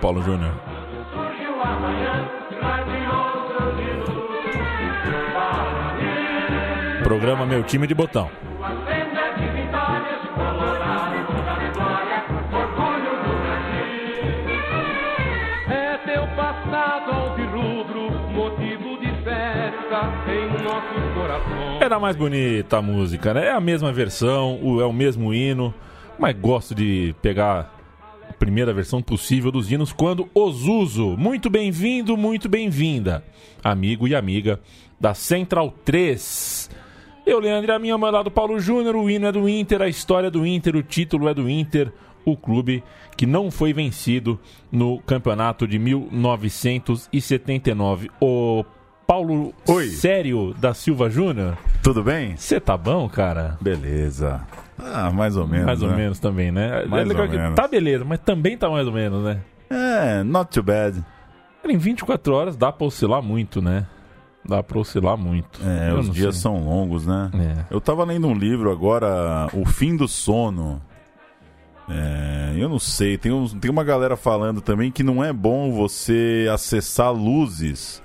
Para 0.00 0.12
mim, 0.12 0.22
Programa 7.02 7.44
Meu 7.46 7.62
Time 7.64 7.86
de 7.86 7.94
Botão. 7.94 8.30
É 15.70 15.98
teu 16.04 16.26
passado 16.36 17.10
alvirrubro, 17.10 18.10
motivo 18.30 18.98
de 19.00 19.10
festa 19.24 20.12
em 20.28 20.62
nossos 20.62 21.14
corações. 21.14 21.82
Era 21.82 21.98
mais 21.98 22.14
bonita 22.14 22.78
a 22.78 22.82
música, 22.82 23.34
né? 23.34 23.46
É 23.46 23.52
a 23.52 23.60
mesma 23.60 23.92
versão, 23.92 24.60
é 24.80 24.84
o 24.84 24.92
mesmo 24.92 25.34
hino, 25.34 25.74
mas 26.18 26.36
gosto 26.38 26.74
de 26.74 27.14
pegar 27.22 27.77
primeira 28.38 28.72
versão 28.72 29.02
possível 29.02 29.50
dos 29.50 29.70
hinos 29.70 29.92
quando 29.92 30.28
os 30.34 30.64
uso. 30.64 31.16
Muito 31.16 31.50
bem-vindo, 31.50 32.16
muito 32.16 32.48
bem-vinda, 32.48 33.24
amigo 33.62 34.06
e 34.06 34.14
amiga 34.14 34.60
da 35.00 35.14
Central 35.14 35.74
3. 35.84 36.70
Eu, 37.26 37.40
Leandro, 37.40 37.70
e 37.70 37.74
a 37.74 37.78
minha 37.78 37.92
ao 37.94 37.98
meu 37.98 38.10
lado, 38.10 38.30
Paulo 38.30 38.58
Júnior, 38.58 38.96
o 38.96 39.10
hino 39.10 39.26
é 39.26 39.32
do 39.32 39.46
Inter, 39.48 39.82
a 39.82 39.88
história 39.88 40.28
é 40.28 40.30
do 40.30 40.46
Inter, 40.46 40.76
o 40.76 40.82
título 40.82 41.28
é 41.28 41.34
do 41.34 41.48
Inter, 41.50 41.92
o 42.24 42.36
clube 42.36 42.82
que 43.16 43.26
não 43.26 43.50
foi 43.50 43.72
vencido 43.72 44.38
no 44.72 44.98
campeonato 45.00 45.66
de 45.66 45.78
1979. 45.78 48.10
O 48.20 48.64
Paulo 49.06 49.54
Oi. 49.66 49.88
Sério 49.88 50.54
da 50.58 50.72
Silva 50.74 51.08
Júnior, 51.10 51.56
Tudo 51.82 52.02
bem? 52.02 52.36
você 52.36 52.60
tá 52.60 52.76
bom, 52.76 53.08
cara? 53.08 53.56
Beleza. 53.60 54.46
Ah, 54.78 55.10
mais 55.10 55.36
ou 55.36 55.46
menos. 55.46 55.66
mais 55.66 55.82
ou 55.82 55.88
né? 55.90 55.96
menos 55.96 56.18
também, 56.18 56.50
né? 56.52 56.84
Mais 56.86 57.02
é 57.04 57.08
legal 57.08 57.24
ou 57.24 57.30
que 57.30 57.36
menos. 57.36 57.54
tá 57.56 57.66
beleza, 57.68 58.04
mas 58.04 58.18
também 58.20 58.56
tá 58.56 58.68
mais 58.70 58.86
ou 58.86 58.92
menos, 58.92 59.24
né? 59.24 59.40
É, 59.70 60.22
not 60.22 60.50
too 60.50 60.62
bad. 60.62 61.04
Em 61.64 61.76
24 61.76 62.32
horas 62.34 62.56
dá 62.56 62.70
pra 62.72 62.86
oscilar 62.86 63.20
muito, 63.22 63.60
né? 63.60 63.86
Dá 64.44 64.62
pra 64.62 64.78
oscilar 64.78 65.16
muito. 65.18 65.60
É, 65.62 65.90
Eu 65.90 65.98
os 65.98 66.10
dias 66.10 66.36
sei. 66.36 66.42
são 66.42 66.64
longos, 66.64 67.04
né? 67.06 67.30
É. 67.34 67.64
Eu 67.74 67.80
tava 67.80 68.04
lendo 68.04 68.26
um 68.28 68.34
livro 68.34 68.70
agora, 68.72 69.48
O 69.52 69.66
Fim 69.66 69.94
do 69.96 70.08
Sono. 70.08 70.80
É, 71.90 72.54
eu 72.56 72.68
não 72.68 72.78
sei, 72.78 73.16
tem, 73.16 73.32
uns- 73.32 73.54
tem 73.54 73.70
uma 73.70 73.82
galera 73.82 74.16
falando 74.16 74.60
também 74.60 74.90
que 74.90 75.02
não 75.02 75.24
é 75.24 75.32
bom 75.32 75.72
você 75.72 76.46
acessar 76.52 77.12
luzes, 77.12 78.02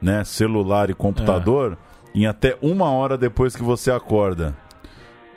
né? 0.00 0.22
Celular 0.24 0.90
e 0.90 0.94
computador, 0.94 1.76
É. 2.14 2.18
em 2.18 2.26
até 2.26 2.56
uma 2.62 2.88
hora 2.90 3.18
depois 3.18 3.56
que 3.56 3.62
você 3.64 3.90
acorda. 3.90 4.56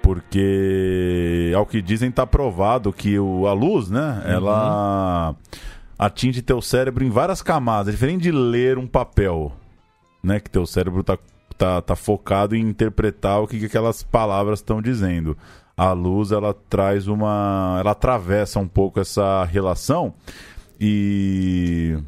Porque, 0.09 1.53
ao 1.55 1.67
que 1.67 1.83
dizem, 1.83 2.09
tá 2.09 2.25
provado 2.25 2.91
que 2.91 3.19
o, 3.19 3.45
a 3.45 3.53
luz, 3.53 3.91
né? 3.91 4.23
Uhum. 4.25 4.31
Ela 4.31 5.35
atinge 5.99 6.41
teu 6.41 6.63
cérebro 6.63 7.03
em 7.03 7.11
várias 7.11 7.43
camadas. 7.43 7.89
É 7.89 7.91
diferente 7.91 8.23
de 8.23 8.31
ler 8.31 8.79
um 8.79 8.87
papel, 8.87 9.51
né? 10.23 10.39
Que 10.39 10.49
teu 10.49 10.65
cérebro 10.65 11.03
tá, 11.03 11.15
tá, 11.55 11.79
tá 11.83 11.95
focado 11.95 12.55
em 12.55 12.61
interpretar 12.61 13.39
o 13.39 13.47
que, 13.47 13.59
que 13.59 13.67
aquelas 13.67 14.01
palavras 14.01 14.57
estão 14.57 14.81
dizendo. 14.81 15.37
A 15.77 15.91
luz, 15.91 16.31
ela 16.31 16.55
traz 16.55 17.07
uma... 17.07 17.77
Ela 17.79 17.91
atravessa 17.91 18.59
um 18.59 18.67
pouco 18.67 18.99
essa 18.99 19.43
relação 19.43 20.15
e... 20.81 21.99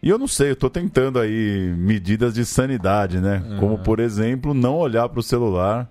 E 0.00 0.08
eu 0.08 0.18
não 0.18 0.28
sei, 0.28 0.52
eu 0.52 0.56
tô 0.56 0.70
tentando 0.70 1.18
aí 1.18 1.74
medidas 1.76 2.32
de 2.32 2.44
sanidade, 2.44 3.20
né? 3.20 3.42
Como, 3.58 3.76
por 3.76 3.98
exemplo, 3.98 4.54
não 4.54 4.76
olhar 4.76 5.08
pro 5.08 5.20
celular 5.20 5.90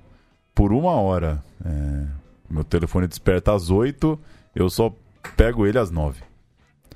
por 0.57 0.73
uma 0.73 0.93
hora. 0.93 1.41
É, 1.63 2.03
meu 2.49 2.63
telefone 2.63 3.07
desperta 3.07 3.53
às 3.53 3.69
8, 3.69 4.19
eu 4.55 4.67
só 4.71 4.91
pego 5.37 5.67
ele 5.67 5.77
às 5.77 5.91
9. 5.91 6.19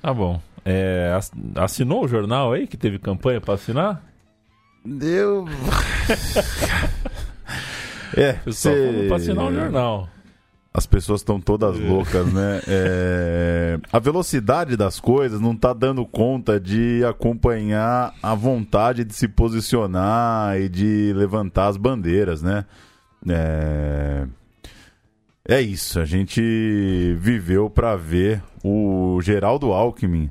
Tá 0.00 0.12
bom. 0.12 0.40
É, 0.64 1.12
ass- 1.16 1.30
assinou 1.54 2.04
o 2.04 2.08
jornal 2.08 2.52
aí 2.52 2.66
que 2.66 2.76
teve 2.76 2.98
campanha 2.98 3.40
pra 3.40 3.54
assinar? 3.54 4.02
Eu. 5.00 5.46
é, 8.16 8.32
Pessoal, 8.34 8.74
cê- 8.74 8.86
falou 8.92 9.06
pra 9.06 9.16
assinar 9.16 9.44
o 9.46 9.54
jornal. 9.54 10.08
As 10.74 10.86
pessoas 10.86 11.20
estão 11.20 11.38
todas 11.38 11.78
loucas, 11.78 12.32
né? 12.32 12.62
É, 12.66 13.78
A 13.92 13.98
velocidade 13.98 14.74
das 14.74 14.98
coisas 14.98 15.38
não 15.38 15.54
tá 15.54 15.74
dando 15.74 16.04
conta 16.06 16.58
de 16.58 17.04
acompanhar 17.04 18.14
a 18.22 18.34
vontade 18.34 19.04
de 19.04 19.12
se 19.14 19.28
posicionar 19.28 20.58
e 20.58 20.70
de 20.70 21.12
levantar 21.14 21.66
as 21.68 21.76
bandeiras, 21.76 22.40
né? 22.42 22.64
É, 23.28 24.26
é 25.48 25.60
isso. 25.60 26.00
A 26.00 26.04
gente 26.04 27.16
viveu 27.18 27.68
para 27.70 27.96
ver 27.96 28.42
o 28.64 29.20
Geraldo 29.22 29.72
Alckmin 29.72 30.30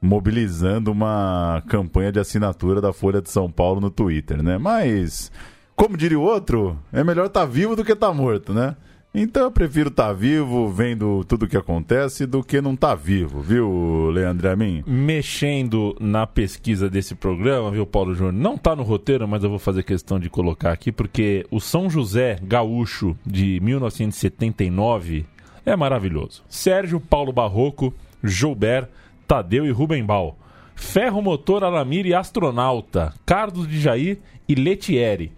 mobilizando 0.00 0.90
uma 0.90 1.62
campanha 1.68 2.10
de 2.10 2.18
assinatura 2.18 2.80
da 2.80 2.92
Folha 2.92 3.22
de 3.22 3.30
São 3.30 3.50
Paulo 3.50 3.80
no 3.80 3.90
Twitter, 3.90 4.42
né? 4.42 4.58
Mas, 4.58 5.30
como 5.76 5.96
diria 5.96 6.18
o 6.18 6.22
outro, 6.22 6.76
é 6.92 7.04
melhor 7.04 7.26
estar 7.26 7.44
vivo 7.44 7.76
do 7.76 7.84
que 7.84 7.92
estar 7.92 8.12
morto, 8.12 8.52
né? 8.52 8.76
Então 9.14 9.42
eu 9.42 9.50
prefiro 9.50 9.90
estar 9.90 10.10
vivo, 10.14 10.70
vendo 10.70 11.22
tudo 11.24 11.44
o 11.44 11.48
que 11.48 11.56
acontece, 11.56 12.24
do 12.24 12.42
que 12.42 12.62
não 12.62 12.72
estar 12.72 12.94
vivo, 12.94 13.42
viu, 13.42 14.08
Leandro 14.10 14.50
Amin? 14.50 14.82
Mexendo 14.86 15.94
na 16.00 16.26
pesquisa 16.26 16.88
desse 16.88 17.14
programa, 17.14 17.70
viu, 17.70 17.84
Paulo 17.84 18.14
Júnior? 18.14 18.32
Não 18.32 18.56
tá 18.56 18.74
no 18.74 18.82
roteiro, 18.82 19.28
mas 19.28 19.44
eu 19.44 19.50
vou 19.50 19.58
fazer 19.58 19.82
questão 19.82 20.18
de 20.18 20.30
colocar 20.30 20.72
aqui, 20.72 20.90
porque 20.90 21.44
o 21.50 21.60
São 21.60 21.90
José 21.90 22.38
Gaúcho 22.42 23.14
de 23.24 23.60
1979 23.60 25.26
é 25.66 25.76
maravilhoso. 25.76 26.42
Sérgio 26.48 26.98
Paulo 26.98 27.34
Barroco, 27.34 27.92
Joubert, 28.24 28.88
Tadeu 29.28 29.66
e 29.66 29.70
Rubenbal. 29.70 30.38
Ferro 30.74 31.20
Motor, 31.20 31.64
Alamir 31.64 32.06
e 32.06 32.14
Astronauta, 32.14 33.12
Carlos 33.26 33.68
de 33.68 33.78
Jair 33.78 34.18
e 34.48 34.54
Letieri. 34.54 35.32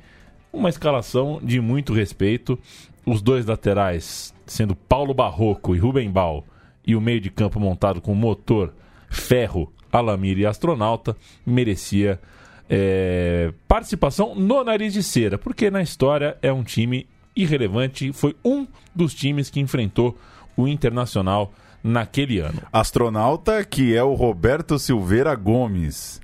Uma 0.52 0.68
escalação 0.68 1.40
de 1.42 1.60
muito 1.60 1.92
respeito. 1.92 2.56
Os 3.06 3.20
dois 3.20 3.46
laterais 3.46 4.34
sendo 4.46 4.74
Paulo 4.74 5.14
Barroco 5.14 5.74
e 5.74 5.78
Rubenbal 5.78 6.44
e 6.86 6.94
o 6.94 7.00
meio 7.00 7.20
de 7.20 7.30
campo 7.30 7.58
montado 7.58 8.00
com 8.00 8.14
motor, 8.14 8.74
ferro, 9.08 9.72
Alamir 9.90 10.38
e 10.38 10.46
Astronauta 10.46 11.16
merecia 11.46 12.20
é, 12.68 13.52
participação 13.68 14.34
no 14.34 14.64
nariz 14.64 14.92
de 14.92 15.02
cera, 15.02 15.38
porque 15.38 15.70
na 15.70 15.82
história 15.82 16.36
é 16.42 16.52
um 16.52 16.62
time 16.62 17.06
irrelevante, 17.36 18.12
foi 18.12 18.34
um 18.44 18.66
dos 18.94 19.14
times 19.14 19.50
que 19.50 19.60
enfrentou 19.60 20.18
o 20.56 20.66
Internacional 20.68 21.52
naquele 21.82 22.38
ano. 22.38 22.62
Astronauta, 22.72 23.64
que 23.64 23.94
é 23.94 24.02
o 24.02 24.14
Roberto 24.14 24.78
Silveira 24.78 25.34
Gomes. 25.34 26.20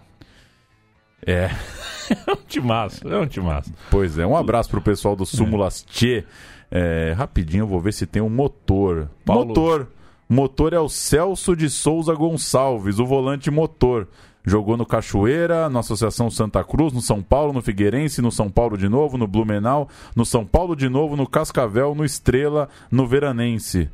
É, 1.26 1.50
É 2.28 2.32
um 2.34 2.36
timaço, 2.48 3.08
é 3.08 3.18
um 3.20 3.26
timaço. 3.26 3.74
pois 3.90 4.18
é. 4.20 4.26
Um 4.28 4.36
abraço 4.36 4.70
pro 4.70 4.82
pessoal 4.82 5.16
do 5.16 5.26
Súmulas 5.26 5.84
Tchê. 5.84 6.24
É, 6.70 7.14
rapidinho, 7.18 7.64
eu 7.64 7.68
vou 7.68 7.80
ver 7.80 7.94
se 7.94 8.06
tem 8.06 8.22
um 8.22 8.30
motor. 8.30 9.10
Paulo- 9.26 9.48
Motor. 9.48 9.88
Motor 10.28 10.74
é 10.74 10.80
o 10.80 10.90
Celso 10.90 11.56
de 11.56 11.70
Souza 11.70 12.14
Gonçalves, 12.16 13.00
o 13.00 13.06
volante 13.06 13.50
motor. 13.52 14.08
Jogou 14.46 14.78
no 14.78 14.86
Cachoeira, 14.86 15.70
na 15.70 15.80
Associação 15.80 16.30
Santa 16.30 16.64
Cruz, 16.64 16.94
no 16.94 17.02
São 17.02 17.22
Paulo, 17.22 17.52
no 17.54 17.62
Figueirense, 17.62 18.22
no 18.22 18.32
São 18.32 18.50
Paulo 18.50 18.78
de 18.78 18.88
novo, 18.88 19.18
no 19.18 19.26
Blumenau, 19.28 19.90
no 20.16 20.26
São 20.26 20.46
Paulo 20.46 20.76
de 20.76 20.88
novo, 20.88 21.16
no 21.16 21.28
Cascavel, 21.28 21.96
no 21.96 22.06
Estrela, 22.06 22.70
no 22.92 23.08
Veranense. 23.08 23.90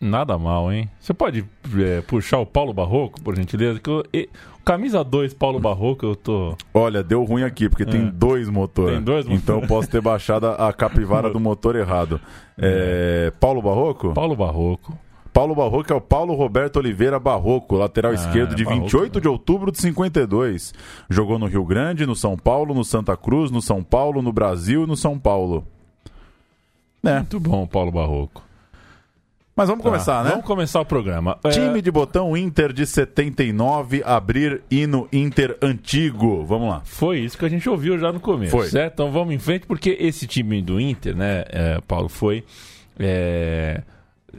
Nada 0.00 0.36
mal, 0.36 0.70
hein? 0.72 0.90
Você 1.00 1.14
pode 1.14 1.44
é, 1.78 2.00
puxar 2.02 2.38
o 2.38 2.44
Paulo 2.46 2.74
Barroco, 2.74 3.22
por 3.22 3.34
gentileza? 3.36 3.78
Que 3.80 3.88
eu- 3.88 4.04
e- 4.12 4.28
camisa 4.64 5.02
2, 5.02 5.32
Paulo 5.32 5.58
Barroco, 5.60 6.04
eu 6.04 6.16
tô. 6.16 6.56
Olha, 6.74 7.02
deu 7.02 7.22
ruim 7.24 7.42
aqui, 7.42 7.68
porque 7.70 7.86
tem 7.86 8.06
dois 8.10 8.48
motores. 8.50 8.92
É. 8.92 8.96
Tem 8.96 9.04
dois 9.04 9.24
motor. 9.24 9.38
Então 9.38 9.60
eu 9.62 9.66
posso 9.68 9.88
ter 9.88 10.02
baixado 10.02 10.46
a 10.48 10.68
a 10.68 10.72
capivara 10.72 11.30
do 11.30 11.38
motor 11.40 11.74
errado. 11.76 12.20
É, 12.58 13.32
Paulo 13.40 13.62
Barroco? 13.62 14.12
Paulo 14.12 14.36
Barroco. 14.36 14.98
Paulo 15.34 15.54
Barroco 15.54 15.92
é 15.92 15.96
o 15.96 16.00
Paulo 16.00 16.32
Roberto 16.34 16.76
Oliveira 16.76 17.18
Barroco, 17.18 17.74
lateral 17.76 18.12
Ah, 18.12 18.14
esquerdo 18.14 18.54
de 18.54 18.64
Barroco, 18.64 18.82
28 18.84 19.14
né? 19.16 19.20
de 19.20 19.28
outubro 19.28 19.72
de 19.72 19.78
52. 19.80 20.72
Jogou 21.10 21.38
no 21.40 21.46
Rio 21.46 21.64
Grande, 21.64 22.06
no 22.06 22.14
São 22.14 22.36
Paulo, 22.38 22.72
no 22.72 22.84
Santa 22.84 23.16
Cruz, 23.16 23.50
no 23.50 23.60
São 23.60 23.82
Paulo, 23.82 24.22
no 24.22 24.32
Brasil 24.32 24.84
e 24.84 24.86
no 24.86 24.96
São 24.96 25.18
Paulo. 25.18 25.66
É, 27.04 27.16
Muito 27.16 27.40
bom, 27.40 27.66
Paulo 27.66 27.90
Barroco. 27.90 28.42
mas 29.56 29.68
vamos 29.68 29.82
começar, 29.84 30.18
Tá, 30.18 30.22
né? 30.24 30.30
Vamos 30.30 30.46
começar 30.46 30.80
o 30.80 30.84
programa. 30.86 31.36
É, 31.44 31.48
Time 31.50 31.82
de 31.82 31.90
botão 31.90 32.36
Inter 32.36 32.72
de 32.72 32.86
79, 32.86 34.02
abrir 34.06 34.62
hino 34.70 35.08
Inter 35.12 35.58
antigo. 35.60 36.44
Vamos 36.44 36.68
lá. 36.68 36.80
Foi 36.84 37.18
isso 37.18 37.36
que 37.36 37.44
a 37.44 37.48
gente 37.48 37.68
ouviu 37.68 37.98
já 37.98 38.12
no 38.12 38.20
começo, 38.20 38.52
Foi. 38.52 38.68
certo? 38.68 38.94
Então 38.94 39.10
vamos 39.10 39.34
em 39.34 39.38
frente, 39.40 39.66
porque 39.66 39.96
esse 40.00 40.26
time 40.28 40.62
do 40.62 40.80
Inter, 40.80 41.14
né, 41.16 41.44
é, 41.48 41.80
Paulo, 41.86 42.08
foi... 42.08 42.44
é, 42.98 43.82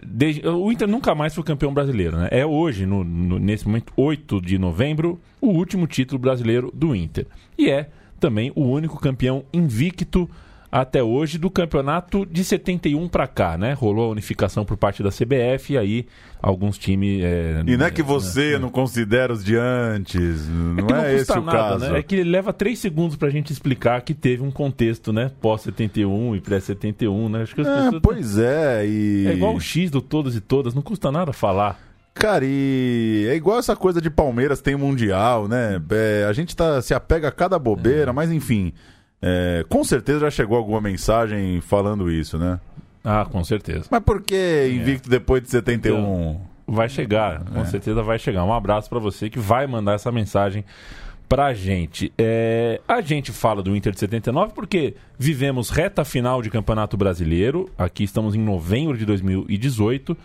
desde- 0.05 0.47
o 0.47 0.71
Inter 0.71 0.87
nunca 0.87 1.13
mais 1.13 1.33
foi 1.35 1.43
campeão 1.43 1.73
brasileiro, 1.73 2.17
né? 2.17 2.27
É 2.31 2.45
hoje, 2.45 2.85
no- 2.85 3.03
no- 3.03 3.39
nesse 3.39 3.67
momento, 3.67 3.93
8 3.95 4.41
de 4.41 4.57
novembro, 4.57 5.19
o 5.41 5.47
último 5.47 5.85
título 5.87 6.19
brasileiro 6.19 6.71
do 6.73 6.95
Inter. 6.95 7.27
E 7.57 7.69
é 7.69 7.89
também 8.19 8.51
o 8.55 8.61
único 8.63 8.99
campeão 8.99 9.43
invicto 9.53 10.29
até 10.71 11.01
hoje 11.01 11.37
do 11.37 11.49
campeonato 11.49 12.25
de 12.25 12.43
71 12.43 13.07
pra 13.07 13.27
cá, 13.27 13.57
né? 13.57 13.73
Rolou 13.73 14.05
a 14.07 14.11
unificação 14.11 14.65
por 14.65 14.75
parte 14.77 15.01
da 15.01 15.09
CBF 15.09 15.73
e 15.73 15.77
aí 15.77 16.05
alguns 16.41 16.77
times... 16.77 17.23
é, 17.23 17.63
E 17.65 17.77
não 17.77 17.85
é 17.85 17.91
que 17.91 18.01
né, 18.01 18.07
você 18.07 18.59
não 18.59 18.69
considera 18.69 19.31
os 19.33 19.43
de 19.43 19.55
antes, 19.55 20.47
não 20.49 20.85
que 20.85 20.93
é, 20.93 21.15
esse 21.15 21.31
o 21.31 21.43
caso. 21.43 21.89
né? 21.89 21.99
É 21.99 22.03
que 22.03 22.23
leva 22.23 22.51
três 22.53 22.77
segundos 22.79 23.15
pra 23.15 23.29
gente 23.29 23.51
explicar 23.53 24.01
que 24.01 24.13
teve 24.13 24.43
um 24.43 24.51
contexto, 24.51 25.11
né? 25.13 25.31
Pós-71 25.41 26.37
e 26.37 26.41
pré-71, 26.41 27.29
né? 27.29 27.41
Acho 27.43 27.55
que 27.55 27.61
as 27.61 27.67
É, 27.67 27.75
pessoas... 27.85 28.01
pois 28.01 28.37
é, 28.37 28.85
e... 28.85 29.27
É 29.27 29.33
igual 29.33 29.55
o 29.55 29.59
X 29.59 29.89
do 29.89 30.01
Todos 30.01 30.35
e 30.35 30.41
Todas, 30.41 30.73
não 30.73 30.81
custa 30.81 31.11
nada 31.11 31.31
falar. 31.33 31.79
Cara, 32.13 32.45
e 32.47 33.27
é 33.29 33.35
igual 33.35 33.59
essa 33.59 33.75
coisa 33.75 33.99
de 33.99 34.09
Palmeiras 34.09 34.61
tem 34.61 34.75
Mundial, 34.75 35.47
né? 35.49 35.81
É, 35.91 36.25
a 36.29 36.31
gente 36.31 36.55
tá, 36.55 36.81
se 36.81 36.93
apega 36.93 37.27
a 37.27 37.31
cada 37.31 37.59
bobeira, 37.59 38.13
mas 38.13 38.31
enfim. 38.31 38.71
É, 39.27 39.65
com 39.67 39.83
certeza 39.83 40.19
já 40.19 40.29
chegou 40.29 40.55
alguma 40.55 40.79
mensagem 40.79 41.59
falando 41.61 42.11
isso, 42.11 42.37
né? 42.37 42.59
Ah, 43.03 43.25
com 43.25 43.43
certeza. 43.43 43.85
Mas 43.89 44.01
por 44.03 44.21
que 44.21 44.69
invicto 44.71 45.09
depois 45.09 45.41
de 45.41 45.49
71? 45.49 46.39
Vai 46.67 46.87
chegar, 46.89 47.43
com 47.45 47.61
É. 47.61 47.65
certeza 47.65 48.01
vai 48.03 48.17
chegar. 48.19 48.43
Um 48.43 48.53
abraço 48.53 48.87
pra 48.89 48.99
você 48.99 49.29
que 49.29 49.39
vai 49.39 49.65
mandar 49.67 49.93
essa 49.93 50.11
mensagem 50.11 50.63
pra 51.27 51.53
gente. 51.55 52.11
É, 52.17 52.79
a 52.87 53.01
gente 53.01 53.31
fala 53.31 53.61
do 53.63 53.75
Inter 53.75 53.93
de 53.93 53.99
79 53.99 54.53
porque 54.53 54.95
vivemos 55.17 55.69
reta 55.71 56.05
final 56.05 56.41
de 56.41 56.49
Campeonato 56.51 56.95
Brasileiro. 56.95 57.67
Aqui 57.77 58.03
estamos 58.03 58.35
em 58.35 58.39
novembro 58.39 58.95
de 58.97 59.05
2018. 59.05 60.15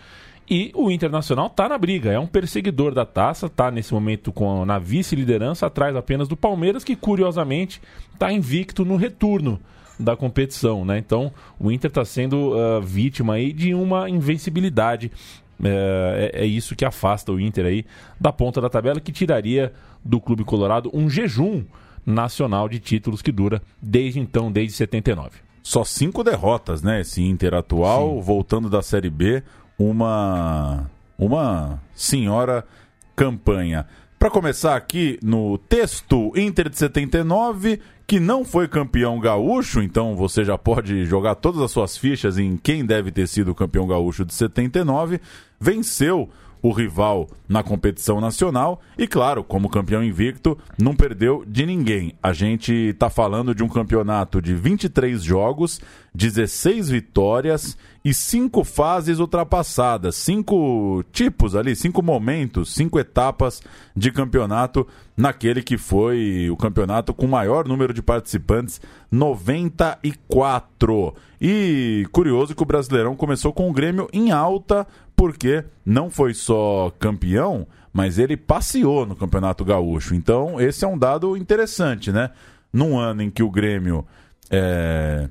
E 0.53 0.69
o 0.75 0.91
Internacional 0.91 1.49
tá 1.49 1.69
na 1.69 1.77
briga, 1.77 2.11
é 2.11 2.19
um 2.19 2.27
perseguidor 2.27 2.93
da 2.93 3.05
taça, 3.05 3.47
tá 3.47 3.71
nesse 3.71 3.93
momento 3.93 4.33
com, 4.33 4.65
na 4.65 4.77
vice-liderança, 4.77 5.65
atrás 5.65 5.95
apenas 5.95 6.27
do 6.27 6.35
Palmeiras, 6.35 6.83
que 6.83 6.93
curiosamente 6.93 7.81
tá 8.19 8.33
invicto 8.33 8.83
no 8.83 8.97
retorno 8.97 9.61
da 9.97 10.13
competição, 10.17 10.83
né? 10.83 10.97
Então 10.97 11.31
o 11.57 11.71
Inter 11.71 11.87
está 11.87 12.03
sendo 12.03 12.53
ah, 12.59 12.81
vítima 12.81 13.35
aí 13.35 13.53
de 13.53 13.73
uma 13.73 14.09
invencibilidade. 14.09 15.09
É, 15.63 16.31
é- 16.33 16.41
é 16.43 16.45
isso 16.45 16.75
que 16.75 16.83
afasta 16.83 17.31
o 17.31 17.39
Inter 17.39 17.65
aí 17.65 17.85
da 18.19 18.33
ponta 18.33 18.59
da 18.59 18.67
tabela, 18.69 18.99
que 18.99 19.13
tiraria 19.13 19.71
do 20.03 20.19
Clube 20.19 20.43
Colorado 20.43 20.91
um 20.93 21.09
jejum 21.09 21.63
nacional 22.05 22.67
de 22.67 22.77
títulos 22.79 23.21
que 23.21 23.31
dura 23.31 23.61
desde 23.81 24.19
então, 24.19 24.51
desde 24.51 24.73
79. 24.75 25.29
Só 25.63 25.83
cinco 25.83 26.23
derrotas, 26.23 26.81
né? 26.81 27.01
Esse 27.01 27.21
Inter 27.21 27.53
atual, 27.53 28.19
voltando 28.19 28.69
da 28.69 28.81
Série 28.81 29.11
B, 29.11 29.43
uma, 29.89 30.89
uma 31.17 31.81
senhora 31.95 32.65
campanha. 33.15 33.85
Para 34.19 34.29
começar 34.29 34.75
aqui 34.75 35.17
no 35.23 35.57
texto, 35.57 36.31
Inter 36.35 36.69
de 36.69 36.77
79, 36.77 37.79
que 38.05 38.19
não 38.19 38.45
foi 38.45 38.67
campeão 38.67 39.19
gaúcho, 39.19 39.81
então 39.81 40.15
você 40.15 40.43
já 40.43 40.57
pode 40.57 41.05
jogar 41.05 41.35
todas 41.35 41.61
as 41.61 41.71
suas 41.71 41.97
fichas 41.97 42.37
em 42.37 42.55
quem 42.55 42.85
deve 42.85 43.11
ter 43.11 43.27
sido 43.27 43.55
campeão 43.55 43.87
gaúcho 43.87 44.23
de 44.23 44.33
79, 44.33 45.19
venceu 45.59 46.29
o 46.61 46.71
rival 46.71 47.27
na 47.47 47.63
competição 47.63 48.21
nacional 48.21 48.81
e, 48.97 49.07
claro, 49.07 49.43
como 49.43 49.69
campeão 49.69 50.03
invicto, 50.03 50.57
não 50.77 50.95
perdeu 50.95 51.43
de 51.47 51.65
ninguém. 51.65 52.13
A 52.21 52.33
gente 52.33 52.71
está 52.71 53.09
falando 53.09 53.55
de 53.55 53.63
um 53.63 53.67
campeonato 53.67 54.41
de 54.41 54.53
23 54.53 55.23
jogos, 55.23 55.81
16 56.13 56.89
vitórias 56.89 57.77
e 58.03 58.11
cinco 58.13 58.63
fases 58.63 59.19
ultrapassadas, 59.19 60.15
cinco 60.15 61.03
tipos 61.11 61.55
ali, 61.55 61.75
cinco 61.75 62.01
momentos, 62.01 62.73
cinco 62.73 62.97
etapas 62.99 63.61
de 63.95 64.11
campeonato 64.11 64.87
naquele 65.15 65.61
que 65.61 65.77
foi 65.77 66.49
o 66.49 66.57
campeonato 66.57 67.13
com 67.13 67.27
maior 67.27 67.67
número 67.67 67.93
de 67.93 68.01
participantes, 68.01 68.81
94. 69.11 71.13
E 71.39 72.07
curioso 72.11 72.55
que 72.55 72.63
o 72.63 72.65
Brasileirão 72.65 73.15
começou 73.15 73.53
com 73.53 73.69
o 73.69 73.73
Grêmio 73.73 74.07
em 74.11 74.31
alta, 74.31 74.87
porque 75.15 75.63
não 75.85 76.09
foi 76.09 76.33
só 76.33 76.91
campeão, 76.99 77.67
mas 77.93 78.17
ele 78.17 78.35
passeou 78.37 79.05
no 79.05 79.15
Campeonato 79.15 79.63
Gaúcho. 79.65 80.15
Então, 80.15 80.59
esse 80.59 80.83
é 80.85 80.87
um 80.87 80.97
dado 80.97 81.35
interessante, 81.37 82.11
né? 82.11 82.31
Num 82.71 82.97
ano 82.97 83.21
em 83.21 83.29
que 83.29 83.43
o 83.43 83.49
Grêmio 83.51 84.05
é, 84.49 85.27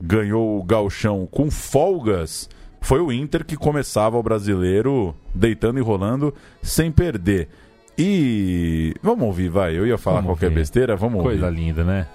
ganhou 0.00 0.58
o 0.58 0.62
gauchão 0.62 1.26
com 1.30 1.50
folgas, 1.50 2.48
foi 2.80 3.00
o 3.00 3.12
Inter 3.12 3.44
que 3.44 3.56
começava 3.56 4.16
o 4.16 4.22
brasileiro 4.22 5.14
deitando 5.34 5.78
e 5.78 5.82
rolando 5.82 6.32
sem 6.62 6.92
perder. 6.92 7.48
E 7.98 8.94
vamos 9.02 9.24
ouvir, 9.26 9.48
vai. 9.48 9.76
Eu 9.76 9.86
ia 9.86 9.96
falar 9.96 10.16
Vamos 10.16 10.30
qualquer 10.32 10.50
ver. 10.50 10.56
besteira, 10.56 10.96
vamos 10.96 11.22
Coisa 11.22 11.46
ouvir. 11.46 11.56
linda, 11.60 11.84
né? 11.84 12.06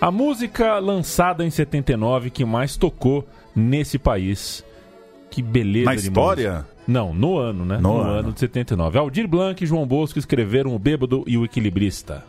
A 0.00 0.10
música 0.12 0.78
lançada 0.78 1.44
em 1.44 1.50
79 1.50 2.30
que 2.30 2.44
mais 2.44 2.76
tocou 2.76 3.26
nesse 3.54 3.98
país. 3.98 4.64
Que 5.30 5.42
beleza. 5.42 5.86
Na 5.86 5.94
história? 5.94 6.52
Música. 6.52 6.78
Não, 6.86 7.12
no 7.12 7.36
ano, 7.38 7.64
né? 7.64 7.76
No, 7.76 7.94
no 7.94 8.00
ano. 8.00 8.10
ano 8.10 8.32
de 8.32 8.40
79. 8.40 8.98
Aldir 8.98 9.28
Blanc 9.28 9.62
e 9.62 9.66
João 9.66 9.86
Bosco 9.86 10.18
escreveram 10.18 10.74
O 10.74 10.78
Bêbado 10.78 11.22
e 11.26 11.36
o 11.36 11.44
Equilibrista. 11.44 12.24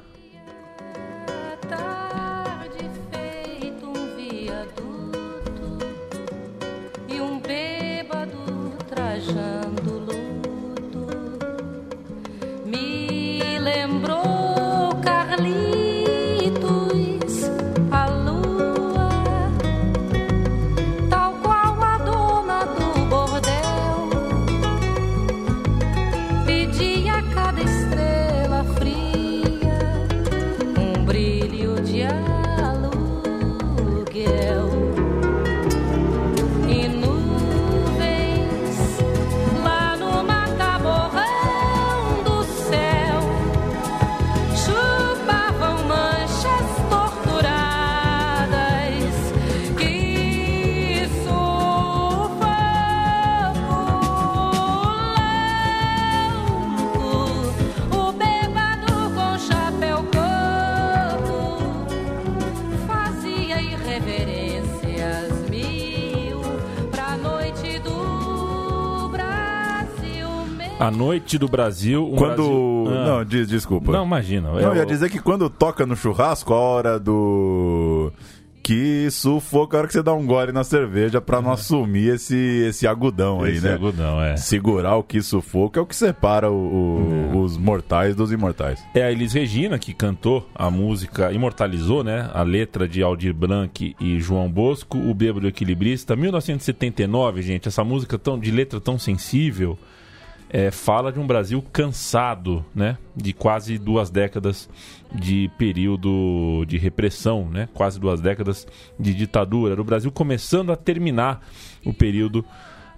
Do 71.38 71.48
Brasil. 71.48 72.06
um 72.12 72.16
Quando. 72.16 72.36
Brasil- 72.36 73.00
Ah. 73.02 73.06
Não, 73.06 73.26
diz, 73.26 73.48
desculpa. 73.48 73.92
Não, 73.92 74.06
imagina. 74.06 74.50
Não, 74.50 74.60
é 74.60 74.64
eu 74.66 74.76
ia 74.76 74.86
dizer 74.86 75.10
que 75.10 75.20
quando 75.20 75.50
toca 75.50 75.86
no 75.86 75.96
churrasco, 75.96 76.54
a 76.54 76.58
hora 76.58 77.00
do. 77.00 78.12
Que 78.62 79.10
sufoco 79.10 79.76
a 79.76 79.80
hora 79.80 79.88
que 79.88 79.94
você 79.94 80.04
dá 80.04 80.14
um 80.14 80.28
gole 80.28 80.52
na 80.52 80.64
cerveja 80.64 81.20
pra 81.20 81.42
não 81.42 81.52
assumir 81.52 82.14
esse, 82.14 82.36
esse 82.68 82.86
agudão 82.86 83.42
aí, 83.42 83.54
Esse 83.56 83.66
né? 83.66 83.74
agudão, 83.74 84.22
é. 84.22 84.38
Segurar 84.38 84.96
o 84.98 85.02
que 85.02 85.22
sufoco 85.24 85.80
é 85.80 85.82
o 85.82 85.86
que 85.88 85.96
separa 85.96 86.52
o- 86.52 87.32
o- 87.34 87.40
os 87.42 87.58
mortais 87.58 88.16
dos 88.16 88.32
imortais. 88.32 88.80
É 88.94 89.02
a 89.02 89.12
Elis 89.12 89.34
Regina 89.34 89.80
que 89.80 89.92
cantou 89.92 90.48
a 90.54 90.70
música, 90.70 91.32
imortalizou, 91.32 92.04
né? 92.04 92.30
A 92.32 92.44
letra 92.44 92.88
de 92.88 93.02
Aldir 93.02 93.34
Blanc 93.34 93.96
e 94.00 94.20
João 94.20 94.48
Bosco, 94.52 95.00
O 95.00 95.14
Bêbado 95.16 95.48
Equilibrista. 95.48 96.16
1979, 96.16 97.42
gente, 97.42 97.68
essa 97.68 97.84
música 97.84 98.20
tão, 98.20 98.38
de 98.38 98.52
letra 98.52 98.80
tão 98.80 99.00
sensível 99.00 99.80
é, 100.50 100.72
fala 100.72 101.12
de 101.12 101.20
um 101.20 101.28
Brasil 101.28 101.64
cansado, 101.72 102.66
né? 102.74 102.98
De 103.16 103.34
quase 103.34 103.78
duas 103.78 104.10
décadas 104.10 104.70
de 105.14 105.50
período 105.58 106.66
de 106.68 106.78
repressão, 106.78 107.48
né? 107.50 107.70
Quase 107.74 108.00
duas 108.00 108.20
décadas 108.20 108.68
de 109.00 109.14
ditadura. 109.14 109.74
Era 109.74 109.82
o 109.82 109.86
Brasil 109.86 110.12
começando 110.12 110.72
a 110.72 110.76
terminar 110.76 111.46
o 111.86 111.94
período 111.94 112.44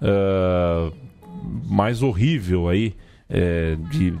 ah, 0.00 0.90
mais 1.66 2.02
horrível 2.02 2.68
aí 2.68 2.94
é, 3.28 3.76
de 3.90 4.14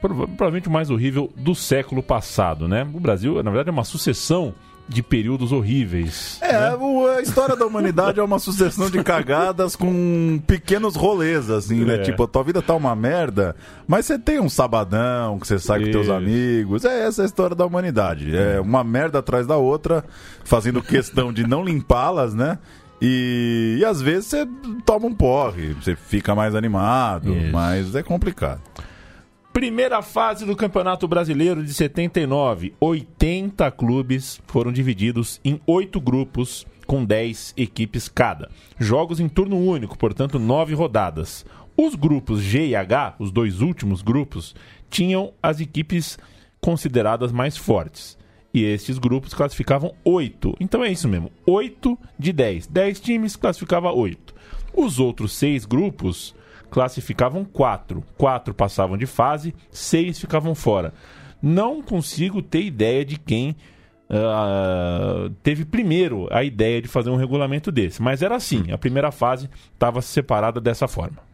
prova- 0.00 0.26
provavelmente 0.26 0.68
o 0.68 0.70
mais 0.70 0.90
horrível 0.90 1.30
do 1.36 1.54
século 1.54 2.02
passado, 2.02 2.66
né? 2.66 2.82
O 2.94 3.00
Brasil, 3.00 3.34
na 3.42 3.50
verdade, 3.50 3.68
é 3.68 3.72
uma 3.72 3.84
sucessão 3.84 4.54
de 4.90 5.02
períodos 5.04 5.52
horríveis. 5.52 6.38
É, 6.42 6.74
o- 6.74 7.06
a 7.06 7.22
história 7.22 7.54
da 7.54 7.64
humanidade 7.64 8.18
é 8.18 8.22
uma 8.22 8.40
sucessão 8.40 8.90
de 8.90 9.02
cagadas 9.04 9.76
com 9.76 10.42
pequenos 10.46 10.96
rolês, 10.96 11.48
assim, 11.48 11.84
né? 11.84 11.94
É. 11.94 11.98
Tipo, 11.98 12.24
a 12.24 12.26
tua 12.26 12.42
vida 12.42 12.60
tá 12.60 12.74
uma 12.74 12.94
merda, 12.96 13.54
mas 13.86 14.04
você 14.06 14.18
tem 14.18 14.40
um 14.40 14.48
sabadão 14.48 15.38
que 15.38 15.46
você 15.46 15.58
sai 15.60 15.84
com 15.84 15.90
teus 15.92 16.06
Isso. 16.06 16.12
amigos. 16.12 16.84
É 16.84 17.06
essa 17.06 17.22
a 17.22 17.24
história 17.24 17.54
da 17.54 17.64
humanidade. 17.64 18.36
É 18.36 18.60
uma 18.60 18.82
merda 18.82 19.20
atrás 19.20 19.46
da 19.46 19.56
outra, 19.56 20.04
fazendo 20.44 20.82
questão 20.82 21.32
de 21.32 21.46
não 21.46 21.64
limpá-las, 21.64 22.34
né? 22.34 22.58
E, 23.00 23.78
e 23.80 23.84
às 23.84 24.02
vezes 24.02 24.26
você 24.26 24.46
toma 24.84 25.06
um 25.06 25.14
porre, 25.14 25.72
você 25.74 25.94
fica 25.96 26.34
mais 26.34 26.54
animado, 26.54 27.32
Isso. 27.32 27.52
mas 27.52 27.94
é 27.94 28.02
complicado. 28.02 28.60
Primeira 29.52 30.00
fase 30.00 30.46
do 30.46 30.54
Campeonato 30.54 31.08
Brasileiro 31.08 31.64
de 31.64 31.74
79. 31.74 32.72
80 32.78 33.68
clubes 33.72 34.40
foram 34.46 34.70
divididos 34.70 35.40
em 35.44 35.60
oito 35.66 36.00
grupos 36.00 36.64
com 36.86 37.04
10 37.04 37.54
equipes 37.56 38.08
cada. 38.08 38.48
Jogos 38.78 39.18
em 39.18 39.28
turno 39.28 39.58
único, 39.58 39.98
portanto, 39.98 40.38
nove 40.38 40.72
rodadas. 40.72 41.44
Os 41.76 41.96
grupos 41.96 42.40
G 42.40 42.68
e 42.68 42.76
H, 42.76 43.16
os 43.18 43.32
dois 43.32 43.60
últimos 43.60 44.02
grupos, 44.02 44.54
tinham 44.88 45.32
as 45.42 45.58
equipes 45.58 46.16
consideradas 46.60 47.32
mais 47.32 47.56
fortes. 47.56 48.16
E 48.54 48.62
esses 48.62 48.98
grupos 48.98 49.34
classificavam 49.34 49.92
oito. 50.04 50.54
Então 50.60 50.84
é 50.84 50.92
isso 50.92 51.08
mesmo: 51.08 51.32
oito 51.44 51.98
de 52.16 52.32
10. 52.32 52.68
10 52.68 53.00
times 53.00 53.34
classificava 53.34 53.90
oito. 53.90 54.32
Os 54.72 55.00
outros 55.00 55.32
seis 55.32 55.64
grupos 55.64 56.36
classificavam 56.70 57.44
quatro. 57.44 58.02
Quatro 58.16 58.54
passavam 58.54 58.96
de 58.96 59.06
fase, 59.06 59.54
seis 59.70 60.18
ficavam 60.18 60.54
fora. 60.54 60.92
Não 61.42 61.82
consigo 61.82 62.42
ter 62.42 62.62
ideia 62.62 63.04
de 63.04 63.18
quem 63.18 63.56
ah, 64.10 65.30
teve 65.42 65.64
primeiro 65.64 66.26
a 66.32 66.42
ideia 66.42 66.82
de 66.82 66.88
fazer 66.88 67.10
um 67.10 67.16
regulamento 67.16 67.70
desse. 67.70 68.02
Mas 68.02 68.22
era 68.22 68.36
assim: 68.36 68.72
a 68.72 68.78
primeira 68.78 69.12
fase 69.12 69.48
estava 69.72 70.02
separada 70.02 70.60
dessa 70.60 70.88
forma. 70.88 71.29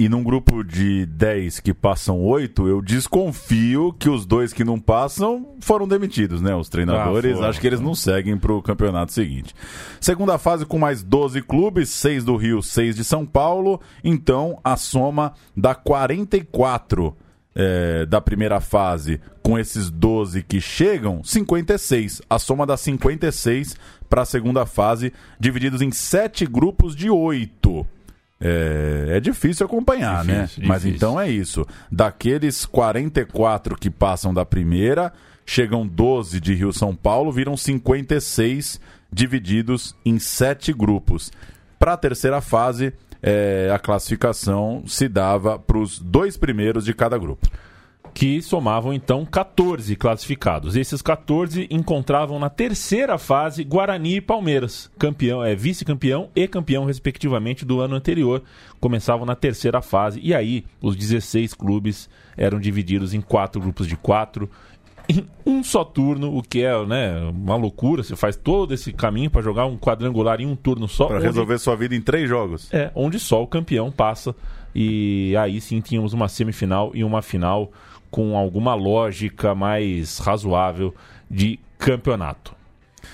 E 0.00 0.08
num 0.08 0.22
grupo 0.22 0.62
de 0.62 1.04
10 1.06 1.58
que 1.58 1.74
passam 1.74 2.20
8, 2.20 2.68
eu 2.68 2.80
desconfio 2.80 3.92
que 3.92 4.08
os 4.08 4.24
dois 4.24 4.52
que 4.52 4.62
não 4.62 4.78
passam 4.78 5.56
foram 5.58 5.88
demitidos, 5.88 6.40
né? 6.40 6.54
Os 6.54 6.68
treinadores, 6.68 7.32
Ah, 7.32 7.34
foram, 7.34 7.48
acho 7.48 7.60
que 7.60 7.66
eles 7.66 7.80
não 7.80 7.96
seguem 7.96 8.38
pro 8.38 8.62
campeonato 8.62 9.12
seguinte. 9.12 9.52
Segunda 10.00 10.38
fase 10.38 10.64
com 10.64 10.78
mais 10.78 11.02
12 11.02 11.42
clubes, 11.42 11.88
6 11.88 12.22
do 12.24 12.36
Rio, 12.36 12.62
6 12.62 12.94
de 12.94 13.02
São 13.02 13.26
Paulo. 13.26 13.80
Então 14.04 14.60
a 14.62 14.76
soma 14.76 15.32
dá 15.56 15.74
44 15.74 17.16
é, 17.56 18.06
da 18.06 18.20
primeira 18.20 18.60
fase 18.60 19.20
com 19.42 19.58
esses 19.58 19.90
12 19.90 20.44
que 20.44 20.60
chegam, 20.60 21.24
56. 21.24 22.22
A 22.30 22.38
soma 22.38 22.64
dá 22.64 22.76
56 22.76 23.74
para 24.08 24.22
a 24.22 24.24
segunda 24.24 24.64
fase, 24.64 25.12
divididos 25.40 25.82
em 25.82 25.90
7 25.90 26.46
grupos 26.46 26.94
de 26.94 27.10
8. 27.10 27.84
É, 28.40 29.16
é 29.16 29.20
difícil 29.20 29.66
acompanhar, 29.66 30.24
Difícil, 30.24 30.62
né? 30.62 30.68
Mas 30.68 30.82
difícil. 30.82 30.96
então 30.96 31.20
é 31.20 31.28
isso. 31.28 31.66
Daqueles 31.90 32.64
44 32.64 33.76
que 33.76 33.90
passam 33.90 34.32
da 34.32 34.44
primeira, 34.44 35.12
chegam 35.44 35.86
12 35.86 36.40
de 36.40 36.54
Rio 36.54 36.72
São 36.72 36.94
Paulo, 36.94 37.32
viram 37.32 37.56
56 37.56 38.80
divididos 39.12 39.96
em 40.04 40.18
7 40.18 40.72
grupos. 40.72 41.32
Para 41.78 41.94
a 41.94 41.96
terceira 41.96 42.40
fase, 42.40 42.92
é, 43.22 43.70
a 43.74 43.78
classificação 43.78 44.84
se 44.86 45.08
dava 45.08 45.58
para 45.58 45.78
os 45.78 45.98
dois 45.98 46.36
primeiros 46.36 46.84
de 46.84 46.94
cada 46.94 47.18
grupo. 47.18 47.48
Que 48.18 48.42
somavam 48.42 48.92
então 48.92 49.24
14 49.24 49.94
classificados. 49.94 50.74
Esses 50.74 51.00
14 51.00 51.68
encontravam 51.70 52.36
na 52.40 52.50
terceira 52.50 53.16
fase 53.16 53.62
Guarani 53.62 54.16
e 54.16 54.20
Palmeiras, 54.20 54.90
campeão, 54.98 55.44
é 55.44 55.54
vice-campeão 55.54 56.28
e 56.34 56.48
campeão 56.48 56.84
respectivamente 56.84 57.64
do 57.64 57.78
ano 57.78 57.94
anterior, 57.94 58.42
começavam 58.80 59.24
na 59.24 59.36
terceira 59.36 59.80
fase 59.80 60.18
e 60.20 60.34
aí 60.34 60.64
os 60.82 60.96
16 60.96 61.54
clubes 61.54 62.10
eram 62.36 62.58
divididos 62.58 63.14
em 63.14 63.20
quatro 63.20 63.60
grupos 63.60 63.86
de 63.86 63.96
quatro 63.96 64.50
em 65.08 65.24
um 65.46 65.62
só 65.62 65.84
turno, 65.84 66.36
o 66.36 66.42
que 66.42 66.64
é 66.64 66.84
né, 66.84 67.20
uma 67.32 67.54
loucura. 67.54 68.02
Você 68.02 68.16
faz 68.16 68.34
todo 68.34 68.74
esse 68.74 68.92
caminho 68.92 69.30
para 69.30 69.42
jogar 69.42 69.66
um 69.66 69.78
quadrangular 69.78 70.40
em 70.40 70.46
um 70.46 70.56
turno 70.56 70.88
só. 70.88 71.06
Para 71.06 71.18
onde- 71.18 71.26
resolver 71.26 71.56
sua 71.58 71.76
vida 71.76 71.94
em 71.94 72.00
três 72.00 72.28
jogos. 72.28 72.68
é, 72.74 72.90
onde 72.96 73.20
só 73.20 73.40
o 73.40 73.46
campeão 73.46 73.92
passa. 73.92 74.34
E 74.74 75.34
aí 75.38 75.60
sim 75.60 75.80
tínhamos 75.80 76.12
uma 76.12 76.28
semifinal 76.28 76.90
e 76.94 77.04
uma 77.04 77.22
final 77.22 77.70
com 78.10 78.36
alguma 78.36 78.74
lógica 78.74 79.54
mais 79.54 80.18
razoável 80.18 80.94
de 81.30 81.58
campeonato. 81.78 82.56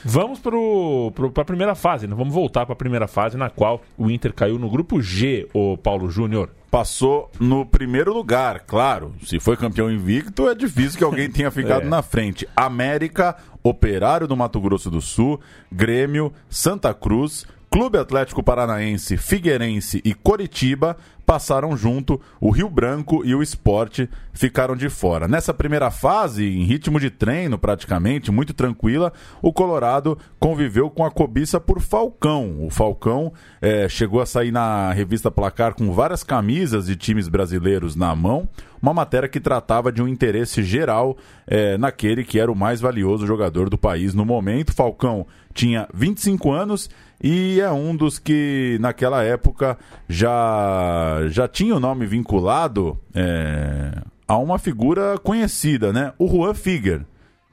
Vamos 0.04 0.38
para 0.40 1.42
a 1.42 1.44
primeira 1.44 1.74
fase, 1.74 2.06
né? 2.06 2.14
vamos 2.14 2.34
voltar 2.34 2.66
para 2.66 2.72
a 2.72 2.76
primeira 2.76 3.06
fase, 3.06 3.36
na 3.36 3.48
qual 3.48 3.82
o 3.96 4.10
Inter 4.10 4.32
caiu 4.32 4.58
no 4.58 4.68
grupo 4.68 5.00
G, 5.00 5.48
o 5.54 5.76
Paulo 5.76 6.10
Júnior. 6.10 6.50
Passou 6.70 7.30
no 7.38 7.64
primeiro 7.64 8.12
lugar, 8.12 8.60
claro. 8.66 9.14
Se 9.24 9.38
foi 9.38 9.56
campeão 9.56 9.90
invicto, 9.90 10.48
é 10.48 10.54
difícil 10.54 10.98
que 10.98 11.04
alguém 11.04 11.30
tenha 11.30 11.50
ficado 11.52 11.82
É. 11.86 11.88
na 11.88 12.02
frente. 12.02 12.46
América, 12.56 13.36
Operário 13.62 14.26
do 14.26 14.36
Mato 14.36 14.60
Grosso 14.60 14.90
do 14.90 15.00
Sul, 15.00 15.40
Grêmio, 15.72 16.32
Santa 16.50 16.92
Cruz, 16.92 17.46
Clube 17.70 17.96
Atlético 17.96 18.42
Paranaense, 18.42 19.16
Figueirense 19.16 20.02
e 20.04 20.12
Coritiba 20.12 20.96
passaram 21.24 21.76
junto, 21.76 22.20
o 22.40 22.50
Rio 22.50 22.68
Branco 22.68 23.24
e 23.24 23.34
o 23.34 23.42
Esporte 23.42 24.08
ficaram 24.32 24.76
de 24.76 24.88
fora. 24.88 25.26
Nessa 25.26 25.54
primeira 25.54 25.90
fase, 25.90 26.44
em 26.44 26.64
ritmo 26.64 27.00
de 27.00 27.10
treino 27.10 27.58
praticamente, 27.58 28.30
muito 28.30 28.52
tranquila, 28.52 29.12
o 29.40 29.52
Colorado 29.52 30.18
conviveu 30.38 30.90
com 30.90 31.04
a 31.04 31.10
cobiça 31.10 31.60
por 31.60 31.80
Falcão. 31.80 32.64
O 32.64 32.70
Falcão 32.70 33.32
eh, 33.62 33.88
chegou 33.88 34.20
a 34.20 34.26
sair 34.26 34.50
na 34.50 34.92
revista 34.92 35.30
Placar 35.30 35.74
com 35.74 35.92
várias 35.92 36.22
camisas 36.22 36.86
de 36.86 36.96
times 36.96 37.28
brasileiros 37.28 37.96
na 37.96 38.14
mão, 38.14 38.48
uma 38.82 38.92
matéria 38.92 39.28
que 39.28 39.40
tratava 39.40 39.90
de 39.90 40.02
um 40.02 40.08
interesse 40.08 40.62
geral 40.62 41.16
eh, 41.46 41.78
naquele 41.78 42.22
que 42.22 42.38
era 42.38 42.52
o 42.52 42.56
mais 42.56 42.80
valioso 42.80 43.26
jogador 43.26 43.70
do 43.70 43.78
país 43.78 44.12
no 44.12 44.24
momento. 44.24 44.74
Falcão 44.74 45.26
tinha 45.54 45.88
25 45.94 46.50
anos 46.52 46.90
e 47.26 47.58
é 47.58 47.70
um 47.72 47.96
dos 47.96 48.18
que 48.18 48.76
naquela 48.82 49.22
época 49.22 49.78
já, 50.06 51.20
já 51.28 51.48
tinha 51.48 51.74
o 51.74 51.80
nome 51.80 52.04
vinculado 52.04 53.00
é, 53.14 53.92
a 54.28 54.36
uma 54.36 54.58
figura 54.58 55.16
conhecida, 55.18 55.90
né? 55.90 56.12
O 56.18 56.28
Juan 56.28 56.52
Figuer, 56.52 57.00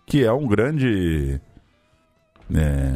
que 0.06 0.24
é 0.26 0.32
um 0.34 0.46
grande. 0.46 1.40
é, 2.54 2.92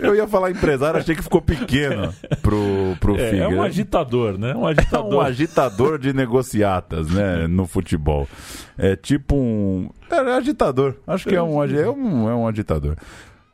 eu 0.06 0.14
ia 0.16 0.26
falar 0.26 0.50
empresário, 0.50 0.98
achei 1.00 1.14
que 1.14 1.22
ficou 1.22 1.42
pequeno 1.42 2.14
pro, 2.40 2.96
pro 2.98 3.14
É, 3.20 3.30
Figuer. 3.30 3.42
é 3.42 3.48
um 3.48 3.60
agitador, 3.62 4.38
né? 4.38 4.54
Um 4.54 4.60
É 4.62 4.64
um 4.64 4.66
agitador. 4.66 5.26
agitador 5.26 5.98
de 5.98 6.12
negociatas, 6.14 7.08
né, 7.10 7.46
no 7.46 7.66
futebol. 7.66 8.26
É 8.78 8.96
tipo 8.96 9.36
um. 9.36 9.90
É, 10.10 10.16
é 10.16 10.34
agitador. 10.36 10.94
Acho 11.06 11.28
que 11.28 11.34
é 11.36 11.42
um, 11.42 11.62
é 11.62 11.90
um, 11.90 12.28
é 12.30 12.34
um 12.34 12.48
agitador. 12.48 12.96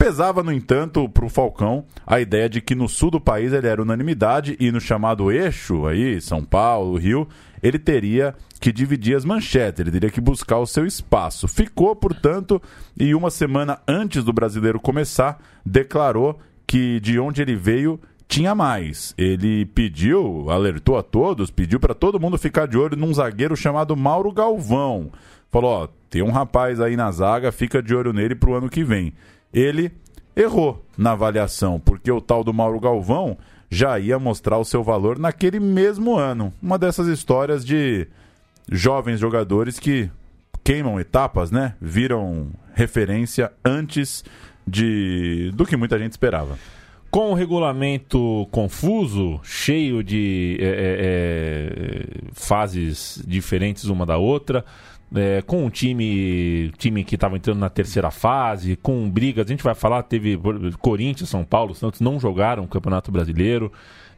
Pesava, 0.01 0.43
no 0.43 0.51
entanto, 0.51 1.07
para 1.11 1.27
o 1.27 1.29
Falcão 1.29 1.85
a 2.07 2.19
ideia 2.19 2.49
de 2.49 2.63
que 2.63 2.75
no 2.75 2.89
sul 2.89 3.11
do 3.11 3.21
país 3.21 3.53
ele 3.53 3.67
era 3.67 3.83
unanimidade 3.83 4.57
e 4.59 4.73
no 4.73 4.81
chamado 4.81 5.31
eixo 5.31 5.87
aí, 5.87 6.23
São 6.23 6.43
Paulo, 6.43 6.97
Rio, 6.97 7.29
ele 7.63 7.79
teria 7.79 8.35
que 8.59 8.73
dividir 8.73 9.15
as 9.15 9.27
manchetes, 9.27 9.79
ele 9.79 9.91
teria 9.91 10.09
que 10.09 10.19
buscar 10.19 10.57
o 10.57 10.67
seu 10.67 10.87
espaço. 10.87 11.47
Ficou, 11.47 11.95
portanto, 11.95 12.63
e 12.99 13.15
uma 13.15 13.31
semana 13.31 13.79
antes 13.87 14.25
do 14.25 14.33
brasileiro 14.33 14.81
começar, 14.81 15.39
declarou 15.67 16.41
que 16.67 16.99
de 17.01 17.21
onde 17.21 17.43
ele 17.43 17.55
veio 17.55 18.01
tinha 18.27 18.55
mais. 18.55 19.15
Ele 19.19 19.67
pediu, 19.67 20.49
alertou 20.49 20.97
a 20.97 21.03
todos, 21.03 21.51
pediu 21.51 21.79
para 21.79 21.93
todo 21.93 22.19
mundo 22.19 22.39
ficar 22.39 22.67
de 22.67 22.79
olho 22.79 22.97
num 22.97 23.13
zagueiro 23.13 23.55
chamado 23.55 23.95
Mauro 23.95 24.33
Galvão. 24.33 25.13
Falou: 25.51 25.71
ó, 25.71 25.89
tem 26.09 26.23
um 26.23 26.31
rapaz 26.31 26.81
aí 26.81 26.97
na 26.97 27.11
zaga, 27.11 27.53
fica 27.53 27.83
de 27.83 27.95
olho 27.95 28.15
nele 28.15 28.35
pro 28.35 28.55
ano 28.55 28.71
que 28.71 28.83
vem. 28.83 29.13
Ele 29.53 29.93
errou 30.35 30.85
na 30.97 31.13
avaliação, 31.13 31.81
porque 31.81 32.11
o 32.11 32.21
tal 32.21 32.45
do 32.45 32.53
Mauro 32.53 32.81
Galvão 32.81 33.37
já 33.71 33.99
ia 33.99 34.19
mostrar 34.19 34.59
o 34.59 34.65
seu 34.65 34.83
valor 34.83 35.19
naquele 35.19 35.61
mesmo 35.61 36.17
ano. 36.17 36.53
Uma 36.61 36.79
dessas 36.79 37.07
histórias 37.07 37.65
de 37.65 38.09
jovens 38.71 39.21
jogadores 39.21 39.79
que 39.79 40.11
queimam 40.65 40.99
etapas, 41.01 41.51
né? 41.51 41.75
Viram 41.81 42.49
referência 42.75 43.53
antes 43.65 44.25
de 44.67 45.51
do 45.55 45.65
que 45.67 45.77
muita 45.77 45.99
gente 45.99 46.13
esperava. 46.13 46.59
Com 47.11 47.33
o 47.33 47.35
regulamento 47.35 48.47
confuso, 48.53 49.41
cheio 49.43 50.03
de 50.03 50.57
é, 50.61 50.65
é, 50.65 50.71
é, 50.71 52.07
fases 52.33 53.21
diferentes 53.27 53.85
uma 53.87 54.07
da 54.07 54.17
outra, 54.17 54.65
é, 55.15 55.43
com 55.43 55.65
um 55.65 55.71
time, 55.71 56.71
time 56.79 57.03
que 57.05 57.17
estava 57.17 57.37
entrando 57.37 57.59
na 57.59 57.69
terceira 57.69 58.11
fase, 58.11 58.77
com 58.77 59.11
brigas, 59.11 59.47
a 59.47 59.49
gente 59.49 59.63
vai 59.63 59.75
falar, 59.75 60.03
teve 60.05 60.39
Corinthians, 60.81 61.29
São 61.29 61.45
Paulo, 61.45 61.75
Santos 61.75 62.01
não 62.01 62.21
jogaram 62.21 62.65
o 62.65 62.69
Campeonato 62.69 63.11
Brasileiro, 63.11 63.73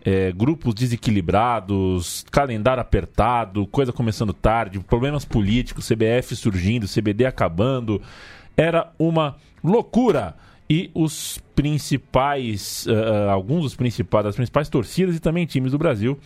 é, 0.05 0.33
grupos 0.33 0.75
desequilibrados, 0.75 2.25
calendário 2.31 2.81
apertado, 2.81 3.67
coisa 3.67 3.93
começando 3.93 4.33
tarde, 4.33 4.79
problemas 4.81 5.25
políticos, 5.25 5.89
CBF 5.89 6.37
surgindo, 6.37 6.87
CBD 6.89 7.25
acabando, 7.25 8.03
era 8.57 8.93
uma 8.99 9.37
loucura. 9.63 10.35
E 10.71 10.91
os 10.95 11.39
principais, 11.55 12.87
uh, 12.87 13.29
alguns 13.29 13.63
dos 13.63 13.75
principais, 13.75 14.25
das 14.25 14.37
principais 14.37 14.71
torcidas 14.71 15.15
e 15.15 15.21
também 15.21 15.45
times 15.45 15.73
do 15.73 15.79
Brasil 15.79 16.19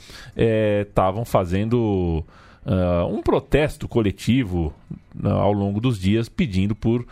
estavam 0.86 1.24
fazendo 1.24 2.24
uh, 2.66 3.06
um 3.06 3.22
protesto 3.22 3.88
coletivo 3.88 4.74
uh, 5.22 5.28
ao 5.28 5.52
longo 5.52 5.80
dos 5.80 5.98
dias 5.98 6.28
pedindo 6.28 6.74
por 6.74 7.06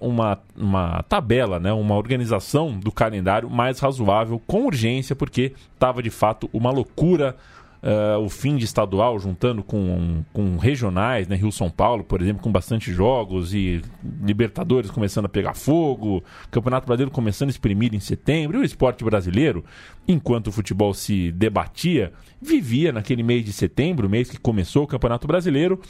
uma, 0.00 0.38
uma 0.56 1.02
tabela, 1.02 1.60
né, 1.60 1.70
uma 1.70 1.94
organização 1.94 2.78
do 2.78 2.90
calendário 2.90 3.50
mais 3.50 3.78
razoável, 3.80 4.40
com 4.46 4.64
urgência, 4.64 5.14
porque 5.14 5.52
estava 5.74 6.02
de 6.02 6.08
fato 6.08 6.48
uma 6.54 6.70
loucura 6.70 7.36
Uh, 7.80 8.18
o 8.18 8.28
fim 8.28 8.56
de 8.56 8.64
estadual 8.64 9.20
juntando 9.20 9.62
com, 9.62 10.24
com 10.32 10.56
regionais, 10.56 11.28
né? 11.28 11.36
Rio 11.36 11.52
São 11.52 11.70
Paulo, 11.70 12.02
por 12.02 12.20
exemplo, 12.20 12.42
com 12.42 12.50
bastante 12.50 12.92
jogos 12.92 13.54
e 13.54 13.80
Libertadores 14.20 14.90
começando 14.90 15.26
a 15.26 15.28
pegar 15.28 15.54
fogo, 15.54 16.24
Campeonato 16.50 16.86
Brasileiro 16.86 17.12
começando 17.12 17.50
a 17.50 17.52
exprimir 17.52 17.94
em 17.94 18.00
setembro, 18.00 18.58
e 18.58 18.62
o 18.62 18.64
esporte 18.64 19.04
brasileiro, 19.04 19.64
enquanto 20.08 20.48
o 20.48 20.52
futebol 20.52 20.92
se 20.92 21.30
debatia, 21.30 22.12
vivia 22.42 22.90
naquele 22.90 23.22
mês 23.22 23.44
de 23.44 23.52
setembro, 23.52 24.08
mês 24.08 24.28
que 24.28 24.40
começou 24.40 24.82
o 24.82 24.86
Campeonato 24.88 25.28
Brasileiro, 25.28 25.80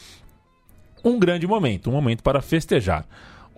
um 1.02 1.18
grande 1.18 1.46
momento, 1.46 1.88
um 1.88 1.94
momento 1.94 2.22
para 2.22 2.42
festejar. 2.42 3.06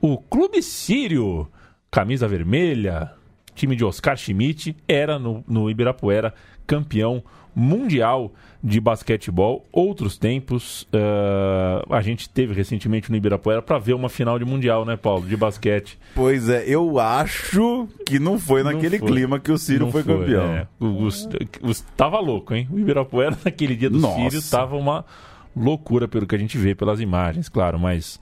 O 0.00 0.16
Clube 0.16 0.62
Sírio, 0.62 1.48
camisa 1.90 2.28
vermelha, 2.28 3.12
time 3.56 3.74
de 3.74 3.84
Oscar 3.84 4.16
Schmidt, 4.16 4.76
era 4.86 5.18
no, 5.18 5.44
no 5.48 5.68
Ibirapuera 5.68 6.32
campeão 6.66 7.22
mundial 7.54 8.32
de 8.62 8.78
basquetebol. 8.80 9.66
Outros 9.72 10.18
tempos, 10.18 10.82
uh, 10.94 11.92
a 11.94 12.00
gente 12.02 12.28
teve 12.28 12.52
recentemente 12.54 13.10
no 13.10 13.16
Ibirapuera 13.16 13.62
para 13.62 13.78
ver 13.78 13.94
uma 13.94 14.08
final 14.08 14.38
de 14.38 14.44
mundial, 14.44 14.84
né, 14.84 14.96
Paulo, 14.96 15.26
de 15.26 15.36
basquete. 15.36 15.98
Pois 16.14 16.48
é, 16.48 16.64
eu 16.66 16.98
acho 16.98 17.88
que 18.06 18.18
não 18.18 18.38
foi 18.38 18.62
Não 18.62 18.72
naquele 18.72 18.98
foi. 18.98 19.08
clima 19.08 19.38
que 19.40 19.50
o 19.50 19.56
Ciro 19.58 19.86
Não 19.86 19.92
foi, 19.92 20.02
campeão. 20.02 20.42
é. 20.44 20.66
O, 20.78 20.86
o, 20.86 21.08
o- 21.08 21.74
tava 21.96 22.20
louco, 22.20 22.54
hein? 22.54 22.68
O 22.70 22.78
Ibirapuera 22.78 23.36
naquele 23.44 23.74
dia 23.74 23.88
do 23.90 23.98
Nossa. 23.98 24.16
Sírio 24.16 24.42
tava 24.50 24.76
uma 24.76 25.04
loucura 25.56 26.06
pelo 26.06 26.26
que 26.26 26.34
a 26.34 26.38
gente 26.38 26.56
vê 26.58 26.74
pelas 26.74 27.00
imagens, 27.00 27.48
claro, 27.48 27.78
mas 27.78 28.20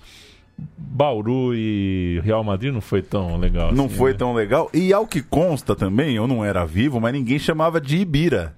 Bauru 0.76 1.54
e 1.54 2.20
Real 2.24 2.42
Madrid 2.42 2.72
não 2.72 2.80
foi 2.80 3.00
tão 3.02 3.36
legal 3.36 3.72
Não 3.72 3.84
assim, 3.86 3.94
foi 3.96 4.12
né? 4.12 4.18
tão 4.18 4.32
legal. 4.34 4.70
E 4.72 4.92
ao 4.92 5.06
que 5.06 5.22
consta 5.22 5.74
também, 5.76 6.16
eu 6.16 6.26
não 6.26 6.44
era 6.44 6.64
vivo, 6.64 7.00
mas 7.00 7.12
ninguém 7.12 7.38
chamava 7.38 7.80
de 7.80 7.96
Ibira. 7.98 8.54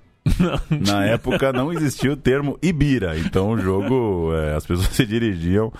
Na 0.71 1.05
época 1.05 1.53
não 1.53 1.73
existia 1.73 2.13
o 2.13 2.17
termo 2.17 2.59
Ibira. 2.63 3.19
Então 3.19 3.51
o 3.51 3.59
jogo, 3.59 4.33
é, 4.35 4.55
as 4.55 4.67
pessoas 4.67 4.89
se 4.95 5.07
dirigiam 5.07 5.73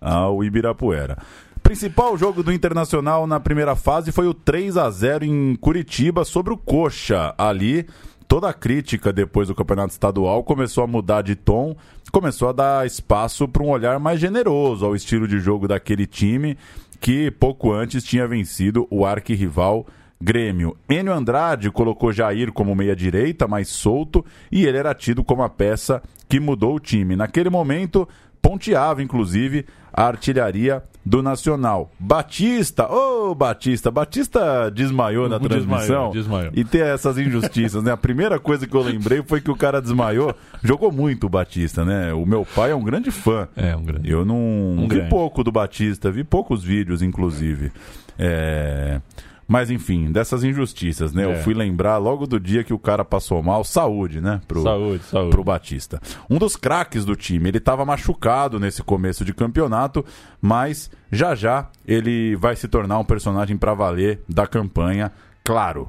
ao 0.00 0.42
Ibirapuera. 0.42 1.18
Principal 1.62 2.18
jogo 2.18 2.42
do 2.42 2.52
Internacional 2.52 3.26
na 3.26 3.38
primeira 3.38 3.76
fase 3.76 4.10
foi 4.10 4.26
o 4.26 4.34
3 4.34 4.76
a 4.76 4.90
0 4.90 5.24
em 5.24 5.56
Curitiba 5.56 6.24
sobre 6.24 6.52
o 6.52 6.56
Coxa. 6.56 7.34
Ali, 7.38 7.86
toda 8.26 8.48
a 8.48 8.52
crítica 8.52 9.12
depois 9.12 9.48
do 9.48 9.54
Campeonato 9.54 9.92
Estadual 9.92 10.42
começou 10.42 10.82
a 10.82 10.88
mudar 10.88 11.22
de 11.22 11.36
tom, 11.36 11.76
começou 12.10 12.48
a 12.48 12.52
dar 12.52 12.86
espaço 12.86 13.46
para 13.46 13.62
um 13.62 13.70
olhar 13.70 13.98
mais 14.00 14.18
generoso 14.18 14.84
ao 14.84 14.96
estilo 14.96 15.28
de 15.28 15.38
jogo 15.38 15.68
daquele 15.68 16.06
time 16.06 16.58
que 17.00 17.30
pouco 17.32 17.72
antes 17.72 18.04
tinha 18.04 18.26
vencido 18.28 18.86
o 18.90 19.04
arquirrival 19.04 19.86
Grêmio. 20.22 20.76
Enio 20.88 21.12
Andrade 21.12 21.70
colocou 21.70 22.12
Jair 22.12 22.52
como 22.52 22.74
meia-direita, 22.74 23.48
mais 23.48 23.68
solto, 23.68 24.24
e 24.50 24.64
ele 24.64 24.78
era 24.78 24.94
tido 24.94 25.24
como 25.24 25.42
a 25.42 25.48
peça 25.48 26.00
que 26.28 26.38
mudou 26.38 26.76
o 26.76 26.80
time. 26.80 27.16
Naquele 27.16 27.50
momento, 27.50 28.08
ponteava, 28.40 29.02
inclusive, 29.02 29.66
a 29.92 30.04
artilharia 30.06 30.82
do 31.04 31.20
Nacional. 31.22 31.90
Batista, 31.98 32.88
ô 32.90 33.34
Batista, 33.34 33.90
Batista 33.90 34.70
desmaiou 34.70 35.28
na 35.28 35.36
Desmaiou, 35.42 35.66
transmissão. 35.66 36.10
desmaiou. 36.12 36.52
E 36.54 36.64
tem 36.64 36.80
essas 36.80 37.18
injustiças, 37.18 37.82
né? 37.82 37.90
A 37.90 37.96
primeira 37.96 38.38
coisa 38.38 38.66
que 38.66 38.74
eu 38.76 38.82
lembrei 38.82 39.20
foi 39.26 39.40
que 39.40 39.50
o 39.50 39.56
cara 39.56 39.82
desmaiou. 39.82 40.32
Jogou 40.62 40.92
muito 40.92 41.26
o 41.26 41.28
Batista, 41.28 41.84
né? 41.84 42.12
O 42.12 42.24
meu 42.24 42.46
pai 42.54 42.70
é 42.70 42.74
um 42.74 42.84
grande 42.84 43.10
fã. 43.10 43.48
É, 43.56 43.74
um 43.76 43.82
grande. 43.82 44.08
Eu 44.08 44.24
não 44.24 44.76
vi 44.82 44.86
grande. 44.86 45.10
pouco 45.10 45.42
do 45.42 45.50
Batista, 45.50 46.10
vi 46.10 46.22
poucos 46.22 46.62
vídeos, 46.62 47.02
inclusive. 47.02 47.72
É, 48.18 49.00
Mas 49.52 49.70
enfim, 49.70 50.10
dessas 50.10 50.42
injustiças, 50.42 51.12
né? 51.12 51.24
É. 51.24 51.26
Eu 51.26 51.42
fui 51.42 51.52
lembrar 51.52 51.98
logo 51.98 52.26
do 52.26 52.40
dia 52.40 52.64
que 52.64 52.72
o 52.72 52.78
cara 52.78 53.04
passou 53.04 53.42
mal, 53.42 53.62
saúde, 53.62 54.18
né? 54.18 54.40
Pro, 54.48 54.62
Saúde, 54.62 55.04
saúde. 55.04 55.30
pro 55.30 55.44
Batista. 55.44 56.00
Um 56.30 56.38
dos 56.38 56.56
craques 56.56 57.04
do 57.04 57.14
time, 57.14 57.50
ele 57.50 57.58
estava 57.58 57.84
machucado 57.84 58.58
nesse 58.58 58.82
começo 58.82 59.26
de 59.26 59.34
campeonato, 59.34 60.02
mas 60.40 60.90
já 61.10 61.34
já 61.34 61.68
ele 61.86 62.34
vai 62.36 62.56
se 62.56 62.66
tornar 62.66 62.98
um 62.98 63.04
personagem 63.04 63.58
para 63.58 63.74
valer 63.74 64.22
da 64.26 64.46
campanha, 64.46 65.12
claro. 65.44 65.86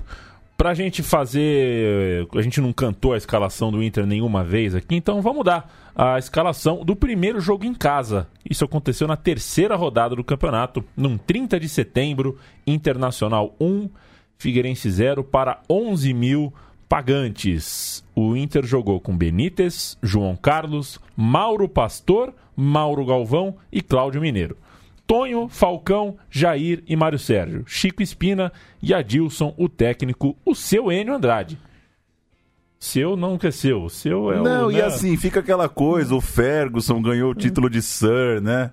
Pra 0.64 0.74
gente 0.74 1.04
fazer. 1.04 2.26
A 2.34 2.42
gente 2.42 2.62
não 2.62 2.72
cantou 2.72 3.12
a 3.12 3.18
escalação 3.18 3.70
do 3.70 3.84
Inter 3.84 4.06
nenhuma 4.06 4.46
vez 4.46 4.74
aqui, 4.74 4.96
então 4.96 5.22
vamos 5.22 5.44
dar 5.44 5.70
a 5.94 6.18
escalação 6.18 6.86
do 6.86 6.96
primeiro 6.96 7.42
jogo 7.42 7.66
em 7.66 7.74
casa. 7.74 8.30
Isso 8.50 8.64
aconteceu 8.64 9.06
na 9.06 9.18
terceira 9.18 9.76
rodada 9.76 10.16
do 10.16 10.24
campeonato, 10.24 10.82
num 10.96 11.18
30 11.18 11.60
de 11.60 11.68
setembro, 11.68 12.38
Internacional 12.66 13.54
1, 13.60 13.90
Figueirense 14.38 14.90
0 14.90 15.22
para 15.22 15.60
11 15.70 16.14
mil 16.14 16.54
pagantes. 16.88 18.02
O 18.16 18.34
Inter 18.34 18.66
jogou 18.66 19.02
com 19.02 19.18
Benítez, 19.18 19.98
João 20.02 20.34
Carlos, 20.34 20.98
Mauro 21.14 21.68
Pastor, 21.68 22.34
Mauro 22.56 23.06
Galvão 23.06 23.58
e 23.70 23.82
Cláudio 23.82 24.22
Mineiro. 24.22 24.56
Tonho, 25.06 25.48
Falcão, 25.50 26.18
Jair 26.30 26.84
e 26.88 26.96
Mário 26.96 27.20
Sérgio. 27.20 27.64
Chico 27.68 28.02
Espina 28.02 28.52
e 28.82 28.94
Adilson, 28.94 29.54
o 29.58 29.68
técnico, 29.68 30.38
o 30.46 30.56
seu 30.56 30.92
Enio 30.92 31.14
Andrade. 31.14 31.60
Seu 32.80 33.16
não 33.16 33.40
é 33.42 33.52
seu, 33.52 33.88
seu 33.88 34.32
é 34.32 34.42
o. 34.42 34.44
Não, 34.44 34.70
e 34.70 34.76
né? 34.76 34.82
assim, 34.82 35.16
fica 35.16 35.40
aquela 35.40 35.70
coisa, 35.70 36.14
o 36.14 36.20
Ferguson 36.20 37.02
ganhou 37.02 37.32
o 37.32 37.36
título 37.36 37.70
de 37.70 37.82
Sir, 37.82 38.42
né? 38.42 38.72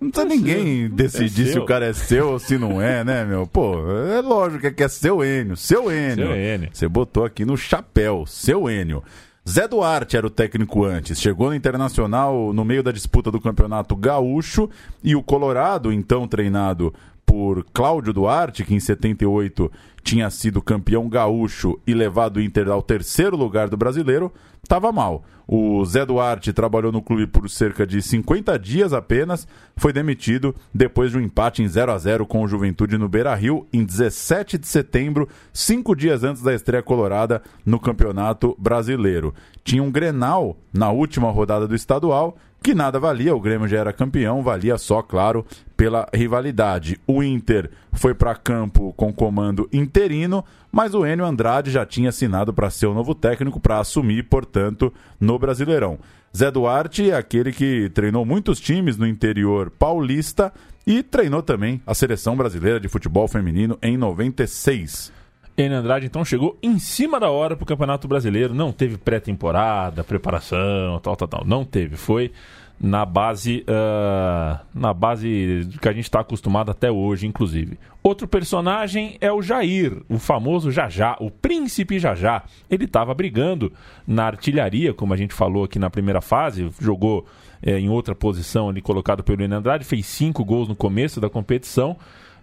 Não 0.00 0.08
precisa 0.08 0.32
É 0.32 0.36
ninguém 0.36 0.86
seu. 0.86 0.96
decidir 0.96 1.48
É 1.48 1.52
se 1.52 1.58
o 1.58 1.64
cara 1.64 1.86
é 1.86 1.92
seu 1.92 2.30
ou 2.30 2.38
se 2.38 2.56
não 2.56 2.80
é, 2.80 3.02
né, 3.02 3.24
meu? 3.24 3.46
Pô, 3.46 3.74
é 4.06 4.20
lógico 4.20 4.60
que 4.60 4.66
é, 4.68 4.70
que 4.70 4.82
é 4.84 4.88
seu 4.88 5.24
Enio, 5.24 5.56
seu 5.56 5.90
Enio. 5.90 6.28
Seu 6.28 6.36
Enio. 6.36 6.70
Você 6.72 6.88
botou 6.88 7.24
aqui 7.24 7.44
no 7.44 7.56
chapéu, 7.56 8.24
seu 8.24 8.70
Enio. 8.70 9.02
Zé 9.50 9.66
Duarte 9.66 10.16
era 10.16 10.24
o 10.24 10.30
técnico 10.30 10.84
antes, 10.84 11.20
chegou 11.20 11.48
no 11.48 11.56
Internacional 11.56 12.52
no 12.52 12.64
meio 12.64 12.84
da 12.84 12.92
disputa 12.92 13.32
do 13.32 13.40
Campeonato 13.40 13.96
Gaúcho 13.96 14.70
e 15.02 15.16
o 15.16 15.24
Colorado, 15.24 15.92
então 15.92 16.28
treinado 16.28 16.94
por 17.26 17.66
Cláudio 17.72 18.12
Duarte, 18.12 18.64
que 18.64 18.76
em 18.76 18.78
78 18.78 19.68
tinha 20.02 20.30
sido 20.30 20.62
campeão 20.62 21.08
gaúcho 21.08 21.78
e 21.86 21.94
levado 21.94 22.36
o 22.36 22.40
Inter 22.40 22.68
ao 22.68 22.82
terceiro 22.82 23.36
lugar 23.36 23.68
do 23.68 23.76
brasileiro, 23.76 24.32
estava 24.62 24.92
mal. 24.92 25.24
O 25.46 25.84
Zé 25.84 26.06
Duarte 26.06 26.52
trabalhou 26.52 26.92
no 26.92 27.02
clube 27.02 27.26
por 27.26 27.50
cerca 27.50 27.84
de 27.84 28.00
50 28.00 28.56
dias 28.58 28.92
apenas, 28.92 29.48
foi 29.76 29.92
demitido 29.92 30.54
depois 30.72 31.10
de 31.10 31.18
um 31.18 31.20
empate 31.20 31.62
em 31.62 31.68
0 31.68 31.90
a 31.90 31.98
0 31.98 32.24
com 32.24 32.42
o 32.42 32.48
Juventude 32.48 32.96
no 32.96 33.08
Beira-Rio 33.08 33.66
em 33.72 33.84
17 33.84 34.58
de 34.58 34.68
setembro, 34.68 35.28
cinco 35.52 35.96
dias 35.96 36.22
antes 36.22 36.42
da 36.42 36.54
estreia 36.54 36.82
colorada 36.82 37.42
no 37.66 37.80
Campeonato 37.80 38.54
Brasileiro. 38.58 39.34
Tinha 39.64 39.82
um 39.82 39.90
Grenal 39.90 40.56
na 40.72 40.90
última 40.90 41.30
rodada 41.30 41.66
do 41.66 41.74
estadual 41.74 42.36
que 42.62 42.74
nada 42.74 43.00
valia, 43.00 43.34
o 43.34 43.40
Grêmio 43.40 43.66
já 43.66 43.78
era 43.78 43.92
campeão, 43.92 44.42
valia 44.42 44.76
só, 44.76 45.00
claro, 45.00 45.46
pela 45.76 46.06
rivalidade. 46.12 47.00
O 47.06 47.22
Inter 47.22 47.70
foi 47.92 48.14
para 48.14 48.34
campo 48.34 48.92
com 48.96 49.12
comando 49.12 49.68
interino, 49.72 50.44
mas 50.70 50.94
o 50.94 51.06
Enio 51.06 51.24
Andrade 51.24 51.70
já 51.70 51.84
tinha 51.84 52.10
assinado 52.10 52.52
para 52.52 52.70
ser 52.70 52.86
o 52.86 52.94
novo 52.94 53.14
técnico 53.14 53.60
para 53.60 53.80
assumir, 53.80 54.24
portanto, 54.24 54.92
no 55.18 55.38
Brasileirão. 55.38 55.98
Zé 56.36 56.50
Duarte 56.50 57.10
é 57.10 57.16
aquele 57.16 57.52
que 57.52 57.90
treinou 57.90 58.24
muitos 58.24 58.60
times 58.60 58.96
no 58.96 59.06
interior 59.06 59.70
paulista 59.70 60.52
e 60.86 61.02
treinou 61.02 61.42
também 61.42 61.82
a 61.86 61.94
seleção 61.94 62.36
brasileira 62.36 62.78
de 62.78 62.88
futebol 62.88 63.26
feminino 63.26 63.76
em 63.82 63.96
96. 63.96 65.12
Enio 65.56 65.76
Andrade 65.76 66.06
então 66.06 66.24
chegou 66.24 66.56
em 66.62 66.78
cima 66.78 67.18
da 67.20 67.30
hora 67.30 67.56
pro 67.56 67.66
Campeonato 67.66 68.08
Brasileiro, 68.08 68.54
não 68.54 68.72
teve 68.72 68.96
pré-temporada, 68.96 70.04
preparação, 70.04 71.00
tal, 71.02 71.16
tal, 71.16 71.28
tal, 71.28 71.44
não 71.44 71.64
teve, 71.64 71.96
foi 71.96 72.32
na 72.80 73.04
base 73.04 73.62
ah, 73.68 74.60
na 74.74 74.94
base 74.94 75.68
que 75.82 75.88
a 75.88 75.92
gente 75.92 76.04
está 76.04 76.20
acostumado 76.20 76.70
até 76.70 76.90
hoje, 76.90 77.26
inclusive. 77.26 77.78
Outro 78.02 78.26
personagem 78.26 79.18
é 79.20 79.30
o 79.30 79.42
Jair, 79.42 80.02
o 80.08 80.18
famoso 80.18 80.70
Jajá, 80.70 81.16
o 81.20 81.30
príncipe 81.30 81.98
Jajá. 81.98 82.42
Ele 82.70 82.86
estava 82.86 83.12
brigando 83.12 83.70
na 84.06 84.24
artilharia, 84.24 84.94
como 84.94 85.12
a 85.12 85.16
gente 85.16 85.34
falou 85.34 85.64
aqui 85.64 85.78
na 85.78 85.90
primeira 85.90 86.22
fase, 86.22 86.70
jogou 86.80 87.26
eh, 87.62 87.78
em 87.78 87.90
outra 87.90 88.14
posição 88.14 88.70
ali 88.70 88.80
colocado 88.80 89.22
pelo 89.22 89.42
Enio 89.42 89.58
Andrade, 89.58 89.84
fez 89.84 90.06
cinco 90.06 90.42
gols 90.42 90.66
no 90.66 90.74
começo 90.74 91.20
da 91.20 91.28
competição. 91.28 91.96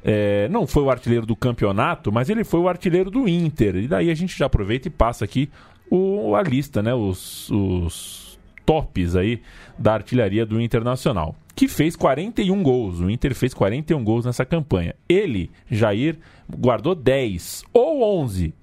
É, 0.03 0.47
não 0.49 0.67
foi 0.67 0.83
o 0.83 0.91
artilheiro 0.91 1.25
do 1.25 1.35
campeonato, 1.35 2.11
mas 2.11 2.29
ele 2.29 2.43
foi 2.43 2.59
o 2.59 2.69
artilheiro 2.69 3.09
do 3.09 3.27
Inter. 3.27 3.77
E 3.77 3.87
daí 3.87 4.11
a 4.11 4.15
gente 4.15 4.37
já 4.37 4.45
aproveita 4.45 4.87
e 4.87 4.91
passa 4.91 5.25
aqui 5.25 5.49
o, 5.89 6.35
a 6.35 6.43
lista, 6.43 6.83
né? 6.83 6.93
Os, 6.93 7.49
os 7.49 8.26
tops 8.67 9.15
aí 9.15 9.41
da 9.79 9.93
artilharia 9.93 10.45
do 10.45 10.59
Internacional. 10.59 11.33
Que 11.55 11.67
fez 11.67 11.95
41 11.95 12.61
gols. 12.61 12.99
O 12.99 13.09
Inter 13.09 13.33
fez 13.33 13.53
41 13.53 14.03
gols 14.03 14.25
nessa 14.25 14.45
campanha. 14.45 14.93
Ele, 15.07 15.49
Jair, 15.71 16.19
guardou 16.47 16.93
10 16.93 17.63
ou 17.73 18.03
11 18.21 18.53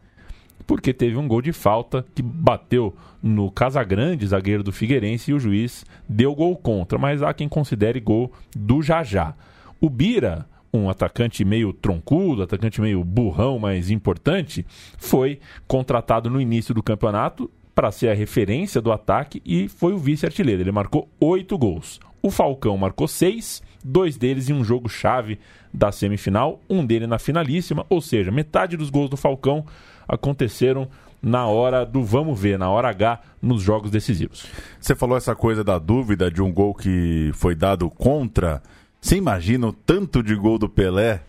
porque 0.67 0.95
teve 0.95 1.17
um 1.19 1.29
gol 1.29 1.43
de 1.43 1.53
falta 1.53 2.07
que 2.15 2.23
bateu 2.23 2.97
no 3.23 3.51
Casagrande, 3.51 4.27
zagueiro 4.27 4.63
do 4.63 4.73
Figueirense, 4.73 5.31
e 5.31 5.35
o 5.35 5.39
juiz 5.39 5.85
deu 6.09 6.35
gol 6.35 6.57
contra, 6.57 6.97
mas 6.97 7.23
há 7.23 7.35
quem 7.35 7.51
considere 7.51 8.01
gol 8.01 8.33
do 8.57 8.81
Jajá. 8.81 9.35
O 9.79 9.91
Bira, 9.91 10.47
um 10.73 10.89
atacante 10.89 11.45
meio 11.45 11.71
troncudo, 11.71 12.43
atacante 12.43 12.81
meio 12.81 13.05
burrão, 13.05 13.59
mas 13.59 13.91
importante, 13.91 14.65
foi 14.97 15.39
contratado 15.67 16.31
no 16.31 16.41
início 16.41 16.75
do 16.75 16.83
campeonato 16.83 17.51
para 17.75 17.91
ser 17.91 18.09
a 18.09 18.15
referência 18.15 18.81
do 18.81 18.93
ataque 18.93 19.43
e 19.45 19.69
foi 19.69 19.93
o 19.93 19.99
vice-artilheiro. 19.99 20.63
Ele 20.63 20.73
marcou 20.73 21.09
oito 21.21 21.59
gols. 21.59 22.01
O 22.23 22.31
Falcão 22.31 22.77
marcou 22.79 23.07
seis, 23.07 23.63
dois 23.85 24.17
deles 24.17 24.49
em 24.49 24.55
um 24.55 24.65
jogo 24.65 24.89
chave 24.89 25.39
da 25.73 25.93
semifinal, 25.93 26.61
um 26.71 26.87
dele 26.87 27.07
na 27.07 27.19
finalíssima, 27.19 27.85
ou 27.91 28.01
seja, 28.01 28.31
metade 28.31 28.77
dos 28.77 28.89
gols 28.89 29.11
do 29.11 29.17
Falcão 29.17 29.67
aconteceram 30.09 30.89
na 31.21 31.47
hora 31.47 31.85
do 31.85 32.03
vamos 32.03 32.39
ver, 32.39 32.59
na 32.59 32.71
hora 32.71 32.91
H, 32.91 33.21
nos 33.41 33.63
jogos 33.63 33.91
decisivos. 33.91 34.47
Você 34.79 34.95
falou 34.95 35.17
essa 35.17 35.35
coisa 35.35 35.65
da 35.65 35.79
dúvida 35.79 36.31
de 36.31 36.43
um 36.43 36.53
gol 36.53 36.75
que 36.75 37.31
foi 37.35 37.55
dado 37.55 37.91
contra. 37.91 38.63
Você 39.01 39.17
imagina 39.17 39.67
o 39.67 39.73
tanto 39.73 40.23
de 40.23 40.35
gol 40.35 40.59
do 40.59 40.69
Pelé 40.69 41.23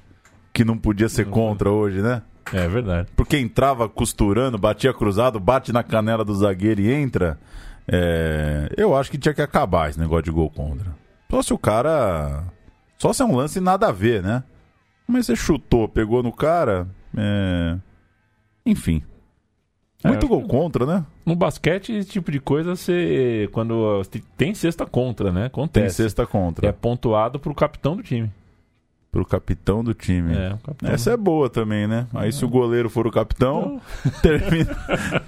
que 0.53 0.63
não 0.63 0.77
podia 0.77 1.09
ser 1.09 1.25
contra 1.27 1.69
hoje, 1.69 2.01
né? 2.01 2.21
É 2.53 2.67
verdade. 2.67 3.09
Porque 3.15 3.37
entrava 3.37 3.89
costurando, 3.89 4.57
batia 4.57 4.93
cruzado, 4.93 5.39
bate 5.39 5.71
na 5.73 5.83
canela 5.83 6.23
do 6.23 6.33
zagueiro 6.35 6.81
e 6.81 6.91
entra. 6.91 7.39
É, 7.87 8.69
Eu 8.77 8.95
acho 8.95 9.09
que 9.11 9.17
tinha 9.17 9.33
que 9.33 9.41
acabar 9.41 9.89
esse 9.89 9.99
negócio 9.99 10.23
de 10.23 10.31
gol 10.31 10.49
contra. 10.49 10.95
Só 11.29 11.41
se 11.41 11.53
o 11.53 11.57
cara. 11.57 12.43
Só 12.97 13.11
se 13.13 13.21
é 13.21 13.25
um 13.25 13.35
lance 13.35 13.59
nada 13.59 13.87
a 13.87 13.91
ver, 13.91 14.21
né? 14.23 14.43
Mas 15.07 15.25
você 15.25 15.35
chutou, 15.35 15.87
pegou 15.87 16.23
no 16.23 16.31
cara. 16.31 16.87
é, 17.17 17.77
Enfim. 18.65 19.03
Muito 20.03 20.25
É, 20.25 20.29
gol 20.29 20.43
contra, 20.47 20.85
né? 20.85 21.03
No 21.25 21.35
basquete, 21.35 21.91
esse 21.93 22.09
tipo 22.09 22.31
de 22.31 22.39
coisa, 22.39 22.75
você. 22.75 23.49
Quando. 23.51 24.01
Tem 24.37 24.53
cesta 24.53 24.85
contra, 24.85 25.31
né? 25.31 25.41
Tem 25.41 25.47
Acontece. 25.47 25.95
sexta 25.95 26.27
contra. 26.27 26.67
É 26.67 26.71
pontuado 26.71 27.39
pro 27.39 27.55
capitão 27.55 27.95
do 27.95 28.03
time. 28.03 28.31
Pro 29.15 29.25
capitão 29.25 29.81
do 29.81 29.93
time. 29.93 30.35
É, 30.35 30.57
capitão. 30.61 30.91
Essa 30.91 31.11
é 31.11 31.15
boa 31.15 31.49
também, 31.49 31.87
né? 31.87 32.05
Aí 32.13 32.33
se 32.33 32.43
o 32.43 32.49
goleiro 32.49 32.89
for 32.89 33.07
o 33.07 33.11
capitão, 33.11 33.79
termina, 34.21 34.75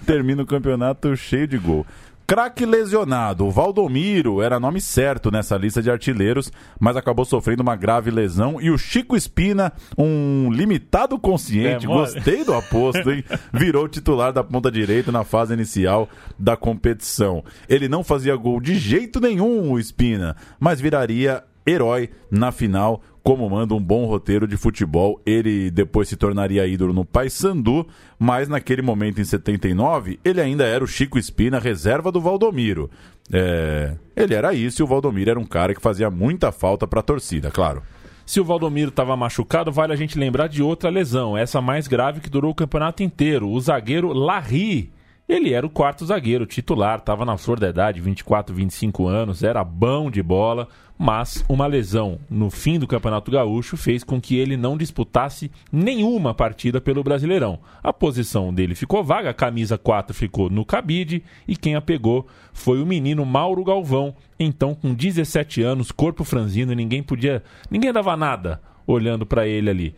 termina 0.05 0.43
o 0.43 0.45
campeonato 0.45 1.15
cheio 1.15 1.47
de 1.47 1.57
gol. 1.57 1.85
Craque 2.27 2.65
lesionado. 2.65 3.45
O 3.45 3.49
Valdomiro 3.49 4.41
era 4.41 4.59
nome 4.59 4.81
certo 4.81 5.31
nessa 5.31 5.55
lista 5.55 5.81
de 5.81 5.89
artilheiros, 5.89 6.51
mas 6.77 6.97
acabou 6.97 7.23
sofrendo 7.23 7.63
uma 7.63 7.77
grave 7.77 8.11
lesão. 8.11 8.59
E 8.59 8.69
o 8.69 8.77
Chico 8.77 9.15
Espina, 9.15 9.71
um 9.97 10.51
limitado 10.51 11.17
consciente, 11.17 11.85
É, 11.85 11.87
gostei 11.87 12.43
do 12.43 12.53
aposto, 12.53 13.09
hein? 13.09 13.23
Virou 13.53 13.87
titular 13.87 14.33
da 14.33 14.43
ponta 14.43 14.69
direita 14.69 15.13
na 15.13 15.23
fase 15.23 15.53
inicial 15.53 16.09
da 16.37 16.57
competição. 16.57 17.41
Ele 17.69 17.87
não 17.87 18.03
fazia 18.03 18.35
gol 18.35 18.59
de 18.59 18.75
jeito 18.75 19.21
nenhum, 19.21 19.71
o 19.71 19.79
Espina, 19.79 20.35
mas 20.59 20.81
viraria 20.81 21.41
herói 21.65 22.09
na 22.31 22.51
final, 22.51 23.01
como 23.27 23.49
manda 23.49 23.75
um 23.75 23.83
bom 23.83 24.05
roteiro 24.05 24.47
de 24.47 24.55
futebol. 24.55 25.21
Ele 25.25 25.69
depois 25.69 26.07
se 26.07 26.15
tornaria 26.15 26.65
ídolo 26.65 26.93
no 26.93 27.03
Paysandu, 27.03 27.85
mas 28.17 28.47
naquele 28.47 28.81
momento, 28.81 29.19
em 29.19 29.25
79, 29.25 30.17
ele 30.23 30.39
ainda 30.39 30.63
era 30.63 30.81
o 30.81 30.87
Chico 30.87 31.19
Espina, 31.19 31.59
reserva 31.59 32.09
do 32.09 32.21
Valdomiro. 32.21 32.89
É, 33.29 33.95
Ele 34.15 34.33
era 34.33 34.53
isso 34.53 34.81
e 34.81 34.83
o 34.83 34.87
Valdomiro 34.87 35.29
era 35.29 35.37
um 35.37 35.45
cara 35.45 35.75
que 35.75 35.81
fazia 35.81 36.09
muita 36.09 36.53
falta 36.53 36.87
para 36.87 37.01
a 37.01 37.03
torcida, 37.03 37.51
claro. 37.51 37.83
Se 38.25 38.39
o 38.39 38.45
Valdomiro 38.45 38.91
estava 38.91 39.17
machucado, 39.17 39.73
vale 39.73 39.91
a 39.91 39.97
gente 39.97 40.17
lembrar 40.17 40.47
de 40.47 40.63
outra 40.63 40.89
lesão, 40.89 41.37
essa 41.37 41.59
mais 41.59 41.85
grave 41.85 42.21
que 42.21 42.29
durou 42.29 42.51
o 42.51 42.55
campeonato 42.55 43.03
inteiro. 43.03 43.49
O 43.49 43.59
zagueiro 43.59 44.13
Larry. 44.13 44.89
Ele 45.27 45.51
era 45.51 45.65
o 45.65 45.69
quarto 45.69 46.05
zagueiro 46.05 46.45
titular, 46.45 46.99
estava 46.99 47.25
na 47.25 47.37
flor 47.37 47.59
da 47.59 47.67
idade, 47.67 47.99
24, 47.99 48.55
25 48.55 49.07
anos, 49.07 49.43
era 49.43 49.61
bom 49.61 50.09
de 50.09 50.23
bola, 50.23 50.69
mas 50.97 51.43
uma 51.49 51.67
lesão 51.67 52.17
no 52.29 52.49
fim 52.49 52.79
do 52.79 52.87
Campeonato 52.87 53.29
Gaúcho 53.29 53.75
fez 53.75 54.05
com 54.05 54.21
que 54.21 54.37
ele 54.37 54.55
não 54.55 54.77
disputasse 54.77 55.51
nenhuma 55.69 56.33
partida 56.33 56.79
pelo 56.79 57.03
Brasileirão. 57.03 57.59
A 57.83 57.91
posição 57.91 58.53
dele 58.53 58.73
ficou 58.73 59.03
vaga, 59.03 59.31
a 59.31 59.33
camisa 59.33 59.77
4 59.77 60.15
ficou 60.15 60.49
no 60.49 60.63
cabide 60.63 61.21
e 61.45 61.57
quem 61.57 61.75
a 61.75 61.81
pegou 61.81 62.25
foi 62.53 62.81
o 62.81 62.85
menino 62.85 63.25
Mauro 63.25 63.65
Galvão, 63.65 64.15
então 64.39 64.73
com 64.73 64.93
17 64.93 65.61
anos, 65.61 65.91
corpo 65.91 66.23
franzino, 66.23 66.73
ninguém 66.73 67.03
podia, 67.03 67.43
ninguém 67.69 67.91
dava 67.91 68.15
nada 68.15 68.61
olhando 68.87 69.25
para 69.25 69.45
ele 69.45 69.69
ali 69.69 69.95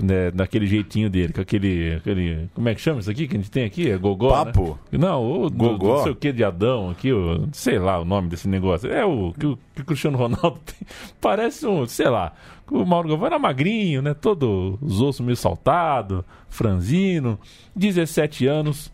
né, 0.00 0.30
daquele 0.30 0.66
jeitinho 0.66 1.08
dele, 1.08 1.32
com 1.32 1.40
aquele, 1.40 1.94
aquele. 1.94 2.48
Como 2.54 2.68
é 2.68 2.74
que 2.74 2.80
chama 2.80 3.00
isso 3.00 3.10
aqui 3.10 3.26
que 3.26 3.34
a 3.36 3.40
gente 3.40 3.50
tem 3.50 3.64
aqui? 3.64 3.90
É 3.90 3.96
gogó? 3.96 4.30
né? 4.30 4.44
Papo? 4.52 4.78
Não, 4.92 5.42
o 5.42 5.50
do- 5.50 5.56
Gogó? 5.56 5.96
Não 5.96 6.02
sei 6.02 6.12
o 6.12 6.16
que 6.16 6.32
de 6.32 6.44
Adão 6.44 6.90
aqui, 6.90 7.12
o, 7.12 7.48
sei 7.52 7.78
lá 7.78 7.98
o 8.00 8.04
nome 8.04 8.28
desse 8.28 8.46
negócio. 8.48 8.90
É 8.92 9.04
o 9.04 9.32
que 9.38 9.46
o, 9.46 9.58
que 9.74 9.82
o 9.82 9.84
Cristiano 9.84 10.18
Ronaldo 10.18 10.58
tem. 10.66 10.86
Parece 11.20 11.66
um, 11.66 11.86
sei 11.86 12.08
lá. 12.08 12.32
O 12.70 12.84
Mauro 12.84 13.08
Galvão 13.08 13.26
era 13.26 13.38
magrinho, 13.38 14.02
né? 14.02 14.12
Todo 14.12 14.78
os 14.82 15.00
ossos 15.00 15.24
meio 15.24 15.36
saltado, 15.36 16.24
franzino. 16.48 17.38
17 17.74 18.46
anos, 18.46 18.92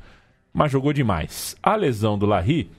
mas 0.52 0.70
jogou 0.70 0.92
demais. 0.92 1.56
A 1.62 1.74
lesão 1.76 2.18
do 2.18 2.26
Larry 2.26 2.70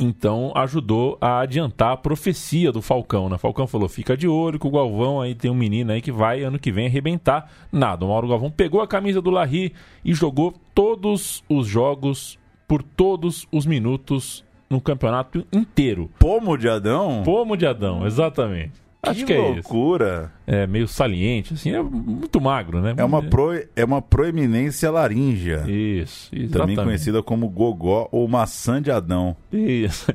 então 0.00 0.50
ajudou 0.56 1.18
a 1.20 1.40
adiantar 1.40 1.92
a 1.92 1.96
profecia 1.96 2.72
do 2.72 2.80
Falcão. 2.80 3.28
Né? 3.28 3.36
Falcão 3.36 3.66
falou: 3.66 3.88
fica 3.88 4.16
de 4.16 4.26
olho 4.26 4.58
que 4.58 4.66
o 4.66 4.70
Galvão 4.70 5.20
aí 5.20 5.34
tem 5.34 5.50
um 5.50 5.54
menino 5.54 5.92
aí 5.92 6.00
que 6.00 6.10
vai 6.10 6.42
ano 6.42 6.58
que 6.58 6.72
vem 6.72 6.86
arrebentar. 6.86 7.50
Nada, 7.70 8.04
o 8.04 8.08
Mauro 8.08 8.26
Galvão 8.26 8.50
pegou 8.50 8.80
a 8.80 8.88
camisa 8.88 9.20
do 9.20 9.30
Larry 9.30 9.74
e 10.02 10.14
jogou 10.14 10.54
todos 10.74 11.44
os 11.48 11.66
jogos 11.66 12.38
por 12.66 12.82
todos 12.82 13.46
os 13.52 13.66
minutos 13.66 14.42
no 14.70 14.80
campeonato 14.80 15.44
inteiro. 15.52 16.10
Pomo 16.18 16.56
de 16.56 16.68
Adão? 16.68 17.22
Pomo 17.24 17.56
de 17.56 17.66
Adão, 17.66 18.06
exatamente. 18.06 18.89
Acho 19.02 19.24
que, 19.24 19.32
é 19.32 19.38
isso. 19.38 19.54
loucura. 19.54 20.32
É 20.46 20.66
meio 20.66 20.86
saliente, 20.86 21.54
assim, 21.54 21.72
é 21.72 21.82
muito 21.82 22.40
magro, 22.40 22.80
né? 22.80 22.94
É 22.96 23.04
uma, 23.04 23.22
pro, 23.22 23.52
é 23.74 23.84
uma 23.84 24.02
proeminência 24.02 24.90
laríngea. 24.90 25.64
Isso, 25.66 26.30
Também 26.50 26.76
conhecida 26.76 27.22
como 27.22 27.48
gogó 27.48 28.08
ou 28.12 28.28
maçã 28.28 28.80
de 28.80 28.90
Adão. 28.90 29.34
Isso. 29.50 30.06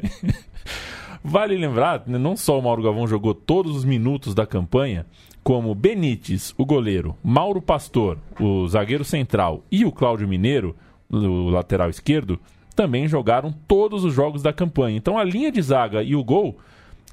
Vale 1.24 1.58
lembrar, 1.58 2.04
né, 2.06 2.20
não 2.20 2.38
só 2.38 2.60
o 2.60 2.62
Mauro 2.62 2.84
Galvão 2.84 3.08
jogou 3.08 3.34
todos 3.34 3.76
os 3.76 3.84
minutos 3.84 4.36
da 4.36 4.46
campanha, 4.46 5.08
como 5.44 5.74
Benítez, 5.74 6.54
o 6.56 6.64
goleiro, 6.64 7.16
Mauro 7.24 7.62
Pastor, 7.62 8.20
o 8.40 8.68
zagueiro 8.68 9.04
central 9.04 9.64
e 9.72 9.86
o 9.86 9.92
Cláudio 9.92 10.28
Mineiro, 10.28 10.76
o 11.10 11.50
lateral 11.50 11.90
esquerdo, 11.90 12.40
também 12.76 13.08
jogaram 13.08 13.52
todos 13.68 14.04
os 14.04 14.14
jogos 14.14 14.44
da 14.44 14.54
campanha. 14.54 14.98
Então 14.98 15.18
a 15.18 15.24
linha 15.24 15.52
de 15.52 15.62
zaga 15.64 16.04
e 16.04 16.16
o 16.16 16.24
gol, 16.24 16.60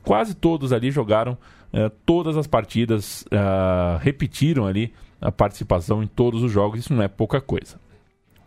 quase 0.02 0.34
todos 0.34 0.72
ali 0.72 0.90
jogaram 0.90 1.38
eh, 1.72 1.90
todas 2.06 2.36
as 2.36 2.46
partidas, 2.46 3.24
ah, 3.30 3.98
repetiram 4.02 4.66
ali 4.66 4.92
a 5.20 5.30
participação 5.32 6.02
em 6.02 6.06
todos 6.06 6.42
os 6.42 6.50
jogos, 6.50 6.80
isso 6.80 6.92
não 6.94 7.02
é 7.02 7.08
pouca 7.08 7.40
coisa. 7.40 7.80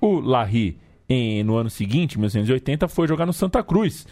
O 0.01 0.19
Larry, 0.19 0.77
em- 1.07 1.43
no 1.43 1.55
ano 1.55 1.69
seguinte, 1.69 2.17
1980, 2.19 2.87
foi 2.87 3.07
jogar 3.07 3.25
no 3.25 3.33
Santa 3.33 3.63
Cruz. 3.63 4.05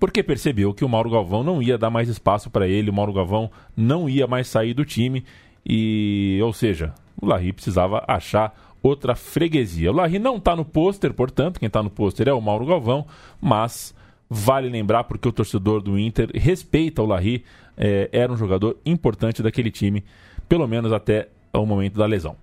Porque 0.00 0.22
percebeu 0.22 0.74
que 0.74 0.84
o 0.84 0.88
Mauro 0.88 1.08
Galvão 1.10 1.42
não 1.42 1.62
ia 1.62 1.78
dar 1.78 1.88
mais 1.90 2.08
espaço 2.08 2.50
para 2.50 2.66
ele, 2.68 2.90
o 2.90 2.92
Mauro 2.92 3.12
Galvão 3.12 3.50
não 3.76 4.08
ia 4.08 4.26
mais 4.26 4.48
sair 4.48 4.74
do 4.74 4.84
time. 4.84 5.24
E, 5.64 6.38
ou 6.42 6.52
seja, 6.52 6.92
o 7.20 7.26
Larry 7.26 7.52
precisava 7.52 8.04
achar 8.06 8.54
outra 8.82 9.14
freguesia. 9.14 9.90
O 9.90 9.94
Larry 9.94 10.18
não 10.18 10.36
está 10.36 10.54
no 10.54 10.64
pôster, 10.64 11.14
portanto, 11.14 11.58
quem 11.58 11.66
está 11.68 11.82
no 11.82 11.90
pôster 11.90 12.28
é 12.28 12.32
o 12.32 12.40
Mauro 12.40 12.66
Galvão, 12.66 13.06
mas 13.40 13.94
vale 14.28 14.68
lembrar 14.68 15.04
porque 15.04 15.28
o 15.28 15.32
torcedor 15.32 15.80
do 15.80 15.98
Inter 15.98 16.30
respeita 16.34 17.02
o 17.02 17.06
Larry, 17.06 17.44
eh, 17.76 18.08
era 18.12 18.32
um 18.32 18.36
jogador 18.36 18.76
importante 18.84 19.42
daquele 19.42 19.70
time, 19.70 20.04
pelo 20.48 20.66
menos 20.66 20.92
até 20.92 21.28
o 21.52 21.64
momento 21.66 21.98
da 21.98 22.06
lesão. 22.06 22.36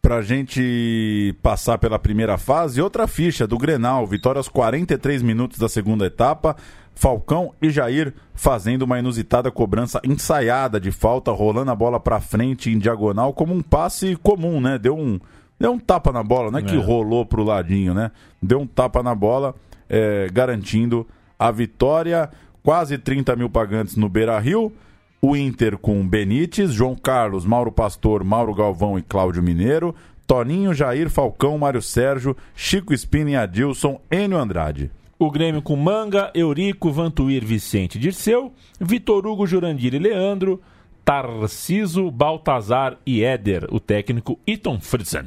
Pra 0.00 0.22
gente 0.22 1.34
passar 1.42 1.78
pela 1.78 1.98
primeira 1.98 2.38
fase, 2.38 2.80
outra 2.80 3.08
ficha 3.08 3.44
do 3.46 3.58
Grenal. 3.58 4.06
Vitória 4.06 4.38
aos 4.38 4.48
43 4.48 5.20
minutos 5.20 5.58
da 5.58 5.68
segunda 5.68 6.06
etapa. 6.06 6.54
Falcão 6.94 7.52
e 7.60 7.70
Jair 7.70 8.14
fazendo 8.32 8.82
uma 8.82 8.98
inusitada 8.98 9.50
cobrança 9.50 10.00
ensaiada 10.04 10.78
de 10.80 10.90
falta, 10.92 11.30
rolando 11.32 11.70
a 11.72 11.74
bola 11.74 11.98
pra 11.98 12.20
frente 12.20 12.70
em 12.70 12.78
diagonal 12.78 13.32
como 13.34 13.52
um 13.52 13.60
passe 13.60 14.14
comum, 14.16 14.60
né? 14.60 14.78
Deu 14.78 14.96
um, 14.96 15.18
deu 15.58 15.72
um 15.72 15.78
tapa 15.78 16.12
na 16.12 16.22
bola, 16.22 16.50
não 16.52 16.58
é 16.60 16.62
que 16.62 16.74
É. 16.76 16.80
rolou 16.80 17.26
pro 17.26 17.42
ladinho, 17.42 17.92
né? 17.92 18.12
Deu 18.40 18.60
um 18.60 18.66
tapa 18.66 19.02
na 19.02 19.14
bola, 19.14 19.54
é, 19.88 20.28
garantindo 20.32 21.06
a 21.38 21.50
vitória. 21.50 22.30
Quase 22.62 22.98
30 22.98 23.36
mil 23.36 23.48
pagantes 23.48 23.96
no 23.96 24.08
Beira 24.08 24.38
Rio. 24.38 24.72
O 25.20 25.36
Inter 25.36 25.78
com 25.78 26.06
Benítez, 26.06 26.72
João 26.72 26.94
Carlos, 26.94 27.44
Mauro 27.44 27.72
Pastor, 27.72 28.22
Mauro 28.22 28.54
Galvão 28.54 28.98
e 28.98 29.02
Cláudio 29.02 29.42
Mineiro. 29.42 29.94
Toninho, 30.26 30.74
Jair, 30.74 31.08
Falcão, 31.08 31.56
Mário 31.56 31.80
Sérgio, 31.80 32.36
Chico 32.54 32.92
Espina 32.92 33.30
e 33.30 33.36
Adilson, 33.36 34.00
Enio 34.10 34.38
Andrade. 34.38 34.90
O 35.18 35.30
Grêmio 35.30 35.62
com 35.62 35.76
Manga, 35.76 36.30
Eurico, 36.34 36.90
Vantuir, 36.90 37.44
Vicente, 37.44 37.98
Dirceu, 37.98 38.52
Vitor 38.78 39.26
Hugo, 39.26 39.46
Jurandir 39.46 39.94
e 39.94 39.98
Leandro, 39.98 40.60
Tarciso, 41.04 42.10
Baltazar 42.10 42.98
e 43.06 43.22
Éder, 43.22 43.66
o 43.70 43.78
técnico 43.78 44.38
Iton 44.46 44.80
Fritzen. 44.80 45.26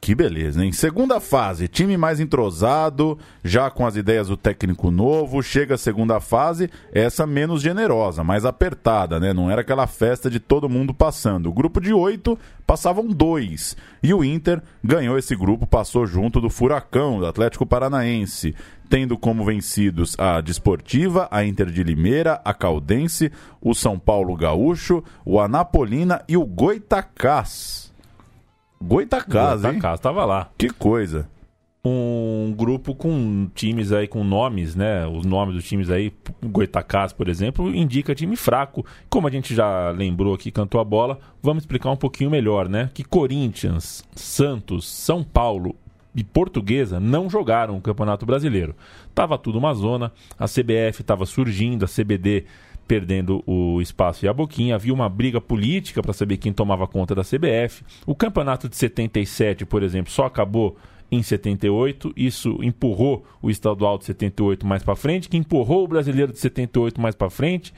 Que 0.00 0.14
beleza, 0.14 0.64
hein? 0.64 0.70
Segunda 0.72 1.18
fase, 1.20 1.66
time 1.66 1.96
mais 1.96 2.20
entrosado, 2.20 3.18
já 3.44 3.68
com 3.68 3.84
as 3.84 3.96
ideias 3.96 4.28
do 4.28 4.36
técnico 4.36 4.90
novo. 4.90 5.42
Chega 5.42 5.74
a 5.74 5.78
segunda 5.78 6.20
fase, 6.20 6.70
essa 6.92 7.26
menos 7.26 7.60
generosa, 7.60 8.22
mais 8.22 8.44
apertada, 8.44 9.18
né? 9.18 9.32
Não 9.32 9.50
era 9.50 9.60
aquela 9.60 9.86
festa 9.86 10.30
de 10.30 10.38
todo 10.38 10.68
mundo 10.68 10.94
passando. 10.94 11.48
O 11.48 11.52
grupo 11.52 11.80
de 11.80 11.92
oito 11.92 12.38
passavam 12.64 13.08
dois. 13.08 13.76
E 14.00 14.14
o 14.14 14.24
Inter 14.24 14.62
ganhou 14.82 15.18
esse 15.18 15.34
grupo, 15.34 15.66
passou 15.66 16.06
junto 16.06 16.40
do 16.40 16.48
Furacão, 16.48 17.18
do 17.18 17.26
Atlético 17.26 17.66
Paranaense, 17.66 18.54
tendo 18.88 19.18
como 19.18 19.44
vencidos 19.44 20.14
a 20.16 20.40
Desportiva, 20.40 21.28
a 21.30 21.44
Inter 21.44 21.66
de 21.66 21.82
Limeira, 21.82 22.40
a 22.44 22.54
Caldense, 22.54 23.32
o 23.60 23.74
São 23.74 23.98
Paulo 23.98 24.34
Gaúcho, 24.36 25.02
o 25.24 25.40
Anapolina 25.40 26.22
e 26.28 26.36
o 26.36 26.46
Goitacás. 26.46 27.87
Goitacás, 28.80 29.64
hein? 29.64 29.78
Casa 29.78 29.94
estava 29.96 30.24
lá. 30.24 30.50
Que 30.56 30.70
coisa. 30.70 31.28
Um 31.84 32.52
grupo 32.56 32.94
com 32.94 33.48
times 33.54 33.92
aí 33.92 34.06
com 34.06 34.22
nomes, 34.24 34.74
né? 34.74 35.06
Os 35.06 35.24
nomes 35.24 35.54
dos 35.54 35.64
times 35.64 35.88
aí, 35.88 36.12
Goitacás, 36.44 37.12
por 37.12 37.28
exemplo, 37.28 37.74
indica 37.74 38.14
time 38.14 38.36
fraco. 38.36 38.84
Como 39.08 39.26
a 39.26 39.30
gente 39.30 39.54
já 39.54 39.90
lembrou 39.90 40.34
aqui, 40.34 40.50
cantou 40.50 40.80
a 40.80 40.84
bola, 40.84 41.18
vamos 41.42 41.62
explicar 41.62 41.90
um 41.90 41.96
pouquinho 41.96 42.30
melhor, 42.30 42.68
né? 42.68 42.90
Que 42.92 43.04
Corinthians, 43.04 44.04
Santos, 44.14 44.86
São 44.86 45.22
Paulo 45.22 45.74
e 46.14 46.24
Portuguesa 46.24 46.98
não 46.98 47.30
jogaram 47.30 47.76
o 47.76 47.80
Campeonato 47.80 48.26
Brasileiro. 48.26 48.74
Tava 49.14 49.38
tudo 49.38 49.58
uma 49.58 49.72
zona, 49.72 50.12
a 50.38 50.46
CBF 50.46 51.00
estava 51.00 51.24
surgindo, 51.24 51.84
a 51.84 51.88
CBD 51.88 52.44
perdendo 52.88 53.44
o 53.46 53.80
espaço 53.82 54.24
e 54.24 54.28
a 54.28 54.32
boquinha. 54.32 54.74
Havia 54.74 54.94
uma 54.94 55.08
briga 55.08 55.40
política 55.40 56.02
para 56.02 56.14
saber 56.14 56.38
quem 56.38 56.52
tomava 56.52 56.88
conta 56.88 57.14
da 57.14 57.22
CBF. 57.22 57.84
O 58.06 58.14
campeonato 58.14 58.68
de 58.68 58.74
77, 58.76 59.66
por 59.66 59.82
exemplo, 59.82 60.10
só 60.10 60.24
acabou 60.24 60.76
em 61.12 61.22
78. 61.22 62.12
Isso 62.16 62.58
empurrou 62.62 63.24
o 63.42 63.50
estadual 63.50 63.98
de 63.98 64.06
78 64.06 64.66
mais 64.66 64.82
para 64.82 64.96
frente, 64.96 65.28
que 65.28 65.36
empurrou 65.36 65.84
o 65.84 65.88
brasileiro 65.88 66.32
de 66.32 66.38
78 66.38 66.98
mais 66.98 67.14
para 67.14 67.28
frente. 67.28 67.74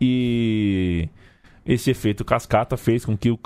E 0.00 1.08
esse 1.64 1.90
efeito 1.90 2.24
cascata 2.24 2.76
fez 2.76 3.04
com 3.04 3.16
que 3.16 3.30
o 3.30 3.38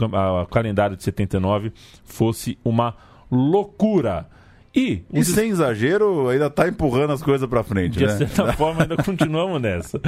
calendário 0.50 0.96
de 0.96 1.02
79 1.02 1.72
fosse 2.04 2.58
uma 2.64 2.96
loucura. 3.30 4.28
E, 4.74 5.02
E 5.12 5.22
sem 5.24 5.50
exagero, 5.50 6.28
ainda 6.28 6.48
tá 6.48 6.66
empurrando 6.66 7.12
as 7.12 7.22
coisas 7.22 7.46
pra 7.48 7.62
frente, 7.62 7.98
de 7.98 8.06
né? 8.06 8.16
certa 8.16 8.52
forma, 8.56 8.82
ainda 8.82 8.96
continuamos 8.96 9.60
nessa. 9.60 10.00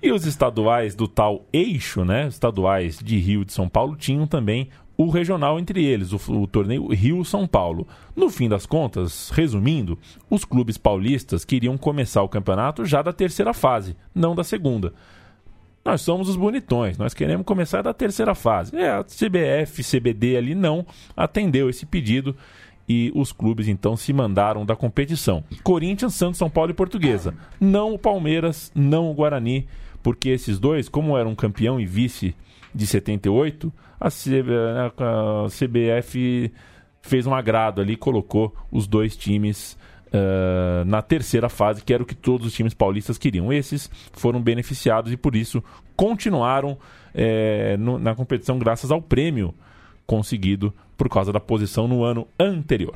E 0.00 0.12
os 0.12 0.24
estaduais 0.24 0.94
do 0.94 1.08
tal 1.08 1.44
eixo, 1.52 2.04
né? 2.04 2.28
Estaduais 2.28 2.98
de 2.98 3.18
Rio 3.18 3.42
e 3.42 3.44
de 3.44 3.52
São 3.52 3.68
Paulo 3.68 3.96
tinham 3.96 4.26
também 4.26 4.68
o 4.96 5.08
regional 5.08 5.58
entre 5.58 5.84
eles, 5.84 6.12
o, 6.12 6.42
o 6.42 6.46
torneio 6.46 6.86
Rio-São 6.88 7.46
Paulo. 7.46 7.86
No 8.14 8.30
fim 8.30 8.48
das 8.48 8.66
contas, 8.66 9.30
resumindo, 9.30 9.98
os 10.30 10.44
clubes 10.44 10.78
paulistas 10.78 11.44
queriam 11.44 11.76
começar 11.76 12.22
o 12.22 12.28
campeonato 12.28 12.84
já 12.84 13.02
da 13.02 13.12
terceira 13.12 13.52
fase, 13.52 13.96
não 14.14 14.34
da 14.34 14.44
segunda. 14.44 14.92
Nós 15.84 16.00
somos 16.02 16.28
os 16.28 16.36
bonitões, 16.36 16.96
nós 16.96 17.12
queremos 17.12 17.44
começar 17.44 17.82
da 17.82 17.92
terceira 17.92 18.36
fase. 18.36 18.76
É, 18.76 18.88
a 18.90 19.02
CBF, 19.02 19.82
CBD 19.82 20.36
ali 20.36 20.54
não 20.54 20.86
atendeu 21.16 21.68
esse 21.68 21.84
pedido 21.84 22.36
e 22.92 23.12
os 23.14 23.32
clubes 23.32 23.68
então 23.68 23.96
se 23.96 24.12
mandaram 24.12 24.66
da 24.66 24.76
competição. 24.76 25.42
Corinthians, 25.62 26.14
Santos, 26.14 26.38
São 26.38 26.50
Paulo 26.50 26.70
e 26.70 26.74
Portuguesa. 26.74 27.34
Não 27.60 27.94
o 27.94 27.98
Palmeiras, 27.98 28.70
não 28.74 29.10
o 29.10 29.14
Guarani, 29.14 29.66
porque 30.02 30.28
esses 30.28 30.58
dois, 30.58 30.88
como 30.88 31.16
eram 31.16 31.34
campeão 31.34 31.80
e 31.80 31.86
vice 31.86 32.34
de 32.74 32.86
78, 32.86 33.72
a, 34.00 34.08
CBF 35.48 36.52
fez 37.00 37.26
um 37.26 37.34
agrado 37.34 37.80
ali, 37.80 37.96
colocou 37.96 38.54
os 38.70 38.86
dois 38.86 39.16
times 39.16 39.76
ah, 40.12 40.84
na 40.86 41.02
terceira 41.02 41.48
fase, 41.48 41.82
que 41.82 41.92
era 41.92 42.02
o 42.02 42.06
que 42.06 42.14
todos 42.14 42.46
os 42.46 42.52
times 42.52 42.74
paulistas 42.74 43.18
queriam. 43.18 43.52
Esses 43.52 43.90
foram 44.12 44.40
beneficiados 44.40 45.12
e 45.12 45.16
por 45.16 45.34
isso 45.34 45.62
continuaram 45.96 46.76
eh, 47.14 47.76
no- 47.78 47.98
na 47.98 48.14
competição 48.14 48.58
graças 48.58 48.90
ao 48.90 49.00
prêmio 49.02 49.54
conseguido 50.12 50.74
por 50.94 51.08
causa 51.08 51.32
da 51.32 51.40
posição 51.40 51.88
no 51.88 52.04
ano 52.04 52.28
anterior. 52.38 52.94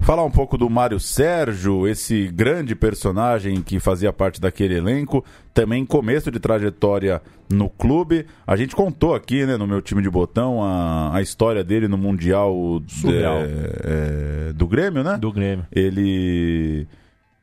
Falar 0.00 0.24
um 0.24 0.30
pouco 0.30 0.56
do 0.56 0.70
Mário 0.70 0.98
Sérgio, 0.98 1.86
esse 1.86 2.28
grande 2.28 2.74
personagem 2.74 3.60
que 3.60 3.78
fazia 3.78 4.10
parte 4.14 4.40
daquele 4.40 4.74
elenco, 4.74 5.22
também 5.52 5.84
começo 5.84 6.30
de 6.30 6.40
trajetória 6.40 7.20
no 7.50 7.68
clube. 7.68 8.24
A 8.46 8.56
gente 8.56 8.74
contou 8.74 9.14
aqui, 9.14 9.44
né, 9.44 9.58
no 9.58 9.66
meu 9.66 9.82
time 9.82 10.00
de 10.00 10.08
botão, 10.08 10.62
a, 10.64 11.14
a 11.14 11.20
história 11.20 11.62
dele 11.62 11.86
no 11.86 11.98
Mundial 11.98 12.56
é, 13.04 14.48
é, 14.48 14.52
do 14.54 14.66
Grêmio, 14.66 15.04
né? 15.04 15.18
Do 15.18 15.30
Grêmio. 15.30 15.66
Ele 15.70 16.88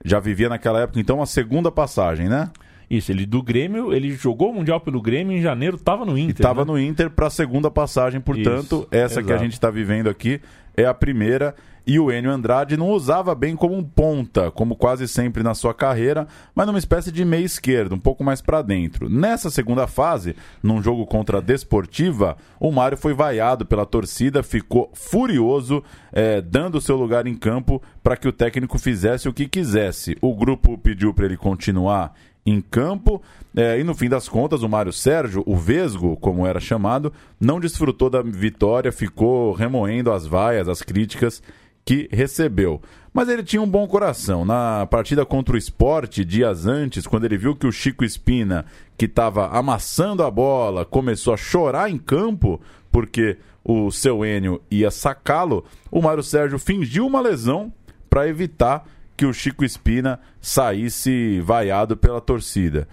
já 0.04 0.20
vivia 0.20 0.50
naquela 0.50 0.82
época, 0.82 1.00
então, 1.00 1.22
a 1.22 1.28
segunda 1.28 1.72
passagem, 1.72 2.28
né? 2.28 2.50
Isso, 2.92 3.10
ele 3.10 3.26
do 3.26 3.42
Grêmio, 3.42 3.94
ele 3.94 4.12
jogou 4.12 4.50
o 4.50 4.54
Mundial 4.54 4.82
pelo 4.82 5.02
Grêmio 5.02 5.38
em 5.38 5.42
janeiro, 5.42 5.78
estava 5.78 6.04
no 6.04 6.18
Inter. 6.18 6.36
estava 6.36 6.66
né? 6.66 6.72
no 6.74 6.78
Inter 6.78 7.10
para 7.10 7.28
a 7.28 7.30
segunda 7.30 7.72
passagem, 7.72 8.20
portanto, 8.20 8.82
Isso, 8.82 8.88
essa 8.92 9.24
que 9.24 9.32
a 9.32 9.36
exato. 9.36 9.44
gente 9.46 9.54
está 9.54 9.72
vivendo 9.72 10.10
aqui 10.10 10.42
é 10.76 10.86
a 10.86 10.94
primeira. 10.94 11.56
E 11.88 12.00
o 12.00 12.12
Enio 12.12 12.30
Andrade 12.30 12.78
não 12.78 12.90
usava 12.90 13.34
bem 13.34 13.56
como 13.56 13.76
um 13.76 13.84
ponta, 13.84 14.52
como 14.52 14.76
quase 14.76 15.08
sempre 15.08 15.42
na 15.42 15.56
sua 15.56 15.74
carreira, 15.74 16.28
mas 16.54 16.68
numa 16.68 16.78
espécie 16.78 17.12
de 17.12 17.26
meia 17.26 17.44
esquerda, 17.44 17.96
um 17.96 18.00
pouco 18.00 18.24
mais 18.24 18.40
para 18.40 18.62
dentro. 18.62 19.10
Nessa 19.10 19.50
segunda 19.50 19.88
fase, 19.88 20.36
num 20.62 20.82
jogo 20.82 21.08
contra 21.08 21.40
a 21.40 21.42
Desportiva, 21.42 22.38
o 22.60 22.72
Mário 22.72 22.98
foi 22.98 23.16
vaiado 23.16 23.66
pela 23.66 23.86
torcida, 23.86 24.44
ficou 24.44 24.92
furioso, 24.94 25.84
eh, 26.14 26.40
dando 26.42 26.80
seu 26.80 26.96
lugar 26.96 27.26
em 27.26 27.36
campo 27.36 27.82
para 28.04 28.16
que 28.16 28.28
o 28.28 28.34
técnico 28.34 28.78
fizesse 28.78 29.28
o 29.28 29.34
que 29.34 29.48
quisesse. 29.48 30.16
O 30.22 30.36
grupo 30.36 30.78
pediu 30.78 31.14
para 31.16 31.26
ele 31.26 31.38
continuar 31.38 32.14
em 32.46 32.62
campo. 32.62 33.22
É, 33.56 33.80
e 33.80 33.84
no 33.84 33.94
fim 33.94 34.10
das 34.10 34.30
contas, 34.30 34.64
o 34.64 34.70
Mário 34.70 34.94
Sérgio, 34.94 35.44
o 35.46 35.56
Vesgo, 35.56 36.18
como 36.18 36.46
era 36.46 36.60
chamado, 36.60 37.12
não 37.40 37.60
desfrutou 37.60 38.10
da 38.10 38.22
vitória, 38.22 38.92
ficou 38.92 39.54
remoendo 39.54 40.12
as 40.12 40.26
vaias, 40.26 40.70
as 40.70 40.82
críticas 40.82 41.42
que 41.84 42.08
recebeu. 42.12 42.82
Mas 43.14 43.28
ele 43.28 43.44
tinha 43.44 43.62
um 43.62 43.68
bom 43.68 43.86
coração. 43.88 44.46
Na 44.46 44.86
partida 44.86 45.26
contra 45.26 45.56
o 45.56 45.58
esporte, 45.58 46.24
dias 46.24 46.66
antes, 46.66 47.06
quando 47.06 47.26
ele 47.26 47.38
viu 47.38 47.56
que 47.56 47.68
o 47.68 47.72
Chico 47.72 48.06
Espina, 48.06 48.66
que 48.98 49.06
estava 49.06 49.48
amassando 49.48 50.24
a 50.24 50.32
bola, 50.32 50.86
começou 50.86 51.34
a 51.34 51.38
chorar 51.38 51.90
em 51.90 51.98
campo, 51.98 52.62
porque 52.90 53.38
o 53.64 53.92
seu 53.92 54.26
Enio 54.26 54.62
ia 54.72 54.90
sacá-lo, 54.90 55.66
o 55.92 56.02
Mário 56.02 56.24
Sérgio 56.24 56.58
fingiu 56.58 57.06
uma 57.06 57.20
lesão 57.20 57.72
para 58.10 58.28
evitar 58.28 58.86
que 59.22 59.26
o 59.28 59.32
Chico 59.32 59.64
Espina 59.64 60.20
saísse 60.42 61.40
vaiado 61.42 61.96
pela 61.96 62.20
torcida. 62.20 62.88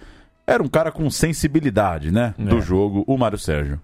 Era 0.45 0.61
um 0.61 0.67
cara 0.67 0.91
com 0.91 1.09
sensibilidade, 1.09 2.11
né? 2.11 2.35
Do 2.37 2.59
É. 2.59 2.61
jogo, 2.61 3.03
o 3.07 3.17
Mário 3.17 3.39
Sérgio. 3.39 3.81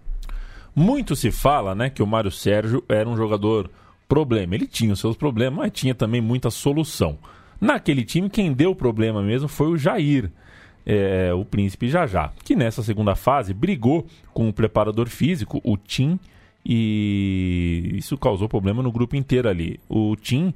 Muito 0.75 1.15
se 1.15 1.31
fala, 1.31 1.73
né, 1.73 1.89
que 1.89 2.03
o 2.03 2.05
Mário 2.05 2.29
Sérgio 2.29 2.83
era 2.87 3.09
um 3.09 3.17
jogador 3.17 3.71
problema. 4.07 4.53
Ele 4.53 4.67
tinha 4.67 4.93
os 4.93 4.99
seus 4.99 5.17
problemas, 5.17 5.57
mas 5.57 5.71
tinha 5.71 5.95
também 5.95 6.21
muita 6.21 6.51
solução. 6.51 7.17
Naquele 7.59 8.03
time, 8.05 8.29
quem 8.29 8.53
deu 8.53 8.75
problema 8.75 9.23
mesmo 9.23 9.47
foi 9.47 9.65
o 9.67 9.75
Jair, 9.77 10.29
é, 10.85 11.33
o 11.33 11.43
príncipe 11.43 11.89
Jajá, 11.89 12.31
que 12.43 12.55
nessa 12.55 12.83
segunda 12.83 13.15
fase 13.15 13.55
brigou 13.55 14.05
com 14.35 14.47
o 14.47 14.53
preparador 14.53 15.09
físico, 15.09 15.59
o 15.63 15.75
Tim, 15.77 16.19
e 16.63 17.93
isso 17.95 18.15
causou 18.19 18.47
problema 18.47 18.83
no 18.83 18.91
grupo 18.91 19.15
inteiro 19.15 19.49
ali. 19.49 19.79
O 19.89 20.15
Tim 20.15 20.53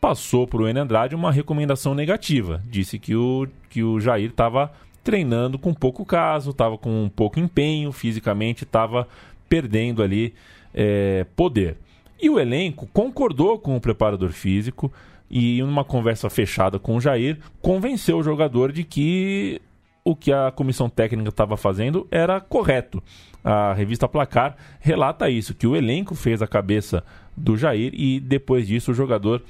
passou 0.00 0.46
para 0.46 0.62
o 0.62 0.68
Enio 0.68 0.82
Andrade 0.82 1.14
uma 1.14 1.30
recomendação 1.30 1.94
negativa. 1.94 2.62
Disse 2.66 2.98
que 2.98 3.14
o, 3.14 3.46
que 3.68 3.82
o 3.82 4.00
Jair 4.00 4.30
estava 4.30 4.72
treinando 5.04 5.58
com 5.58 5.74
pouco 5.74 6.04
caso, 6.04 6.50
estava 6.50 6.78
com 6.78 7.10
pouco 7.14 7.38
empenho, 7.38 7.92
fisicamente 7.92 8.64
estava 8.64 9.06
perdendo 9.48 10.02
ali 10.02 10.34
é, 10.74 11.26
poder. 11.36 11.76
E 12.20 12.28
o 12.28 12.38
elenco 12.38 12.86
concordou 12.92 13.58
com 13.58 13.76
o 13.76 13.80
preparador 13.80 14.30
físico 14.30 14.92
e, 15.30 15.62
numa 15.62 15.84
conversa 15.84 16.28
fechada 16.28 16.78
com 16.78 16.96
o 16.96 17.00
Jair, 17.00 17.38
convenceu 17.62 18.18
o 18.18 18.22
jogador 18.22 18.72
de 18.72 18.84
que 18.84 19.60
o 20.04 20.16
que 20.16 20.32
a 20.32 20.50
comissão 20.50 20.88
técnica 20.88 21.28
estava 21.28 21.56
fazendo 21.56 22.06
era 22.10 22.40
correto. 22.40 23.02
A 23.44 23.72
revista 23.72 24.08
Placar 24.08 24.56
relata 24.80 25.30
isso, 25.30 25.54
que 25.54 25.66
o 25.66 25.76
elenco 25.76 26.14
fez 26.14 26.42
a 26.42 26.46
cabeça 26.46 27.04
do 27.36 27.56
Jair 27.56 27.92
e 27.94 28.20
depois 28.20 28.66
disso 28.66 28.90
o 28.90 28.94
jogador, 28.94 29.42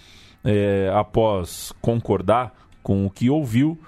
é, 0.45 0.91
após 0.95 1.73
concordar 1.81 2.55
com 2.83 3.07
o 3.07 3.11
que 3.11 3.29
ouviu, 3.29 3.79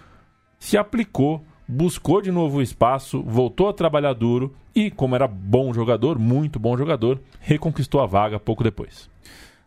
se 0.59 0.77
aplicou, 0.77 1.45
buscou 1.67 2.21
de 2.21 2.31
novo 2.31 2.59
o 2.59 2.62
espaço, 2.62 3.23
voltou 3.23 3.69
a 3.69 3.73
trabalhar 3.73 4.12
duro 4.12 4.55
e, 4.75 4.91
como 4.91 5.15
era 5.15 5.27
bom 5.27 5.73
jogador, 5.73 6.19
muito 6.19 6.59
bom 6.59 6.77
jogador, 6.77 7.21
reconquistou 7.41 8.01
a 8.01 8.07
vaga 8.07 8.38
pouco 8.38 8.62
depois. 8.62 9.11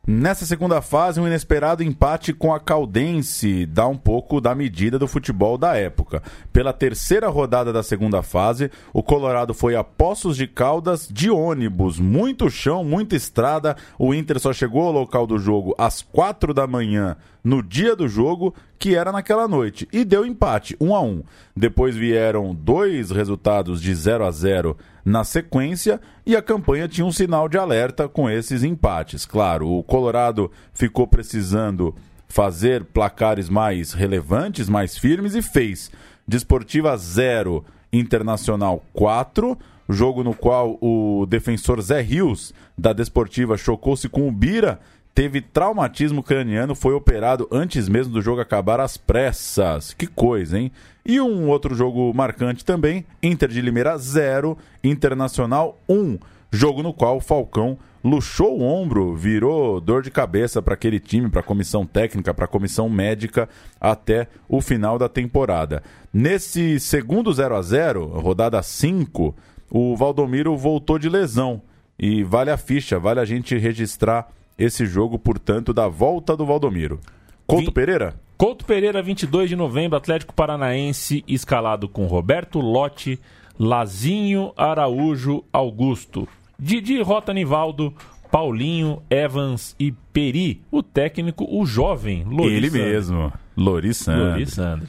Nessa 0.07 0.45
segunda 0.45 0.83
fase, 0.83 1.19
um 1.19 1.25
inesperado 1.25 1.81
empate 1.81 2.31
com 2.31 2.53
a 2.53 2.59
Caldense 2.59 3.65
dá 3.65 3.87
um 3.87 3.97
pouco 3.97 4.39
da 4.39 4.53
medida 4.53 4.99
do 4.99 5.07
futebol 5.07 5.57
da 5.57 5.75
época. 5.75 6.21
Pela 6.53 6.71
terceira 6.71 7.27
rodada 7.27 7.73
da 7.73 7.81
segunda 7.81 8.21
fase, 8.21 8.69
o 8.93 9.01
Colorado 9.01 9.51
foi 9.51 9.75
a 9.75 9.83
Poços 9.83 10.37
de 10.37 10.45
Caldas 10.45 11.07
de 11.11 11.31
ônibus, 11.31 11.97
muito 11.99 12.51
chão, 12.51 12.83
muita 12.83 13.15
estrada. 13.15 13.75
O 13.97 14.13
Inter 14.13 14.39
só 14.39 14.53
chegou 14.53 14.83
ao 14.83 14.91
local 14.91 15.25
do 15.25 15.39
jogo 15.39 15.73
às 15.75 16.03
quatro 16.03 16.53
da 16.53 16.67
manhã 16.67 17.17
no 17.45 17.61
dia 17.61 17.95
do 17.95 18.07
jogo, 18.07 18.55
que 18.79 18.95
era 18.95 19.11
naquela 19.11 19.47
noite, 19.47 19.87
e 19.93 20.03
deu 20.03 20.25
empate, 20.25 20.75
1 20.81 20.95
a 20.95 21.01
1. 21.01 21.23
Depois 21.55 21.95
vieram 21.95 22.55
dois 22.55 23.11
resultados 23.11 23.79
de 23.79 23.93
0 23.93 24.25
a 24.25 24.31
0 24.31 24.75
na 25.05 25.23
sequência 25.23 26.01
e 26.25 26.35
a 26.35 26.41
campanha 26.41 26.87
tinha 26.87 27.05
um 27.05 27.11
sinal 27.11 27.47
de 27.47 27.59
alerta 27.59 28.09
com 28.09 28.27
esses 28.27 28.63
empates. 28.63 29.27
Claro, 29.27 29.69
o 29.69 29.83
Colorado 29.83 30.51
ficou 30.73 31.05
precisando 31.05 31.95
fazer 32.27 32.83
placares 32.83 33.47
mais 33.47 33.93
relevantes, 33.93 34.67
mais 34.67 34.97
firmes 34.97 35.35
e 35.35 35.41
fez. 35.43 35.91
Desportiva 36.27 36.97
0, 36.97 37.63
Internacional 37.93 38.83
4, 38.91 39.55
jogo 39.87 40.23
no 40.23 40.33
qual 40.33 40.79
o 40.81 41.27
defensor 41.27 41.79
Zé 41.79 42.01
Rios 42.01 42.53
da 42.75 42.91
Desportiva 42.91 43.55
chocou-se 43.55 44.09
com 44.09 44.27
o 44.27 44.31
Bira, 44.31 44.79
teve 45.15 45.39
traumatismo 45.39 46.21
craniano, 46.21 46.75
foi 46.75 46.93
operado 46.93 47.47
antes 47.49 47.87
mesmo 47.87 48.11
do 48.11 48.21
jogo 48.21 48.41
acabar 48.41 48.81
às 48.81 48.97
pressas. 48.97 49.93
Que 49.93 50.05
coisa, 50.05 50.59
hein? 50.59 50.69
E 51.05 51.21
um 51.21 51.47
outro 51.47 51.73
jogo 51.73 52.13
marcante 52.13 52.65
também, 52.65 53.05
Inter 53.23 53.47
de 53.47 53.61
Limeira 53.61 53.97
0, 53.97 54.57
Internacional 54.83 55.79
1. 55.87 56.19
Jogo 56.51 56.83
no 56.83 56.93
qual 56.93 57.17
o 57.17 57.21
Falcão 57.21 57.77
luxou 58.03 58.59
o 58.59 58.63
ombro, 58.63 59.15
virou 59.15 59.79
dor 59.79 60.03
de 60.03 60.11
cabeça 60.11 60.61
para 60.61 60.73
aquele 60.73 60.99
time, 60.99 61.29
para 61.29 61.39
a 61.39 61.43
comissão 61.43 61.85
técnica, 61.85 62.33
para 62.33 62.45
a 62.45 62.49
comissão 62.49 62.89
médica 62.89 63.47
até 63.79 64.27
o 64.49 64.59
final 64.59 64.99
da 64.99 65.07
temporada. 65.07 65.81
Nesse 66.13 66.77
segundo 66.79 67.33
0 67.33 67.55
a 67.55 67.61
0, 67.61 68.05
rodada 68.05 68.61
5, 68.61 69.33
o 69.71 69.95
Valdomiro 69.95 70.57
voltou 70.57 70.99
de 70.99 71.07
lesão 71.07 71.61
e 71.97 72.21
vale 72.23 72.51
a 72.51 72.57
ficha, 72.57 72.99
vale 72.99 73.21
a 73.21 73.25
gente 73.25 73.57
registrar 73.57 74.29
esse 74.57 74.85
jogo, 74.85 75.17
portanto, 75.19 75.73
da 75.73 75.87
volta 75.87 76.35
do 76.35 76.45
Valdomiro. 76.45 76.99
Couto 77.47 77.71
Pereira? 77.71 78.15
Couto 78.37 78.65
Pereira, 78.65 79.01
22 79.01 79.49
de 79.49 79.55
novembro, 79.55 79.97
Atlético 79.97 80.33
Paranaense, 80.33 81.23
escalado 81.27 81.87
com 81.87 82.05
Roberto 82.05 82.59
Lotti, 82.59 83.19
Lazinho, 83.57 84.51
Araújo, 84.57 85.43
Augusto, 85.53 86.27
Didi, 86.59 87.01
Rota, 87.01 87.33
Nivaldo, 87.33 87.93
Paulinho, 88.31 89.01
Evans 89.09 89.75
e 89.79 89.91
Peri. 90.11 90.61
O 90.71 90.83
técnico, 90.83 91.45
o 91.49 91.65
jovem 91.65 92.23
Loris 92.25 92.51
Ele 92.53 92.69
Sandri. 92.69 92.83
mesmo, 92.85 93.33
Loris 93.55 93.97
Sandri. 93.97 94.29
Loris 94.29 94.49
Sandri. 94.53 94.87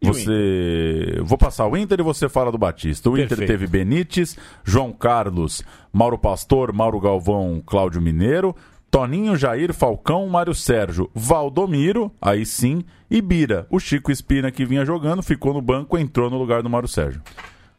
Inter? 0.00 0.14
Você. 0.14 1.20
Vou 1.24 1.36
passar 1.36 1.66
o 1.66 1.76
Inter 1.76 1.98
e 2.00 2.04
você 2.04 2.28
fala 2.28 2.52
do 2.52 2.58
Batista. 2.58 3.10
O 3.10 3.14
Inter 3.14 3.28
Perfeito. 3.30 3.48
teve 3.50 3.66
Benítez, 3.66 4.36
João 4.64 4.92
Carlos, 4.92 5.62
Mauro 5.92 6.16
Pastor, 6.18 6.72
Mauro 6.72 7.00
Galvão, 7.00 7.60
Cláudio 7.66 8.00
Mineiro, 8.00 8.54
Toninho, 8.90 9.36
Jair, 9.36 9.72
Falcão, 9.74 10.26
Mário 10.28 10.54
Sérgio, 10.54 11.10
Valdomiro, 11.14 12.10
aí 12.20 12.46
sim, 12.46 12.82
e 13.10 13.20
Bira. 13.20 13.66
O 13.70 13.78
Chico 13.78 14.10
Espina 14.10 14.50
que 14.50 14.64
vinha 14.64 14.84
jogando, 14.84 15.22
ficou 15.22 15.52
no 15.52 15.60
banco, 15.60 15.98
entrou 15.98 16.30
no 16.30 16.38
lugar 16.38 16.62
do 16.62 16.70
Mário 16.70 16.88
Sérgio. 16.88 17.20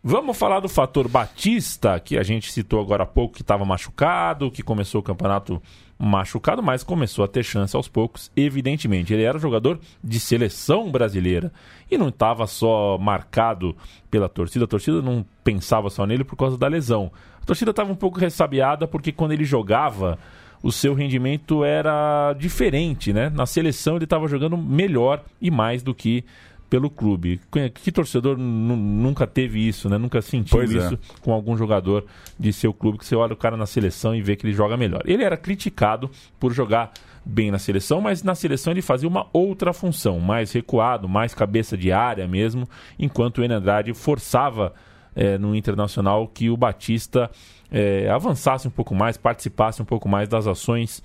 Vamos 0.02 0.38
falar 0.38 0.62
do 0.62 0.70
fator 0.70 1.10
Batista, 1.10 2.00
que 2.00 2.18
a 2.18 2.24
gente 2.24 2.52
citou 2.52 2.80
agora 2.80 3.04
há 3.04 3.06
pouco, 3.06 3.36
que 3.36 3.42
estava 3.42 3.66
machucado, 3.66 4.50
que 4.50 4.64
começou 4.64 5.02
o 5.02 5.04
campeonato 5.04 5.62
machucado, 5.98 6.64
mas 6.64 6.84
começou 6.84 7.26
a 7.26 7.28
ter 7.28 7.44
chance 7.44 7.76
aos 7.76 7.90
poucos, 7.90 8.32
evidentemente. 8.34 9.14
Ele 9.14 9.24
era 9.24 9.38
jogador 9.38 9.78
de 10.02 10.18
seleção 10.18 10.90
brasileira 10.90 11.52
e 11.92 11.98
não 11.98 12.08
estava 12.08 12.48
só 12.48 12.98
marcado 12.98 13.76
pela 14.10 14.30
torcida, 14.30 14.64
a 14.64 14.68
torcida 14.70 15.02
não 15.02 15.26
pensava 15.44 15.90
só 15.90 16.06
nele 16.06 16.24
por 16.24 16.38
causa 16.38 16.58
da 16.58 16.70
lesão. 16.70 17.12
A 17.42 17.46
torcida 17.46 17.72
estava 17.72 17.92
um 17.92 17.96
pouco 17.96 18.20
ressabiada 18.20 18.88
porque 18.88 19.12
quando 19.12 19.34
ele 19.34 19.44
jogava, 19.44 20.18
o 20.62 20.72
seu 20.72 20.94
rendimento 20.94 21.64
era 21.64 22.34
diferente, 22.34 23.14
né? 23.14 23.30
Na 23.30 23.46
seleção 23.46 23.96
ele 23.96 24.04
estava 24.04 24.28
jogando 24.28 24.58
melhor 24.58 25.24
e 25.42 25.50
mais 25.50 25.82
do 25.84 25.94
que 25.96 26.24
pelo 26.70 26.90
clube. 26.90 27.42
Que, 27.82 27.92
torcedor 27.92 28.38
nu- 28.38 28.76
nunca 28.76 29.26
teve 29.26 29.68
isso, 29.68 29.90
né? 29.90 29.98
Nunca 29.98 30.22
sentiu 30.22 30.58
Pois 30.58 30.74
é. 30.76 30.78
isso 30.78 31.00
com 31.22 31.34
algum 31.34 31.58
jogador 31.58 32.06
de 32.38 32.54
seu 32.54 32.72
clube, 32.74 33.00
que 33.00 33.06
você 33.06 33.16
olha 33.16 33.34
o 33.34 33.38
cara 33.38 33.58
na 33.58 33.66
seleção 33.66 34.14
e 34.14 34.22
vê 34.22 34.36
que 34.36 34.46
ele 34.46 34.54
joga 34.54 34.78
melhor. 34.78 35.02
Ele 35.06 35.24
era 35.24 35.36
criticado 35.36 36.12
por 36.40 36.54
jogar 36.54 36.92
bem 37.26 37.50
na 37.52 37.58
seleção, 37.60 38.00
mas 38.02 38.22
na 38.24 38.36
seleção 38.36 38.72
ele 38.72 38.82
fazia 38.82 39.08
uma 39.10 39.28
outra 39.34 39.74
função, 39.74 40.20
mais 40.20 40.52
recuado, 40.52 41.08
mais 41.10 41.34
cabeça 41.34 41.76
de 41.78 41.92
área 41.92 42.28
mesmo, 42.28 42.68
enquanto 43.00 43.40
o 43.40 43.44
Enio 43.44 43.58
Andrade 43.58 43.94
forçava 43.94 44.74
eh, 45.16 45.38
no 45.38 45.56
Internacional 45.56 46.28
que 46.28 46.50
o 46.50 46.58
Batista 46.58 47.30
eh, 47.72 48.10
avançasse 48.10 48.68
um 48.68 48.72
pouco 48.72 48.96
mais, 48.96 49.18
participasse 49.18 49.82
um 49.82 49.86
pouco 49.86 50.08
mais 50.08 50.28
das 50.28 50.48
ações 50.48 51.04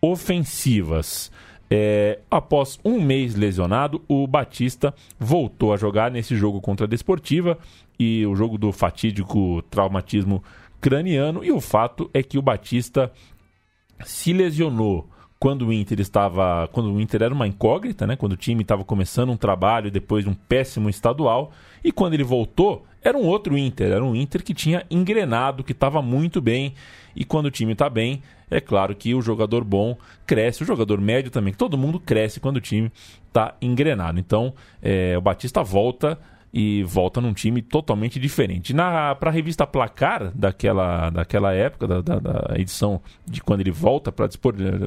ofensivas. 0.00 1.30
É, 1.68 2.20
após 2.30 2.78
um 2.84 3.00
mês 3.00 3.34
lesionado, 3.34 4.00
o 4.06 4.26
Batista 4.26 4.94
voltou 5.18 5.72
a 5.72 5.76
jogar 5.76 6.10
nesse 6.10 6.36
jogo 6.36 6.60
contra 6.60 6.86
a 6.86 6.88
Desportiva 6.88 7.58
e 7.98 8.24
o 8.24 8.36
jogo 8.36 8.56
do 8.56 8.70
fatídico 8.70 9.62
traumatismo 9.62 10.42
craniano. 10.80 11.44
E 11.44 11.50
o 11.50 11.60
fato 11.60 12.08
é 12.14 12.22
que 12.22 12.38
o 12.38 12.42
Batista 12.42 13.10
se 14.04 14.32
lesionou 14.32 15.08
quando 15.38 15.66
o 15.66 15.72
Inter 15.72 16.00
estava, 16.00 16.68
quando 16.72 16.92
o 16.92 17.00
Inter 17.00 17.22
era 17.22 17.34
uma 17.34 17.46
incógnita, 17.46 18.06
né? 18.06 18.16
Quando 18.16 18.32
o 18.32 18.36
time 18.36 18.62
estava 18.62 18.84
começando 18.84 19.30
um 19.30 19.36
trabalho 19.36 19.90
depois 19.90 20.24
de 20.24 20.30
um 20.30 20.34
péssimo 20.34 20.88
estadual 20.88 21.52
e 21.84 21.92
quando 21.92 22.14
ele 22.14 22.24
voltou 22.24 22.86
era 23.06 23.16
um 23.16 23.24
outro 23.24 23.56
Inter, 23.56 23.92
era 23.92 24.04
um 24.04 24.14
Inter 24.14 24.42
que 24.42 24.54
tinha 24.54 24.84
engrenado, 24.90 25.62
que 25.64 25.72
estava 25.72 26.00
muito 26.02 26.40
bem 26.40 26.74
e 27.14 27.24
quando 27.24 27.46
o 27.46 27.50
time 27.50 27.72
está 27.72 27.88
bem, 27.88 28.22
é 28.50 28.60
claro 28.60 28.94
que 28.94 29.14
o 29.14 29.22
jogador 29.22 29.64
bom 29.64 29.96
cresce, 30.26 30.62
o 30.62 30.66
jogador 30.66 31.00
médio 31.00 31.30
também, 31.30 31.52
todo 31.54 31.78
mundo 31.78 31.98
cresce 31.98 32.38
quando 32.40 32.56
o 32.56 32.60
time 32.60 32.92
está 33.28 33.54
engrenado. 33.60 34.18
Então, 34.20 34.52
é, 34.82 35.16
o 35.16 35.20
Batista 35.20 35.62
volta 35.62 36.18
e 36.58 36.82
volta 36.84 37.20
num 37.20 37.34
time 37.34 37.60
totalmente 37.60 38.18
diferente. 38.18 38.72
Para 38.72 39.28
a 39.28 39.30
revista 39.30 39.66
Placar 39.66 40.30
daquela, 40.34 41.10
daquela 41.10 41.52
época, 41.52 41.86
da, 41.86 42.00
da- 42.00 42.18
da 42.18 42.54
edição 42.58 43.02
de 43.26 43.42
quando 43.42 43.60
ele 43.60 43.70
volta 43.70 44.10
para 44.10 44.28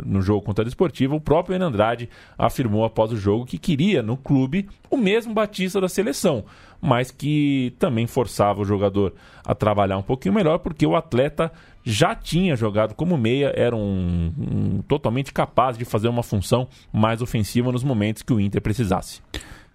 no 0.03 0.20
jogo 0.22 0.41
contra 0.43 0.63
a 0.63 0.65
Desportiva, 0.65 1.13
o 1.15 1.22
próprio 1.22 1.55
Enan 1.55 1.67
Andrade 1.67 2.09
afirmou 2.38 2.86
após 2.86 3.11
o 3.11 3.17
jogo 3.17 3.45
que 3.45 3.59
queria 3.59 4.01
no 4.01 4.17
clube 4.17 4.67
o 4.89 4.97
mesmo 4.97 5.34
Batista 5.34 5.80
da 5.80 5.89
seleção, 5.89 6.43
mas 6.82 7.11
que 7.11 7.73
também 7.80 8.07
forçava 8.07 8.61
o 8.61 8.65
jogador 8.65 9.13
a 9.45 9.53
trabalhar 9.53 9.97
um 9.97 10.03
pouquinho 10.03 10.34
melhor, 10.34 10.59
porque 10.59 10.86
o 10.86 10.95
atleta 10.95 11.51
já 11.84 12.13
tinha 12.13 12.55
jogado 12.55 12.93
como 12.93 13.17
meia, 13.17 13.53
era 13.55 13.75
um, 13.75 14.34
um 14.38 14.82
totalmente 14.82 15.34
capaz 15.34 15.77
de 15.77 15.86
fazer 15.86 16.07
uma 16.07 16.23
função 16.23 16.67
mais 16.91 17.21
ofensiva 17.21 17.71
nos 17.71 17.84
momentos 17.84 18.21
que 18.21 18.34
o 18.34 18.39
Inter 18.39 18.61
precisasse. 18.61 19.21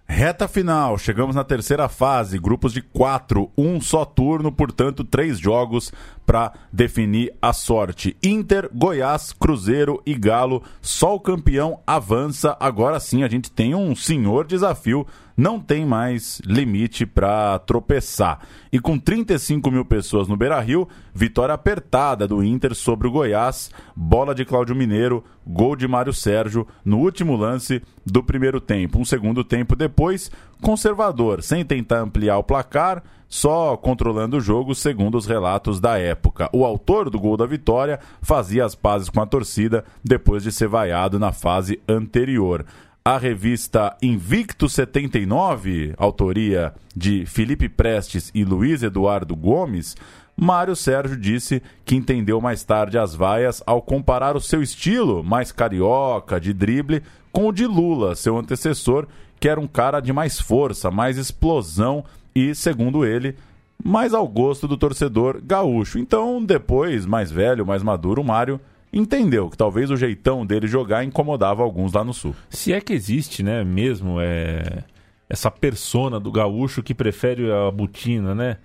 Reta 0.07 0.47
final, 0.47 0.99
chegamos 0.99 1.35
na 1.35 1.43
terceira 1.43 1.89
fase, 1.89 2.37
grupos 2.37 2.71
de 2.71 2.79
quatro, 2.79 3.49
um 3.57 3.81
só 3.81 4.05
turno, 4.05 4.51
portanto, 4.51 5.03
três 5.03 5.39
jogos 5.39 5.91
para 6.27 6.53
definir 6.71 7.33
a 7.41 7.51
sorte. 7.51 8.15
Inter, 8.23 8.69
Goiás, 8.71 9.33
Cruzeiro 9.33 9.99
e 10.05 10.13
Galo, 10.13 10.61
só 10.79 11.15
o 11.15 11.19
campeão 11.19 11.79
avança. 11.87 12.55
Agora 12.59 12.99
sim, 12.99 13.23
a 13.23 13.27
gente 13.27 13.51
tem 13.51 13.73
um 13.73 13.95
senhor 13.95 14.45
desafio, 14.45 15.07
não 15.35 15.59
tem 15.59 15.85
mais 15.85 16.41
limite 16.45 17.05
para 17.05 17.59
tropeçar. 17.59 18.39
E 18.71 18.79
com 18.79 18.97
35 18.97 19.69
mil 19.69 19.85
pessoas 19.85 20.27
no 20.27 20.37
Beira 20.37 20.59
Rio, 20.59 20.87
vitória 21.13 21.53
apertada 21.53 22.27
do 22.27 22.43
Inter 22.43 22.73
sobre 22.73 23.07
o 23.07 23.11
Goiás, 23.11 23.69
bola 23.95 24.33
de 24.33 24.45
Cláudio 24.45 24.75
Mineiro, 24.75 25.23
gol 25.45 25.75
de 25.75 25.87
Mário 25.87 26.13
Sérgio 26.13 26.67
no 26.83 26.99
último 26.99 27.35
lance 27.35 27.81
do 28.05 28.23
primeiro 28.23 28.61
tempo. 28.61 28.99
Um 28.99 29.05
segundo 29.05 29.43
tempo 29.43 29.75
depois, 29.75 30.31
conservador, 30.61 31.43
sem 31.43 31.65
tentar 31.65 31.99
ampliar 31.99 32.37
o 32.37 32.43
placar, 32.43 33.03
só 33.27 33.75
controlando 33.75 34.37
o 34.37 34.41
jogo, 34.41 34.73
segundo 34.73 35.17
os 35.17 35.25
relatos 35.25 35.79
da 35.79 35.97
época. 35.97 36.49
O 36.53 36.63
autor 36.63 37.09
do 37.09 37.19
gol 37.19 37.35
da 37.35 37.45
vitória 37.45 37.99
fazia 38.21 38.65
as 38.65 38.75
pazes 38.75 39.09
com 39.09 39.21
a 39.21 39.25
torcida 39.25 39.83
depois 40.03 40.43
de 40.43 40.51
ser 40.51 40.67
vaiado 40.67 41.19
na 41.19 41.31
fase 41.31 41.79
anterior. 41.87 42.65
A 43.07 43.19
revista 43.19 43.95
Invicto 44.01 44.67
79, 44.67 45.93
autoria 45.95 46.73
de 46.95 47.23
Felipe 47.27 47.69
Prestes 47.69 48.31
e 48.33 48.43
Luiz 48.43 48.81
Eduardo 48.81 49.35
Gomes, 49.35 49.95
Mário 50.35 50.75
Sérgio 50.75 51.15
disse 51.15 51.61
que 51.85 51.95
entendeu 51.95 52.41
mais 52.41 52.63
tarde 52.63 52.97
as 52.97 53.13
vaias 53.13 53.61
ao 53.67 53.79
comparar 53.79 54.35
o 54.35 54.41
seu 54.41 54.59
estilo 54.63 55.23
mais 55.23 55.51
carioca, 55.51 56.39
de 56.39 56.51
drible, 56.51 57.03
com 57.31 57.47
o 57.47 57.51
de 57.51 57.67
Lula, 57.67 58.15
seu 58.15 58.39
antecessor, 58.39 59.05
que 59.39 59.47
era 59.47 59.61
um 59.61 59.67
cara 59.67 59.99
de 59.99 60.11
mais 60.11 60.41
força, 60.41 60.89
mais 60.89 61.15
explosão 61.15 62.03
e, 62.33 62.55
segundo 62.55 63.05
ele, 63.05 63.35
mais 63.83 64.15
ao 64.15 64.27
gosto 64.27 64.67
do 64.67 64.77
torcedor 64.77 65.39
gaúcho. 65.43 65.99
Então, 65.99 66.43
depois, 66.43 67.05
mais 67.05 67.31
velho, 67.31 67.67
mais 67.67 67.83
maduro, 67.83 68.23
o 68.23 68.25
Mário 68.25 68.59
entendeu 68.95 69.49
que 69.49 69.57
talvez 69.57 69.91
o 69.91 69.97
jeitão 69.97 70.45
dele 70.45 70.65
jogar 70.67 71.03
incomodava 71.03 71.61
alguns 71.61 71.93
lá 71.93 72.03
no 72.03 72.13
sul. 72.13 72.33
Se 72.49 72.71
é 72.73 72.79
que 72.81 72.93
existe, 72.93 73.43
né, 73.43 73.63
mesmo 73.63 74.19
é, 74.21 74.83
essa 75.29 75.51
persona 75.51 76.19
do 76.19 76.31
gaúcho 76.31 76.81
que 76.81 76.93
prefere 76.95 77.51
a 77.51 77.69
butina, 77.69 78.33
né? 78.33 78.57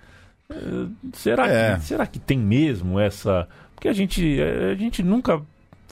Eh, 0.48 0.86
Será, 1.12 1.46
É. 1.48 1.74
que, 1.76 1.84
será 1.84 2.06
que 2.06 2.18
tem 2.18 2.38
mesmo 2.38 2.98
essa. 2.98 3.48
Porque 3.74 3.88
a 3.88 3.92
gente, 3.92 4.40
eh, 4.40 4.72
a 4.72 4.74
gente 4.74 5.02
nunca 5.02 5.40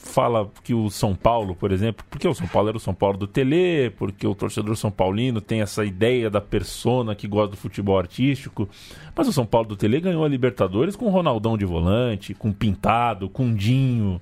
fala 0.01 0.49
que 0.63 0.73
o 0.73 0.89
São 0.89 1.13
Paulo, 1.13 1.53
por 1.55 1.71
exemplo, 1.71 2.05
porque 2.09 2.27
o 2.27 2.33
São 2.33 2.47
Paulo 2.47 2.69
era 2.69 2.77
o 2.77 2.79
São 2.79 2.93
Paulo 2.93 3.17
do 3.17 3.27
Tele, 3.27 3.89
porque 3.91 4.25
o 4.25 4.33
torcedor 4.33 4.75
São 4.77 4.89
Paulino 4.89 5.39
tem 5.41 5.61
essa 5.61 5.83
ideia 5.85 6.29
da 6.29 6.41
persona 6.41 7.13
que 7.13 7.27
gosta 7.27 7.51
do 7.51 7.57
futebol 7.57 7.97
artístico. 7.99 8.67
Mas 9.15 9.27
o 9.27 9.33
São 9.33 9.45
Paulo 9.45 9.67
do 9.67 9.75
Tele 9.75 9.99
ganhou 9.99 10.23
a 10.23 10.27
Libertadores 10.27 10.95
com 10.95 11.05
o 11.05 11.09
Ronaldão 11.09 11.57
de 11.57 11.65
volante, 11.65 12.33
com 12.33 12.51
Pintado, 12.51 13.29
com 13.29 13.53
Dinho. 13.53 14.19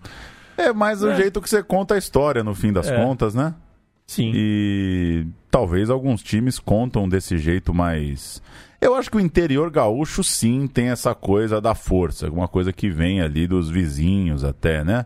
É 0.57 0.73
mais 0.73 1.03
o 1.03 1.09
É. 1.09 1.15
jeito 1.15 1.39
que 1.41 1.49
você 1.49 1.61
conta 1.63 1.95
a 1.95 1.97
história, 1.97 2.43
no 2.43 2.55
fim 2.55 2.73
das 2.73 2.89
É. 2.89 2.95
contas, 3.03 3.33
né? 3.35 3.53
Sim. 4.07 4.31
E 4.33 5.25
talvez 5.51 5.89
alguns 5.89 6.23
times 6.23 6.59
contam 6.59 7.07
desse 7.07 7.37
jeito 7.37 7.73
mais. 7.73 8.41
Eu 8.81 8.95
acho 8.95 9.09
que 9.11 9.17
o 9.17 9.19
interior 9.19 9.69
gaúcho 9.69 10.23
sim 10.23 10.67
tem 10.67 10.89
essa 10.89 11.13
coisa 11.15 11.59
da 11.59 11.75
força, 11.75 12.25
alguma 12.25 12.47
coisa 12.47 12.71
que 12.71 12.89
vem 12.89 13.21
ali 13.21 13.45
dos 13.47 13.69
vizinhos 13.69 14.43
até, 14.43 14.83
né? 14.83 15.05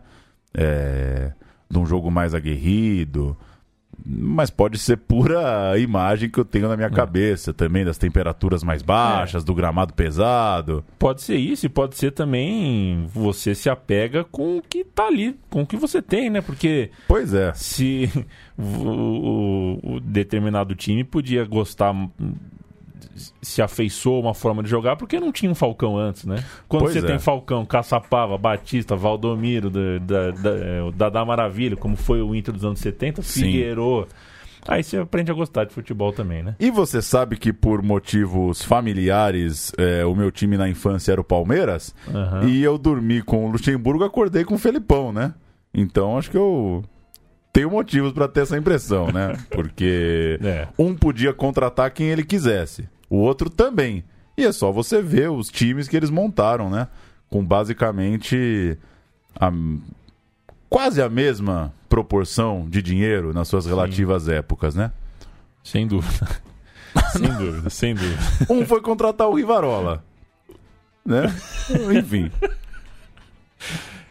É, 0.53 1.31
de 1.69 1.77
um 1.79 1.85
jogo 1.85 2.09
mais 2.11 2.33
aguerrido. 2.33 3.35
Mas 4.03 4.49
pode 4.49 4.79
ser 4.79 4.97
pura 4.97 5.77
imagem 5.77 6.27
que 6.27 6.39
eu 6.39 6.45
tenho 6.45 6.67
na 6.67 6.75
minha 6.75 6.89
cabeça 6.89 7.53
também, 7.53 7.85
das 7.85 7.99
temperaturas 7.99 8.63
mais 8.63 8.81
baixas, 8.81 9.43
do 9.43 9.53
gramado 9.53 9.93
pesado. 9.93 10.83
Pode 10.97 11.21
ser 11.21 11.35
isso 11.35 11.67
e 11.67 11.69
pode 11.69 11.95
ser 11.95 12.09
também 12.11 13.05
você 13.13 13.53
se 13.53 13.69
apega 13.69 14.23
com 14.23 14.57
o 14.57 14.61
que 14.61 14.83
tá 14.83 15.05
ali, 15.05 15.37
com 15.51 15.61
o 15.61 15.67
que 15.67 15.77
você 15.77 16.01
tem, 16.01 16.31
né? 16.31 16.41
Porque 16.41 16.89
Pois 17.07 17.31
é. 17.33 17.53
se 17.53 18.09
o, 18.57 18.63
o- 19.83 19.95
o 19.95 19.99
determinado 19.99 20.73
time 20.73 21.03
podia 21.03 21.45
gostar, 21.45 21.93
se 23.41 23.61
afeiçoou 23.61 24.21
uma 24.21 24.33
forma 24.33 24.61
de 24.63 24.69
jogar, 24.69 24.95
porque 24.95 25.19
não 25.19 25.31
tinha 25.31 25.51
um 25.51 25.55
Falcão 25.55 25.97
antes, 25.97 26.25
né? 26.25 26.43
Quando 26.67 26.83
Pois 26.83 26.93
você 26.93 26.99
é. 26.99 27.03
tem 27.03 27.19
Falcão, 27.19 27.65
Caçapava, 27.65 28.37
Batista, 28.37 28.95
Valdomiro, 28.95 29.69
da, 29.69 30.31
da, 30.31 31.09
da, 31.09 31.21
é, 31.21 31.25
Maravilha, 31.25 31.75
como 31.75 31.95
foi 31.95 32.21
o 32.21 32.35
Inter 32.35 32.53
dos 32.53 32.65
anos 32.65 32.79
70, 32.79 33.21
Sim. 33.21 33.51
Aí 34.67 34.83
você 34.83 34.97
aprende 34.97 35.31
a 35.31 35.33
gostar 35.33 35.65
de 35.65 35.73
futebol 35.73 36.13
também, 36.13 36.43
né? 36.43 36.55
E 36.59 36.69
você 36.69 37.01
sabe 37.01 37.35
que 37.35 37.51
por 37.51 37.81
motivos 37.81 38.61
familiares, 38.61 39.71
é, 39.77 40.05
o 40.05 40.15
meu 40.15 40.31
time 40.31 40.57
na 40.57 40.69
infância 40.69 41.11
era 41.11 41.21
o 41.21 41.23
Palmeiras? 41.23 41.95
Aham. 42.13 42.47
E 42.47 42.61
eu 42.63 42.77
dormi 42.77 43.21
com 43.21 43.45
o 43.47 43.51
Luxemburgo, 43.51 44.03
acordei 44.03 44.43
com 44.43 44.55
o 44.55 44.59
Felipão, 44.59 45.11
né? 45.11 45.33
Então 45.73 46.17
acho 46.17 46.29
que 46.29 46.37
eu 46.37 46.83
tenho 47.51 47.69
motivos 47.71 48.11
pra 48.11 48.27
ter 48.27 48.41
essa 48.41 48.57
impressão, 48.57 49.07
né? 49.07 49.35
Porque 49.49 50.39
É. 50.43 50.67
um 50.77 50.93
podia 50.95 51.33
contratar 51.33 51.89
quem 51.91 52.07
ele 52.09 52.23
quisesse, 52.23 52.87
o 53.11 53.17
outro 53.17 53.49
também. 53.49 54.03
E 54.37 54.45
é 54.45 54.51
só 54.51 54.71
você 54.71 55.01
ver 55.01 55.29
os 55.29 55.49
times 55.49 55.87
que 55.87 55.95
eles 55.97 56.09
montaram, 56.09 56.69
né? 56.69 56.87
Com 57.29 57.45
basicamente 57.45 58.77
a- 59.39 59.51
quase 60.69 61.01
a 61.01 61.09
mesma 61.09 61.73
proporção 61.89 62.65
de 62.69 62.81
dinheiro 62.81 63.33
nas 63.33 63.47
suas 63.49 63.65
relativas 63.65 64.27
épocas, 64.29 64.73
né? 64.73 64.91
Sem 65.63 65.85
dúvida. 65.85 66.27
sem 67.11 67.27
dúvida, 67.37 67.69
sem 67.69 67.93
dúvida. 67.95 68.19
Um 68.49 68.65
foi 68.65 68.81
contratar 68.81 69.27
o 69.27 69.35
Rivarola. 69.35 70.03
Né? 71.05 71.23
Enfim, 71.97 72.31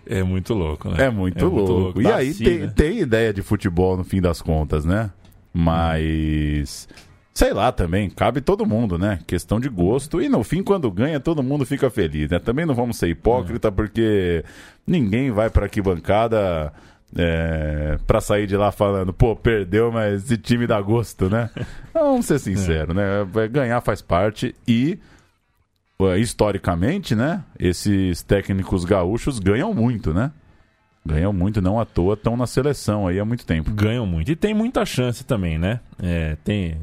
É 0.07 0.23
muito 0.23 0.55
louco, 0.55 0.89
né? 0.91 1.05
é 1.07 1.11
muito, 1.11 1.47
louco. 1.47 2.03
E 2.03 2.07
aí 2.11 2.29
Daci, 2.29 2.45
tem, 2.45 2.59
né? 2.59 2.73
tem 2.75 2.99
ideia 2.99 3.33
de 3.33 3.43
futebol 3.43 3.97
no 3.97 4.05
fim 4.05 4.21
das 4.21 4.43
contas, 4.43 4.85
né? 4.85 5.11
Mas. 5.53 6.89
Sei 7.33 7.53
lá 7.53 7.71
também, 7.73 8.11
cabe 8.11 8.41
todo 8.41 8.67
mundo, 8.67 8.99
né? 8.99 9.21
Questão 9.27 9.61
de 9.61 9.69
gosto. 9.69 10.21
E 10.21 10.29
no 10.29 10.43
fim, 10.43 10.63
quando 10.63 10.91
ganha, 10.91 11.21
todo 11.21 11.43
mundo 11.43 11.65
fica 11.65 11.89
feliz, 11.89 12.29
né? 12.29 12.39
Também 12.39 12.67
não 12.67 12.75
vamos 12.75 12.97
ser 12.97 13.09
hipócrita, 13.09 13.71
porque 13.71 14.45
ninguém 14.87 15.31
vai 15.31 15.49
pra 15.49 15.65
arquibancada 15.65 16.73
É, 17.17 17.99
para 18.07 18.21
sair 18.21 18.47
de 18.47 18.57
lá 18.57 18.71
falando, 18.71 19.13
pô, 19.13 19.35
perdeu, 19.35 19.91
mas 19.91 20.25
esse 20.25 20.37
time 20.37 20.65
dá 20.65 20.81
gosto, 20.81 21.29
né? 21.29 21.51
Vamos 21.93 22.27
ser 22.27 22.39
sinceros, 22.39 22.95
né? 22.95 23.27
Ganhar 23.51 23.81
faz 23.81 24.01
parte 24.01 24.55
e 24.67 24.97
historicamente, 26.19 27.17
né? 27.17 27.43
Esses 27.59 28.23
técnicos 28.23 28.85
gaúchos 28.85 29.41
ganham 29.41 29.75
muito, 29.75 30.15
né? 30.15 30.31
Ganham 31.05 31.33
muito, 31.33 31.61
não 31.61 31.81
à 31.81 31.85
toa, 31.85 32.15
estão 32.15 32.37
na 32.37 32.47
seleção 32.47 33.09
aí 33.09 33.19
há 33.19 33.25
muito 33.25 33.45
tempo. 33.45 33.73
Ganham 33.73 34.07
muito. 34.07 34.31
E 34.31 34.37
tem 34.37 34.55
muita 34.55 34.87
chance 34.87 35.25
também, 35.25 35.59
né? 35.59 35.81
É, 36.01 36.37
tem, 36.45 36.79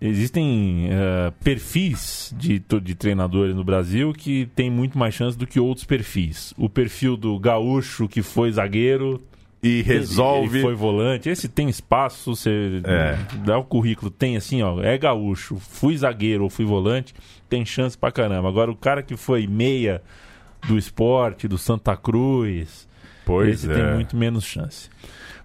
existem 0.00 0.88
uh, 0.88 1.32
perfis 1.42 2.34
de, 2.36 2.62
de 2.82 2.94
treinadores 2.94 3.54
no 3.54 3.64
Brasil 3.64 4.12
que 4.12 4.46
tem 4.54 4.70
muito 4.70 4.98
mais 4.98 5.14
chance 5.14 5.36
do 5.36 5.46
que 5.46 5.58
outros 5.58 5.84
perfis. 5.86 6.52
O 6.58 6.68
perfil 6.68 7.16
do 7.16 7.38
gaúcho 7.38 8.06
que 8.08 8.22
foi 8.22 8.52
zagueiro 8.52 9.22
e 9.62 9.80
resolve. 9.82 10.58
Ele 10.58 10.62
foi 10.62 10.74
volante. 10.74 11.28
Esse 11.30 11.48
tem 11.48 11.68
espaço, 11.68 12.36
você 12.36 12.82
É. 12.84 13.16
dá 13.44 13.56
o 13.58 13.64
currículo, 13.64 14.10
tem 14.10 14.36
assim, 14.36 14.62
ó, 14.62 14.82
é 14.82 14.98
gaúcho, 14.98 15.56
fui 15.56 15.96
zagueiro 15.96 16.44
ou 16.44 16.50
fui 16.50 16.66
volante, 16.66 17.14
tem 17.48 17.64
chance 17.64 17.96
pra 17.96 18.12
caramba. 18.12 18.48
Agora 18.48 18.70
o 18.70 18.76
cara 18.76 19.02
que 19.02 19.16
foi 19.16 19.46
meia 19.46 20.02
do 20.68 20.76
esporte, 20.76 21.48
do 21.48 21.56
Santa 21.56 21.96
Cruz, 21.96 22.86
Pois 23.24 23.48
esse 23.64 23.70
é. 23.70 23.74
tem 23.74 23.94
muito 23.94 24.14
menos 24.16 24.44
chance. 24.44 24.90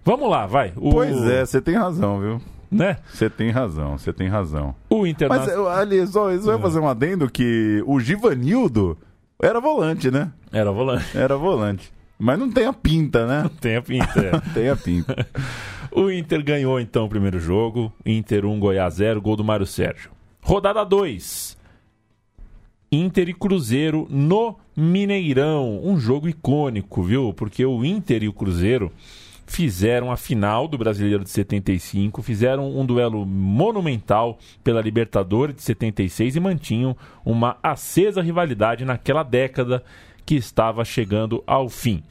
Vamos 0.04 0.30
lá, 0.30 0.46
vai. 0.46 0.74
O, 0.76 0.92
Pois 0.92 1.22
é, 1.24 1.46
você 1.46 1.62
tem 1.62 1.76
razão, 1.76 2.20
viu? 2.20 2.42
Né? 2.72 2.98
Você 3.12 3.30
tem 3.30 3.50
razão, 3.50 3.98
você 3.98 4.14
tem 4.14 4.28
razão. 4.28 4.76
O 4.90 5.02
Mas, 5.02 5.10
Internacional 5.12 5.56
eu- 5.56 5.70
ali, 5.70 6.06
só, 6.08 6.38
só 6.40 6.54
É. 6.54 6.60
fazer 6.60 6.80
um 6.80 6.88
adendo 6.88 7.30
que 7.30 7.84
o 7.88 8.00
Givanildo 8.00 8.98
era 9.42 9.60
volante, 9.60 10.12
né? 10.12 10.32
era 10.52 10.72
volante. 10.72 11.18
Era 11.18 11.36
volante. 11.36 11.92
Mas 12.18 12.38
não 12.38 12.52
tem 12.52 12.66
a 12.66 12.74
pinta, 12.74 13.26
né? 13.26 13.50
Tem 13.62 13.78
a 13.78 13.82
pinta. 13.82 14.20
é. 14.20 14.40
Tem 14.54 14.70
a 14.70 14.76
pinta. 14.76 15.28
O 15.92 16.12
Inter 16.12 16.44
ganhou 16.44 16.80
então 16.80 17.06
o 17.06 17.10
primeiro 17.10 17.40
jogo. 17.40 17.92
Inter 18.06 18.46
1, 18.46 18.60
Goiás 18.60 18.96
0, 18.96 19.22
gol 19.22 19.36
do 19.38 19.44
Mário 19.44 19.66
Sérgio. 19.66 20.12
Rodada 20.42 20.84
2. 20.84 21.58
Inter 22.92 23.30
e 23.30 23.34
Cruzeiro 23.34 24.08
no 24.10 24.56
Mineirão. 24.76 25.80
Um 25.84 25.98
jogo 26.00 26.28
icônico, 26.28 27.04
viu? 27.04 27.34
Porque 27.34 27.66
o 27.66 27.86
Inter 27.86 28.24
e 28.24 28.28
o 28.28 28.34
Cruzeiro 28.34 28.92
fizeram 29.50 30.12
a 30.12 30.16
final 30.16 30.68
do 30.68 30.78
Brasileiro 30.78 31.24
de 31.24 31.30
75, 31.32 32.22
fizeram 32.22 32.78
um 32.78 32.86
duelo 32.86 33.26
monumental 33.26 34.38
pela 34.64 34.80
Libertadores 34.80 35.56
de 35.56 35.64
76 35.64 36.36
e 36.36 36.40
mantinham 36.40 36.96
uma 37.26 37.58
acesa 37.64 38.22
rivalidade 38.22 38.86
naquela 38.86 39.24
década 39.24 39.84
que 40.24 40.36
estava 40.36 40.86
chegando 40.86 41.44
ao 41.48 41.68
fim. 41.68 42.04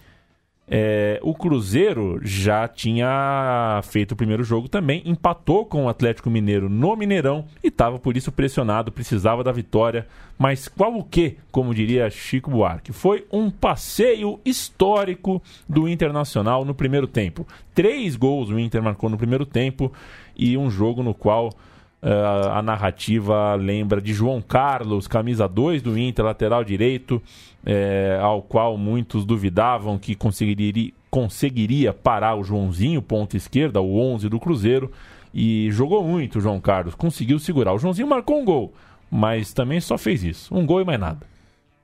É, 0.71 1.19
o 1.23 1.35
Cruzeiro 1.35 2.21
já 2.23 2.69
tinha 2.69 3.81
feito 3.85 4.13
o 4.13 4.17
primeiro 4.17 4.45
jogo 4.45 4.69
também, 4.69 5.03
empatou 5.07 5.65
com 5.65 5.85
o 5.85 5.89
Atlético 5.89 6.29
Mineiro 6.29 6.69
no 6.69 6.95
Mineirão 6.95 7.47
e 7.65 7.69
estava 7.69 7.99
por 7.99 8.17
isso 8.17 8.31
pressionado, 8.31 8.93
precisava 8.93 9.43
da 9.43 9.51
vitória. 9.51 10.07
Mas 10.39 10.69
qual 10.69 10.95
o 10.95 11.03
que, 11.03 11.37
como 11.51 11.75
diria 11.75 12.11
Chico 12.11 12.51
Buarque? 12.51 12.93
Foi 12.93 13.27
um 13.33 13.51
passeio 13.51 14.39
histórico 14.45 15.43
do 15.69 15.89
Internacional 15.89 16.65
no 16.65 16.75
primeiro 16.75 17.07
tempo. 17.07 17.47
Três 17.75 18.15
gols 18.15 18.51
o 18.51 18.59
Inter 18.59 18.83
marcou 18.83 19.09
no 19.09 19.17
primeiro 19.17 19.47
tempo 19.47 19.93
e 20.37 20.57
um 20.57 20.71
jogo 20.71 21.03
no 21.03 21.15
qual 21.15 21.51
Uh, 22.01 22.49
a 22.53 22.63
narrativa 22.63 23.57
lembra 23.57 24.01
de 24.01 24.15
João 24.15 24.41
Carlos, 24.41 25.09
camisa 25.09 25.49
2 25.49 25.83
do 25.83 25.99
Inter, 25.99 26.25
lateral 26.25 26.63
direito, 26.63 27.21
eh, 27.67 28.17
ao 28.23 28.41
qual 28.41 28.79
muitos 28.79 29.25
duvidavam 29.25 29.99
que 29.99 30.15
conseguiria, 30.15 30.93
conseguiria 31.11 31.93
parar 31.93 32.37
o 32.37 32.45
Joãozinho, 32.45 33.03
ponta 33.03 33.37
esquerda, 33.37 33.81
o 33.81 33.99
11 33.99 34.29
do 34.29 34.39
Cruzeiro, 34.39 34.93
e 35.35 35.69
jogou 35.73 36.05
muito 36.05 36.39
o 36.39 36.41
João 36.41 36.61
Carlos, 36.61 36.95
conseguiu 36.95 37.39
segurar. 37.41 37.75
O 37.75 37.79
Joãozinho 37.79 38.07
marcou 38.07 38.41
um 38.41 38.45
gol, 38.45 38.73
mas 39.11 39.53
também 39.53 39.81
só 39.81 39.99
fez 39.99 40.23
isso, 40.23 40.55
um 40.55 40.65
gol 40.65 40.81
e 40.81 40.85
mais 40.85 41.01
nada. 41.01 41.27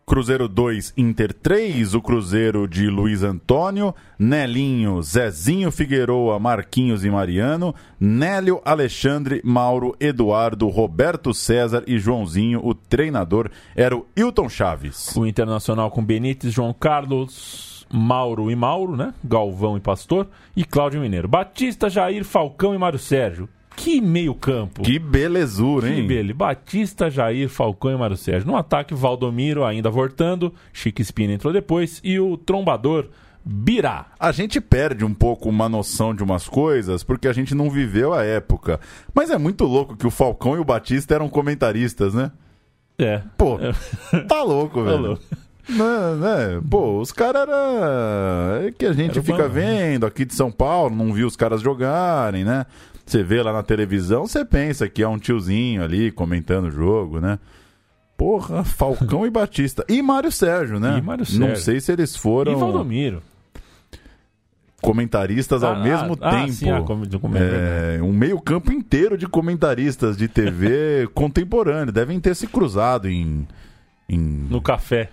Cruzeiro 0.07 0.47
2, 0.49 0.93
Inter 0.99 1.33
3, 1.33 1.95
o 1.95 2.03
Cruzeiro 2.03 2.69
de 2.69 2.89
Luiz 2.89 3.23
Antônio, 3.23 3.95
Nelinho, 4.19 5.03
Zezinho 5.03 5.71
Figueroa, 5.71 6.39
Marquinhos 6.39 7.07
e 7.07 7.11
Mariano, 7.11 7.75
Nélio, 7.99 8.61
Alexandre, 8.67 9.41
Mauro, 9.43 9.97
Eduardo, 9.99 10.69
Roberto 10.69 11.33
César 11.33 11.83
e 11.87 11.99
Joãozinho. 11.99 12.61
O 12.63 12.75
treinador 12.75 13.51
era 13.75 13.97
o 13.97 14.07
Hilton 14.15 14.49
Chaves. 14.51 15.17
O 15.17 15.27
Internacional 15.27 15.91
com 15.91 16.05
Benítez, 16.05 16.53
João 16.53 16.75
Carlos, 16.75 17.87
Mauro 17.91 18.51
e 18.51 18.57
Mauro, 18.57 18.97
né? 18.97 19.15
Galvão 19.25 19.75
e 19.75 19.81
Pastor, 19.81 20.29
e 20.55 20.67
Cláudio 20.67 21.01
Mineiro. 21.01 21.29
Batista, 21.29 21.89
Jair, 21.89 22.25
Falcão 22.25 22.75
e 22.75 22.79
Mário 22.79 22.99
Sérgio. 22.99 23.49
Que 23.77 24.01
meio 24.01 24.35
campo. 24.35 24.83
Que 24.83 24.99
belezura, 24.99 25.89
Que 25.89 25.95
hein? 25.95 26.07
bele. 26.07 26.33
Batista, 26.33 27.11
Jair, 27.11 27.49
Falcão 27.49 27.91
e 27.91 27.97
Mário 27.97 28.17
Sérgio. 28.17 28.47
No 28.47 28.57
ataque, 28.57 28.95
Valdomiro 28.95 29.65
ainda 29.65 29.91
voltando. 29.91 30.53
Chique 30.73 31.03
Espina 31.03 31.33
entrou 31.33 31.53
depois. 31.53 32.01
E 32.05 32.19
o 32.19 32.37
trombador, 32.37 33.09
Birá. 33.45 34.07
A 34.19 34.33
gente 34.33 34.59
perde 34.59 35.05
um 35.05 35.13
pouco 35.13 35.51
uma 35.51 35.69
noção 35.69 36.15
de 36.15 36.23
umas 36.23 36.49
coisas 36.49 37.05
porque 37.05 37.29
a 37.29 37.33
gente 37.33 37.55
não 37.55 37.69
viveu 37.69 38.15
a 38.15 38.25
época. 38.25 38.81
Mas 39.13 39.29
é 39.29 39.37
muito 39.37 39.65
louco 39.65 39.97
que 39.97 40.07
o 40.07 40.11
Falcão 40.11 40.57
e 40.57 40.59
o 40.59 40.65
Batista 40.65 41.15
eram 41.15 41.29
comentaristas, 41.29 42.15
né? 42.15 42.33
É. 42.99 43.21
Pô, 43.37 43.59
tá 44.29 44.43
louco, 44.43 44.81
velho. 44.85 44.97
Falou. 44.97 45.19
Né, 45.69 46.15
né? 46.21 46.63
Pô, 46.71 47.01
os 47.01 47.11
caras 47.13 47.43
era 47.43 48.67
é 48.67 48.73
que 48.73 48.87
a 48.87 48.93
gente 48.93 49.19
Era 49.19 49.23
fica 49.23 49.49
né? 49.49 49.49
vendo 49.49 50.07
aqui 50.07 50.25
de 50.25 50.35
São 50.35 50.51
Paulo, 50.51 50.95
não 50.95 51.13
viu 51.13 51.27
os 51.27 51.37
caras 51.37 51.61
jogarem, 51.61 52.45
né? 52.45 52.67
Você 53.07 53.23
vê 53.23 53.43
lá 53.43 53.53
na 53.53 53.63
televisão, 53.63 54.27
você 54.27 54.45
pensa 54.45 54.89
que 54.89 55.03
é 55.03 55.09
um 55.09 55.19
tiozinho 55.19 55.83
ali 55.83 56.11
comentando 56.11 56.67
o 56.67 56.71
jogo, 56.71 57.21
né? 57.21 57.39
Porra, 58.17 58.65
Falcão 58.65 59.27
e 59.27 59.31
Batista. 59.31 59.85
E 59.89 60.01
Mário 60.01 60.31
Sérgio, 60.33 60.79
né? 60.81 60.99
E 60.99 61.03
Mário 61.03 61.25
Não 61.33 61.47
Sérgio. 61.49 61.57
sei 61.65 61.81
se 61.81 61.93
eles 61.93 62.15
E 62.15 62.19
foram 62.19 62.57
Valdomiro. 62.59 63.23
comentaristas 64.81 65.63
ao 65.63 65.73
Ah, 65.75 65.79
mesmo 65.83 66.17
ah, 66.21 66.31
tempo. 66.31 66.53
sim, 66.53 66.69
é 66.71 66.81
verdade. 66.81 67.99
É, 67.99 68.03
um 68.03 68.13
meio 68.13 68.41
campo 68.41 68.73
inteiro 68.73 69.17
de 69.17 69.27
comentaristas 69.27 70.17
de 70.17 70.29
TV 70.29 71.09
contemporâneo. 71.15 71.93
Devem 71.93 72.21
ter 72.21 72.35
se 72.37 72.47
cruzado 72.47 73.09
em, 73.09 73.47
em 74.09 74.19
No 74.19 74.61
café. 74.61 75.11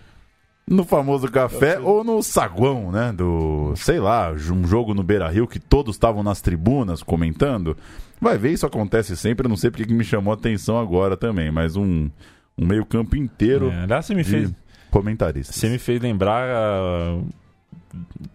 No 0.71 0.85
famoso 0.85 1.29
café 1.29 1.77
ou 1.79 2.01
no 2.01 2.23
saguão, 2.23 2.91
né? 2.91 3.11
Do, 3.11 3.73
sei 3.75 3.99
lá, 3.99 4.31
um 4.31 4.65
jogo 4.65 4.93
no 4.93 5.03
Beira 5.03 5.27
Rio 5.27 5.45
que 5.45 5.59
todos 5.59 5.95
estavam 5.95 6.23
nas 6.23 6.41
tribunas 6.41 7.03
comentando. 7.03 7.75
Vai 8.21 8.37
ver, 8.37 8.51
isso 8.51 8.65
acontece 8.65 9.17
sempre. 9.17 9.45
Eu 9.45 9.49
não 9.49 9.57
sei 9.57 9.69
porque 9.69 9.85
que 9.85 9.93
me 9.93 10.03
chamou 10.03 10.31
a 10.31 10.35
atenção 10.35 10.79
agora 10.79 11.17
também, 11.17 11.51
mas 11.51 11.75
um, 11.75 12.09
um 12.57 12.65
meio-campo 12.65 13.17
inteiro 13.17 13.69
É, 13.69 13.83
aliás, 13.83 14.05
você 14.05 14.15
me 14.15 14.23
fez 14.23 14.49
comentaristas. 14.89 15.55
Você 15.55 15.67
me 15.67 15.77
fez 15.77 16.01
lembrar 16.01 16.47
ah, 16.49 17.19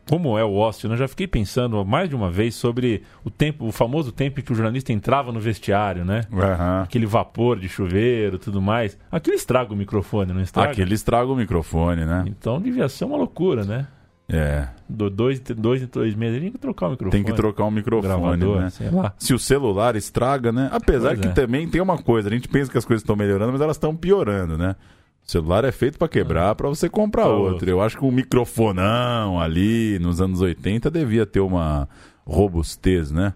como 0.08 0.38
é 0.38 0.44
o 0.44 0.62
Austin. 0.62 0.88
Eu 0.88 0.96
já 0.96 1.08
fiquei 1.08 1.26
pensando 1.26 1.84
mais 1.84 2.08
de 2.08 2.14
uma 2.14 2.30
vez 2.30 2.54
sobre 2.54 3.02
o 3.24 3.30
tempo, 3.30 3.66
o 3.66 3.72
famoso 3.72 4.12
tempo 4.12 4.40
em 4.40 4.42
que 4.42 4.52
o 4.52 4.54
jornalista 4.54 4.92
entrava 4.92 5.32
no 5.32 5.40
vestiário, 5.40 6.04
né? 6.04 6.22
Aham. 6.32 6.82
Aquele 6.82 7.06
vapor 7.06 7.58
de 7.58 7.68
chuveiro, 7.68 8.38
tudo 8.38 8.60
mais. 8.62 8.98
Aquilo 9.10 9.36
estraga 9.36 9.72
o 9.72 9.76
microfone, 9.76 10.32
não 10.32 10.40
estraga? 10.40 10.72
Aquele 10.72 10.94
estraga 10.94 11.30
o 11.30 11.36
microfone, 11.36 12.04
né? 12.04 12.24
Então 12.26 12.60
devia 12.60 12.88
ser 12.88 13.04
uma 13.04 13.16
loucura, 13.16 13.64
né? 13.64 13.86
É. 14.28 14.66
Do 14.88 15.08
dois, 15.08 15.38
dois 15.38 15.82
em 15.82 15.86
dois 15.86 16.14
meses, 16.14 16.40
tem 16.40 16.50
que 16.50 16.58
trocar 16.58 16.88
o 16.88 16.90
microfone. 16.90 17.22
Tem 17.22 17.32
que 17.32 17.36
trocar 17.36 17.64
o 17.64 17.70
microfone, 17.70 18.08
gravador, 18.08 18.60
né? 18.60 18.70
sei 18.70 18.90
lá. 18.90 19.12
Se 19.18 19.32
o 19.32 19.38
celular 19.38 19.94
estraga, 19.94 20.50
né? 20.50 20.68
Apesar 20.72 21.10
Pois 21.10 21.20
que 21.20 21.28
é. 21.28 21.30
também 21.30 21.68
tem 21.68 21.80
uma 21.80 21.96
coisa, 21.98 22.28
a 22.28 22.32
gente 22.32 22.48
pensa 22.48 22.70
que 22.70 22.76
as 22.76 22.84
coisas 22.84 23.02
estão 23.02 23.14
melhorando, 23.14 23.52
mas 23.52 23.60
elas 23.60 23.76
estão 23.76 23.94
piorando, 23.94 24.58
né? 24.58 24.74
O 25.26 25.30
celular 25.30 25.64
é 25.64 25.72
feito 25.72 25.98
pra 25.98 26.08
quebrar, 26.08 26.54
pra 26.54 26.68
você 26.68 26.88
comprar 26.88 27.24
Pra 27.24 27.32
outro. 27.32 27.52
outro. 27.54 27.70
Eu 27.70 27.80
acho 27.82 27.96
que 27.98 28.04
um 28.04 28.12
microfonão 28.12 29.40
ali 29.40 29.98
nos 29.98 30.20
anos 30.20 30.40
80 30.40 30.88
devia 30.90 31.26
ter 31.26 31.40
uma 31.40 31.88
robustez, 32.24 33.10
né? 33.10 33.34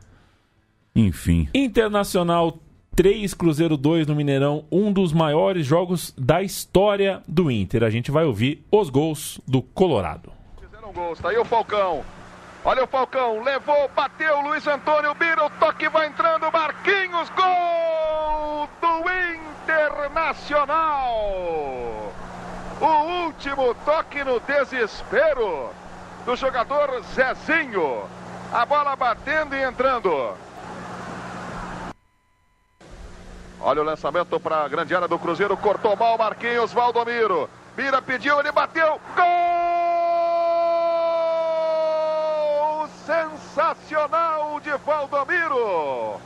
Enfim. 0.95 1.49
Internacional 1.53 2.59
3, 2.95 3.35
Cruzeiro 3.35 3.77
2 3.77 4.07
no 4.07 4.15
Mineirão, 4.15 4.65
um 4.71 4.93
dos 4.93 5.13
maiores 5.13 5.67
jogos 5.67 6.15
da 6.17 6.43
história 6.43 7.23
do 7.27 7.51
Inter. 7.51 7.83
A 7.83 7.91
gente 7.91 8.11
vai 8.11 8.25
ouvir 8.25 8.65
os 8.71 8.89
gols 8.91 9.41
do 9.47 9.61
Colorado. 9.63 10.31
Fizeram 10.61 10.93
gols, 10.93 11.19
tá 11.19 11.31
aí 11.31 11.39
o 11.39 11.45
Falcão. 11.45 12.03
Olha 12.63 12.85
o 12.85 12.87
Falcão, 12.87 13.43
levou, 13.43 13.89
bateu, 13.97 14.39
Luiz 14.43 14.67
Antônio 14.67 15.15
Bira, 15.15 15.47
o 15.47 15.51
toque 15.51 15.89
vai 15.89 16.09
entrando, 16.09 16.53
Marquinhos, 16.53 17.31
gol 17.31 18.69
do 18.83 19.11
Internacional. 19.65 22.13
O 22.79 23.25
último 23.25 23.75
toque 23.85 24.23
no 24.23 24.39
desespero 24.41 25.71
do 26.27 26.37
jogador 26.37 27.03
Zezinho. 27.15 28.05
A 28.53 28.67
bola 28.67 28.95
batendo 28.95 29.55
e 29.55 29.63
entrando. 29.63 30.35
Olha 33.63 33.81
o 33.81 33.85
lançamento 33.85 34.39
para 34.39 34.65
a 34.65 34.69
grande 34.69 34.95
área 34.95 35.09
do 35.09 35.19
Cruzeiro, 35.19 35.57
cortou 35.57 35.97
mal 35.97 36.19
Marquinhos, 36.19 36.73
Valdomiro. 36.73 37.49
Bira 37.75 38.03
pediu, 38.03 38.39
ele 38.39 38.53
bateu. 38.53 39.01
Gol! 39.17 39.90
Sensacional 43.11 44.61
de 44.61 44.71
Valdomiro. 44.87 46.21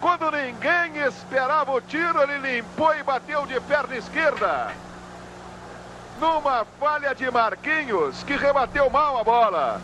Quando 0.00 0.30
ninguém 0.30 1.04
esperava 1.06 1.72
o 1.72 1.80
tiro, 1.82 2.22
ele 2.22 2.56
limpou 2.56 2.94
e 2.96 3.02
bateu 3.02 3.44
de 3.46 3.60
perna 3.60 3.96
esquerda. 3.96 4.72
Numa 6.18 6.64
falha 6.78 7.14
de 7.14 7.30
Marquinhos, 7.30 8.22
que 8.22 8.36
rebateu 8.36 8.88
mal 8.88 9.18
a 9.18 9.24
bola. 9.24 9.80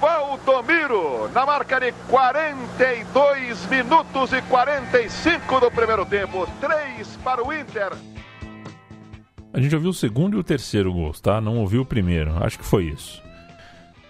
Valdomiro, 0.00 1.30
na 1.32 1.46
marca 1.46 1.78
de 1.78 1.92
42 2.08 3.66
minutos 3.66 4.32
e 4.32 4.42
45 4.42 5.60
do 5.60 5.70
primeiro 5.70 6.04
tempo. 6.04 6.48
3 6.60 7.16
para 7.22 7.46
o 7.46 7.52
Inter. 7.52 7.92
A 9.52 9.60
gente 9.60 9.74
ouviu 9.76 9.90
o 9.90 9.94
segundo 9.94 10.36
e 10.36 10.40
o 10.40 10.44
terceiro 10.44 10.92
gols, 10.92 11.20
tá? 11.20 11.40
Não 11.40 11.58
ouviu 11.58 11.82
o 11.82 11.86
primeiro. 11.86 12.42
Acho 12.42 12.58
que 12.58 12.64
foi 12.64 12.86
isso. 12.86 13.23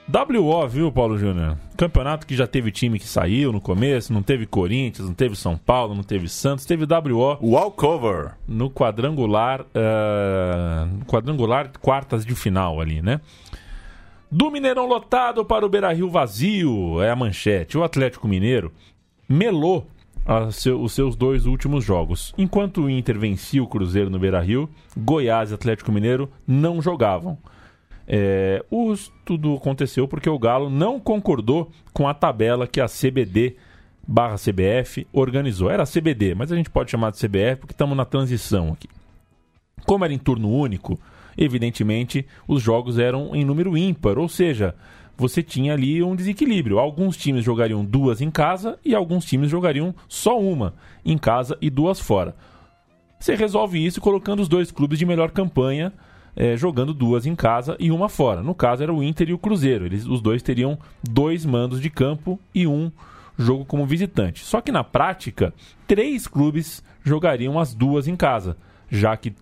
WO, 0.07 0.69
viu, 0.69 0.93
Paulo 0.93 1.17
Júnior? 1.19 1.57
Campeonato 1.79 2.27
que 2.27 2.37
já 2.37 2.47
teve 2.47 2.71
time 2.71 2.99
que 2.99 3.09
saiu 3.09 3.51
no 3.53 3.61
começo, 3.61 4.13
não 4.13 4.23
teve 4.23 4.45
Corinthians, 4.47 5.09
não 5.09 5.15
teve 5.15 5.35
São 5.35 5.57
Paulo, 5.57 5.95
não 5.95 6.03
teve 6.03 6.29
Santos, 6.29 6.67
teve 6.67 6.85
WO 6.85 7.39
Walkover. 7.41 8.33
no 8.47 8.71
quadrangular, 8.71 9.65
ah, 9.75 10.87
quadrangular 11.07 11.71
quartas 11.81 12.25
de 12.25 12.35
final 12.35 12.81
ali, 12.81 13.01
né? 13.01 13.21
Do 14.31 14.51
Mineirão 14.51 14.87
lotado 14.87 15.43
para 15.45 15.65
o 15.65 15.69
Beira-Rio 15.71 16.11
vazio, 16.11 17.01
é 17.03 17.11
a 17.11 17.17
manchete. 17.17 17.79
O 17.79 17.83
Atlético 17.85 18.29
Mineiro 18.29 18.73
melou 19.29 19.87
seu- 20.51 20.81
os 20.83 20.93
seus 20.93 21.17
dois 21.17 21.47
últimos 21.47 21.83
jogos. 21.85 22.35
Enquanto 22.37 22.83
o 22.83 22.91
Inter 22.91 23.19
vencia 23.19 23.63
o 23.63 23.67
Cruzeiro 23.67 24.11
no 24.11 24.19
Beira-Rio, 24.19 24.69
Goiás 24.97 25.51
e 25.51 25.55
Atlético 25.55 25.91
Mineiro 25.93 26.31
não 26.47 26.83
jogavam. 26.83 27.39
É, 28.07 28.65
tudo 29.25 29.55
aconteceu 29.55 30.07
porque 30.07 30.29
o 30.29 30.39
Galo 30.39 30.69
não 30.69 31.01
concordou 31.01 31.71
com 31.93 32.07
a 32.07 32.15
tabela 32.15 32.67
que 32.67 32.81
a 32.81 32.87
CBD 32.87 33.57
barra 34.07 34.37
CBF 34.37 35.07
organizou. 35.13 35.71
Era 35.71 35.83
a 35.83 35.87
CBD, 35.87 36.35
mas 36.35 36.53
a 36.53 36.57
gente 36.57 36.71
pode 36.71 36.91
chamar 36.91 37.11
de 37.11 37.19
CBF 37.19 37.61
porque 37.61 37.73
estamos 37.73 37.97
na 37.97 38.05
transição 38.05 38.73
aqui. 38.73 38.89
Como 39.87 40.05
era 40.05 40.13
em 40.13 40.19
turno 40.19 40.51
único, 40.51 40.99
evidentemente 41.37 42.27
os 42.47 42.63
jogos 42.63 42.99
eram 42.99 43.35
em 43.35 43.45
número 43.45 43.77
ímpar, 43.77 44.19
ou 44.19 44.29
seja, 44.29 44.75
você 45.17 45.43
tinha 45.43 45.73
ali 45.75 46.03
um 46.03 46.17
desequilíbrio. 46.17 46.79
Alguns 46.79 47.17
times 47.17 47.45
jogariam 47.45 47.85
duas 47.85 48.21
em 48.21 48.31
casa 48.31 48.79
e 48.85 48.95
alguns 48.95 49.25
times 49.25 49.51
jogariam 49.51 49.95
só 50.09 50.39
uma 50.39 50.75
em 51.05 51.17
casa 51.19 51.57
e 51.61 51.71
duas 51.71 52.01
fora. 52.01 52.35
Você 53.19 53.35
resolve 53.35 53.85
isso 53.85 54.01
colocando 54.01 54.41
os 54.41 54.49
dois 54.49 54.71
clubes 54.71 54.99
de 54.99 55.07
melhor 55.07 55.31
campanha, 55.31 55.93
eh, 56.37 56.57
jogando 56.57 56.93
duas 56.93 57.26
em 57.26 57.35
casa 57.35 57.76
e 57.78 57.91
uma 57.91 58.09
fora. 58.09 58.43
No 58.43 58.55
caso 58.55 58.82
era 58.82 58.93
o 58.93 59.03
Inter 59.03 59.28
e 59.28 59.32
o 59.32 59.39
Cruzeiro. 59.39 59.87
Eles, 59.87 60.07
os 60.07 60.20
dois 60.20 60.43
teriam 60.43 60.78
dois 61.03 61.45
mandos 61.45 61.80
de 61.80 61.91
campo 61.91 62.39
e 62.55 62.66
um 62.66 62.91
jogo 63.39 63.64
como 63.64 63.87
visitante. 63.87 64.45
Só 64.45 64.61
que 64.61 64.72
na 64.72 64.85
prática, 64.85 65.53
três 65.87 66.26
clubes 66.26 66.82
jogariam 67.03 67.59
as 67.59 67.74
duas 67.74 68.09
em 68.09 68.16
casa, 68.16 68.57
já 68.91 69.16
que 69.16 69.35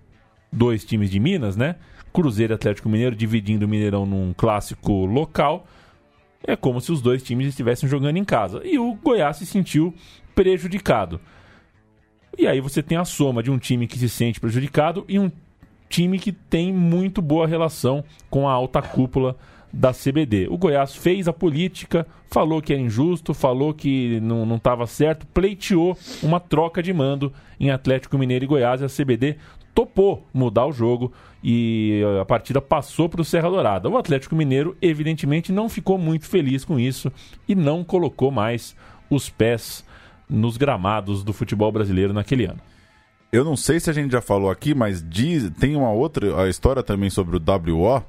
dois 0.51 0.85
times 0.85 1.11
de 1.11 1.21
Minas, 1.21 1.57
né? 1.57 1.77
Cruzeiro 2.13 2.53
e 2.53 2.57
Atlético 2.57 2.89
Mineiro 2.89 3.17
dividindo 3.17 3.65
o 3.65 3.69
Mineirão 3.69 4.05
num 4.05 4.35
clássico 4.37 5.07
local. 5.07 5.67
É 6.45 6.57
como 6.57 6.81
se 6.81 6.93
os 6.93 7.01
dois 7.01 7.23
times 7.23 7.47
estivessem 7.49 7.89
jogando 7.89 8.17
em 8.17 8.25
casa. 8.25 8.61
E 8.65 8.79
o 8.79 8.95
Goiás 8.95 9.37
se 9.37 9.47
sentiu 9.47 9.95
prejudicado. 10.35 11.21
E 12.37 12.47
aí 12.47 12.61
você 12.61 12.83
tem 12.83 12.99
a 12.99 13.05
soma 13.05 13.43
de 13.43 13.51
um 13.51 13.59
time 13.59 13.87
que 13.87 13.99
se 13.99 14.09
sente 14.09 14.41
prejudicado 14.41 15.05
e 15.09 15.19
um 15.19 15.31
time 15.93 16.19
que 16.19 16.33
tem 16.33 16.73
muito 16.73 17.21
boa 17.21 17.47
relação 17.47 18.03
com 18.31 18.49
a 18.49 18.53
alta 18.53 18.81
cúpula 18.81 19.37
da 19.71 19.93
CBD. 19.93 20.49
O 20.49 20.57
Goiás 20.57 20.97
fez 20.97 21.29
a 21.29 21.35
política, 21.35 22.07
falou 22.31 22.63
que 22.63 22.73
é 22.73 22.79
injusto, 22.79 23.35
falou 23.35 23.75
que 23.75 24.19
não 24.21 24.57
estava 24.57 24.87
certo, 24.87 25.27
pleiteou 25.27 25.97
uma 26.23 26.41
troca 26.41 26.83
de 26.83 26.95
mando 26.95 27.31
em 27.61 27.71
Atlético 27.71 28.17
Mineiro 28.17 28.45
e 28.45 28.49
Goiás 28.49 28.81
e 28.81 28.85
a 28.85 28.89
CBD 28.89 29.37
topou 29.75 30.27
mudar 30.33 30.67
o 30.67 30.73
jogo 30.73 31.13
e 31.45 32.03
a 32.21 32.25
partida 32.25 32.61
passou 32.61 33.07
para 33.09 33.21
o 33.21 33.25
Serra 33.25 33.51
Dourada. 33.51 33.89
O 33.89 33.99
Atlético 33.99 34.35
Mineiro, 34.35 34.75
evidentemente, 34.81 35.53
não 35.53 35.69
ficou 35.69 35.99
muito 35.99 36.27
feliz 36.27 36.65
com 36.65 36.81
isso 36.81 37.13
e 37.47 37.55
não 37.55 37.85
colocou 37.85 38.31
mais 38.31 38.75
os 39.11 39.29
pés 39.29 39.85
nos 40.29 40.57
gramados 40.57 41.23
do 41.23 41.35
futebol 41.35 41.71
brasileiro 41.71 42.15
naquele 42.15 42.47
ano. 42.47 42.72
Eu 43.33 43.45
não 43.45 43.57
sei 43.57 43.81
se 43.81 43.89
a 43.89 43.95
gente 43.95 44.13
já 44.13 44.21
falou 44.21 44.51
aqui, 44.51 44.75
mas 44.75 45.03
diz, 45.03 45.51
tem 45.59 45.75
uma 45.75 45.91
outra 45.91 46.43
a 46.43 46.51
história 46.51 46.83
também 46.83 47.09
sobre 47.09 47.35
o 47.35 47.41
WO, 47.41 48.05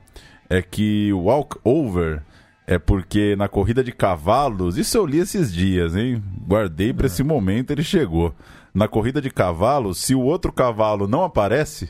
é 0.50 0.62
que 0.62 1.14
o 1.14 1.24
walkover 1.24 2.22
é 2.68 2.78
porque 2.78 3.34
na 3.38 3.48
corrida 3.48 3.82
de 3.82 3.94
cavalos, 3.94 4.78
isso 4.78 4.98
eu 4.98 5.06
li 5.06 5.20
esses 5.20 5.54
dias, 5.54 5.96
hein? 5.96 6.22
Guardei 6.46 6.92
para 6.92 7.08
esse 7.08 7.24
momento, 7.24 7.72
ele 7.72 7.84
chegou. 7.84 8.36
Na 8.74 8.86
corrida 8.90 9.22
de 9.22 9.30
cavalos, 9.30 9.98
se 10.00 10.14
o 10.14 10.20
outro 10.20 10.52
cavalo 10.52 11.08
não 11.08 11.24
aparece, 11.24 11.90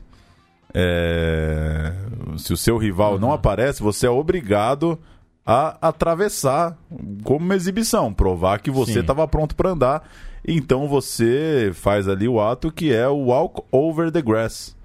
é, 0.71 1.91
se 2.37 2.53
o 2.53 2.57
seu 2.57 2.77
rival 2.77 3.17
não 3.17 3.31
aparece, 3.31 3.81
você 3.81 4.05
é 4.05 4.11
obrigado 4.11 4.99
a 5.43 5.87
atravessar 5.87 6.77
como 7.23 7.45
uma 7.45 7.55
exibição, 7.55 8.13
provar 8.13 8.59
que 8.59 8.69
você 8.69 8.99
estava 8.99 9.27
pronto 9.27 9.55
para 9.55 9.71
andar. 9.71 10.07
Então 10.45 10.87
você 10.87 11.71
faz 11.73 12.07
ali 12.07 12.27
o 12.27 12.39
ato 12.41 12.71
que 12.71 12.91
é 12.93 13.07
o 13.07 13.15
walk 13.27 13.61
over 13.71 14.11
the 14.11 14.21
grass. 14.21 14.75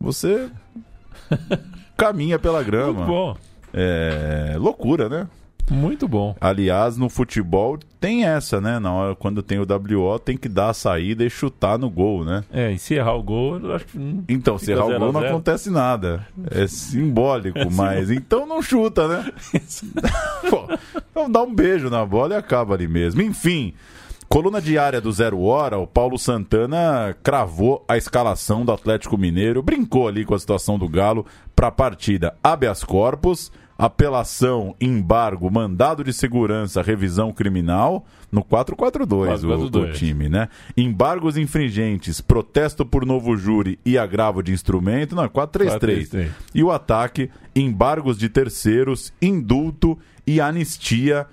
Você 0.00 0.48
caminha 1.96 2.38
pela 2.38 2.62
grama. 2.62 2.92
Muito 2.92 3.06
bom, 3.06 3.36
É 3.72 4.54
loucura, 4.58 5.08
né? 5.08 5.28
muito 5.70 6.06
bom. 6.08 6.34
Aliás, 6.40 6.98
no 6.98 7.08
futebol 7.08 7.78
tem 7.98 8.24
essa, 8.26 8.60
né? 8.60 8.78
Na 8.78 8.92
hora 8.92 9.14
quando 9.14 9.42
tem 9.42 9.58
o 9.58 9.62
WO, 9.62 10.18
tem 10.18 10.36
que 10.36 10.48
dar 10.48 10.70
a 10.70 10.74
saída 10.74 11.24
e 11.24 11.30
chutar 11.30 11.78
no 11.78 11.88
gol, 11.88 12.24
né? 12.24 12.44
É, 12.52 12.72
e 12.72 12.78
se 12.78 12.94
errar 12.94 13.14
o 13.14 13.22
gol, 13.22 13.58
eu 13.58 13.74
acho 13.74 13.86
que. 13.86 13.96
hum, 13.96 14.22
Então, 14.28 14.58
se 14.58 14.70
errar 14.72 14.84
o 14.86 14.98
gol 14.98 15.12
não 15.12 15.20
zero. 15.20 15.32
acontece 15.32 15.70
nada. 15.70 16.26
É 16.50 16.66
simbólico, 16.68 17.58
mas 17.72 18.10
então 18.10 18.44
não 18.46 18.60
chuta, 18.60 19.06
né? 19.08 19.32
Pô, 20.50 20.66
então 21.10 21.30
dá 21.30 21.40
um 21.42 21.54
beijo 21.54 21.88
na 21.88 22.04
bola 22.04 22.34
e 22.34 22.36
acaba 22.36 22.74
ali 22.74 22.88
mesmo. 22.88 23.22
Enfim, 23.22 23.72
coluna 24.32 24.62
diária 24.62 24.98
do 24.98 25.12
Zero 25.12 25.42
Hora, 25.42 25.76
o 25.76 25.86
Paulo 25.86 26.16
Santana 26.16 27.14
cravou 27.22 27.84
a 27.86 27.98
escalação 27.98 28.64
do 28.64 28.72
Atlético 28.72 29.18
Mineiro, 29.18 29.62
brincou 29.62 30.08
ali 30.08 30.24
com 30.24 30.34
a 30.34 30.38
situação 30.38 30.78
do 30.78 30.88
Galo 30.88 31.26
para 31.54 31.66
a 31.66 31.70
partida 31.70 32.34
habeas 32.42 32.82
corpus, 32.82 33.52
apelação, 33.76 34.74
embargo, 34.80 35.50
mandado 35.50 36.02
de 36.02 36.14
segurança, 36.14 36.80
revisão 36.80 37.30
criminal 37.30 38.06
no 38.30 38.42
442 38.42 39.44
o, 39.44 39.48
o 39.50 39.70
4-4-2. 39.70 39.92
time, 39.92 40.30
né? 40.30 40.48
Embargos 40.74 41.36
infringentes, 41.36 42.22
protesto 42.22 42.86
por 42.86 43.04
novo 43.04 43.36
júri 43.36 43.78
e 43.84 43.98
agravo 43.98 44.42
de 44.42 44.50
instrumento, 44.50 45.14
não, 45.14 45.28
433. 45.28 46.08
4-3-3. 46.08 46.30
E 46.54 46.64
o 46.64 46.70
ataque, 46.70 47.30
embargos 47.54 48.16
de 48.16 48.30
terceiros, 48.30 49.12
indulto 49.20 49.98
e 50.26 50.40
anistia. 50.40 51.26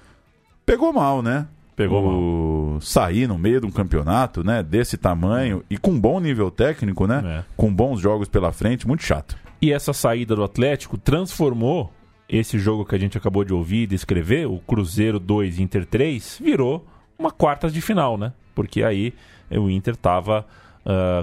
Pegou 0.66 0.92
mal, 0.92 1.22
né? 1.22 1.48
Pegou 1.80 2.76
o... 2.76 2.82
Sair 2.82 3.26
no 3.26 3.38
meio 3.38 3.62
de 3.62 3.66
um 3.66 3.72
campeonato, 3.72 4.44
né? 4.44 4.62
Desse 4.62 4.98
tamanho 4.98 5.64
e 5.70 5.78
com 5.78 5.98
bom 5.98 6.20
nível 6.20 6.52
técnico, 6.52 7.08
né? 7.08 7.24
É. 7.40 7.44
Com 7.56 7.74
bons 7.74 8.02
jogos 8.02 8.28
pela 8.28 8.52
frente, 8.52 8.86
muito 8.86 9.02
chato. 9.02 9.38
E 9.62 9.72
essa 9.72 9.94
saída 9.94 10.36
do 10.36 10.44
Atlético 10.44 10.98
transformou 10.98 11.90
esse 12.28 12.60
jogo 12.60 12.84
que 12.84 12.94
a 12.94 13.00
gente 13.00 13.18
acabou 13.18 13.46
de 13.46 13.54
ouvir 13.54 13.84
e 13.84 13.88
descrever, 13.88 14.46
o 14.46 14.60
Cruzeiro 14.60 15.22
2 15.22 15.60
Inter 15.60 15.86
3, 15.86 16.42
virou 16.44 16.86
uma 17.18 17.32
quartas 17.32 17.72
de 17.72 17.80
final, 17.80 18.18
né? 18.18 18.34
Porque 18.54 18.84
aí 18.84 19.14
o 19.50 19.70
Inter 19.70 19.94
estava 19.94 20.46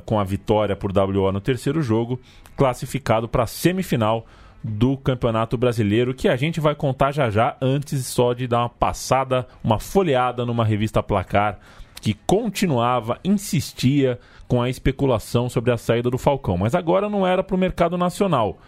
com 0.06 0.18
a 0.18 0.24
vitória 0.24 0.74
por 0.74 0.90
WO 0.90 1.32
no 1.32 1.40
terceiro 1.40 1.82
jogo, 1.82 2.18
classificado 2.56 3.28
para 3.28 3.42
a 3.42 3.46
semifinal 3.46 4.26
do 4.66 4.96
Campeonato 4.96 5.56
Brasileiro, 5.56 6.12
que 6.12 6.28
a 6.28 6.36
gente 6.36 6.60
vai 6.60 6.74
contar 6.74 7.12
já 7.12 7.30
já, 7.30 7.56
antes 7.62 8.04
só 8.06 8.32
de 8.32 8.48
dar 8.48 8.60
uma 8.60 8.68
passada, 8.68 9.46
uma 9.62 9.78
folheada 9.78 10.44
numa 10.44 10.64
revista 10.64 11.02
Placar 11.02 11.58
que 12.00 12.14
continuava, 12.26 13.18
insistia 13.24 14.18
com 14.46 14.60
a 14.60 14.68
especulação 14.68 15.48
sobre 15.48 15.72
a 15.72 15.76
saída 15.76 16.10
do 16.10 16.18
Falcão. 16.18 16.56
Mas 16.56 16.74
agora 16.74 17.08
não 17.08 17.26
era 17.26 17.42
para 17.42 17.56
o 17.56 17.58
mercado 17.58 17.96
nacional. 17.96 18.58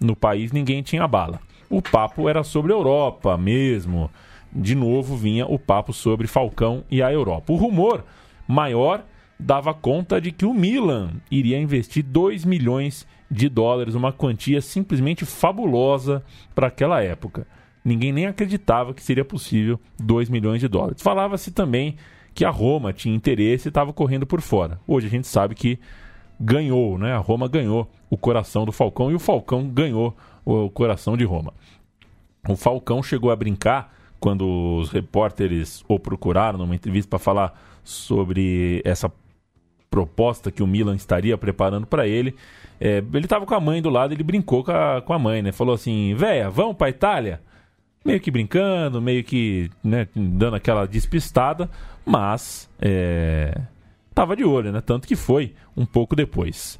No 0.00 0.16
país 0.16 0.52
ninguém 0.52 0.82
tinha 0.82 1.06
bala. 1.06 1.40
O 1.68 1.82
papo 1.82 2.28
era 2.28 2.42
sobre 2.42 2.72
a 2.72 2.76
Europa 2.76 3.36
mesmo. 3.36 4.10
De 4.52 4.74
novo 4.74 5.16
vinha 5.16 5.46
o 5.46 5.58
papo 5.58 5.92
sobre 5.92 6.26
Falcão 6.26 6.82
e 6.90 7.02
a 7.02 7.12
Europa. 7.12 7.52
O 7.52 7.56
rumor 7.56 8.04
maior 8.46 9.04
dava 9.38 9.74
conta 9.74 10.20
de 10.20 10.32
que 10.32 10.46
o 10.46 10.54
Milan 10.54 11.10
iria 11.30 11.60
investir 11.60 12.02
2 12.02 12.44
milhões 12.44 13.02
de 13.02 13.17
dólares, 13.48 13.94
uma 13.94 14.12
quantia 14.12 14.60
simplesmente 14.60 15.24
fabulosa 15.24 16.24
para 16.54 16.68
aquela 16.68 17.02
época. 17.02 17.46
Ninguém 17.84 18.12
nem 18.12 18.26
acreditava 18.26 18.92
que 18.92 19.02
seria 19.02 19.24
possível 19.24 19.78
2 19.98 20.28
milhões 20.28 20.60
de 20.60 20.68
dólares. 20.68 21.02
Falava-se 21.02 21.50
também 21.50 21.96
que 22.34 22.44
a 22.44 22.50
Roma 22.50 22.92
tinha 22.92 23.14
interesse 23.14 23.68
e 23.68 23.70
estava 23.70 23.92
correndo 23.92 24.26
por 24.26 24.40
fora. 24.40 24.80
Hoje 24.86 25.06
a 25.06 25.10
gente 25.10 25.26
sabe 25.26 25.54
que 25.54 25.78
ganhou, 26.40 26.98
né? 26.98 27.12
A 27.12 27.18
Roma 27.18 27.48
ganhou 27.48 27.90
o 28.08 28.16
coração 28.16 28.64
do 28.64 28.72
Falcão 28.72 29.10
e 29.10 29.14
o 29.14 29.18
Falcão 29.18 29.68
ganhou 29.68 30.16
o 30.44 30.70
coração 30.70 31.16
de 31.16 31.24
Roma. 31.24 31.52
O 32.48 32.56
Falcão 32.56 33.02
chegou 33.02 33.30
a 33.30 33.36
brincar 33.36 33.92
quando 34.20 34.78
os 34.78 34.90
repórteres 34.90 35.84
o 35.88 35.98
procuraram 35.98 36.58
numa 36.58 36.74
entrevista 36.74 37.08
para 37.08 37.18
falar 37.18 37.60
sobre 37.84 38.82
essa 38.84 39.10
proposta 39.90 40.50
que 40.50 40.62
o 40.62 40.66
Milan 40.66 40.94
estaria 40.94 41.36
preparando 41.36 41.86
para 41.86 42.06
ele. 42.06 42.34
É, 42.80 42.98
ele 43.12 43.24
estava 43.24 43.44
com 43.46 43.54
a 43.54 43.60
mãe 43.60 43.82
do 43.82 43.90
lado, 43.90 44.12
ele 44.12 44.22
brincou 44.22 44.62
com 44.62 44.70
a, 44.70 45.02
com 45.02 45.12
a 45.12 45.18
mãe, 45.18 45.42
né? 45.42 45.52
Falou 45.52 45.74
assim: 45.74 46.14
véia, 46.14 46.48
vamos 46.50 46.76
para 46.76 46.90
Itália? 46.90 47.40
Meio 48.04 48.20
que 48.20 48.30
brincando, 48.30 49.02
meio 49.02 49.24
que 49.24 49.70
né, 49.82 50.06
dando 50.14 50.56
aquela 50.56 50.86
despistada, 50.86 51.68
mas 52.06 52.70
é, 52.80 53.60
tava 54.14 54.36
de 54.36 54.44
olho, 54.44 54.72
né? 54.72 54.80
Tanto 54.80 55.06
que 55.06 55.16
foi 55.16 55.54
um 55.76 55.84
pouco 55.84 56.16
depois. 56.16 56.78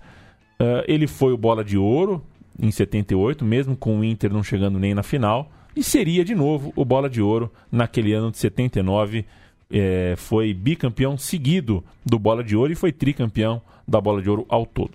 Uh, 0.61 0.83
ele 0.89 1.07
foi 1.07 1.33
o 1.33 1.37
bola 1.37 1.65
de 1.65 1.79
ouro 1.79 2.25
em 2.61 2.71
78, 2.71 3.45
mesmo 3.45 3.77
com 3.77 4.01
o 4.01 4.05
Inter 4.05 4.33
não 4.33 4.43
chegando 4.43 4.79
nem 4.79 4.93
na 4.93 5.05
final, 5.05 5.51
e 5.77 5.83
seria 5.83 6.25
de 6.25 6.35
novo 6.35 6.73
o 6.75 6.85
bola 6.85 7.09
de 7.09 7.23
ouro 7.23 7.53
naquele 7.71 8.13
ano 8.13 8.33
de 8.33 8.39
79. 8.39 9.25
É, 9.71 10.15
foi 10.17 10.55
bicampeão 10.55 11.19
seguido 11.19 11.85
do 12.05 12.19
bola 12.19 12.43
de 12.43 12.57
ouro 12.57 12.73
e 12.73 12.77
foi 12.77 12.91
tricampeão 12.93 13.61
da 13.87 14.01
bola 14.01 14.23
de 14.23 14.31
ouro 14.31 14.47
ao 14.49 14.65
todo. 14.65 14.93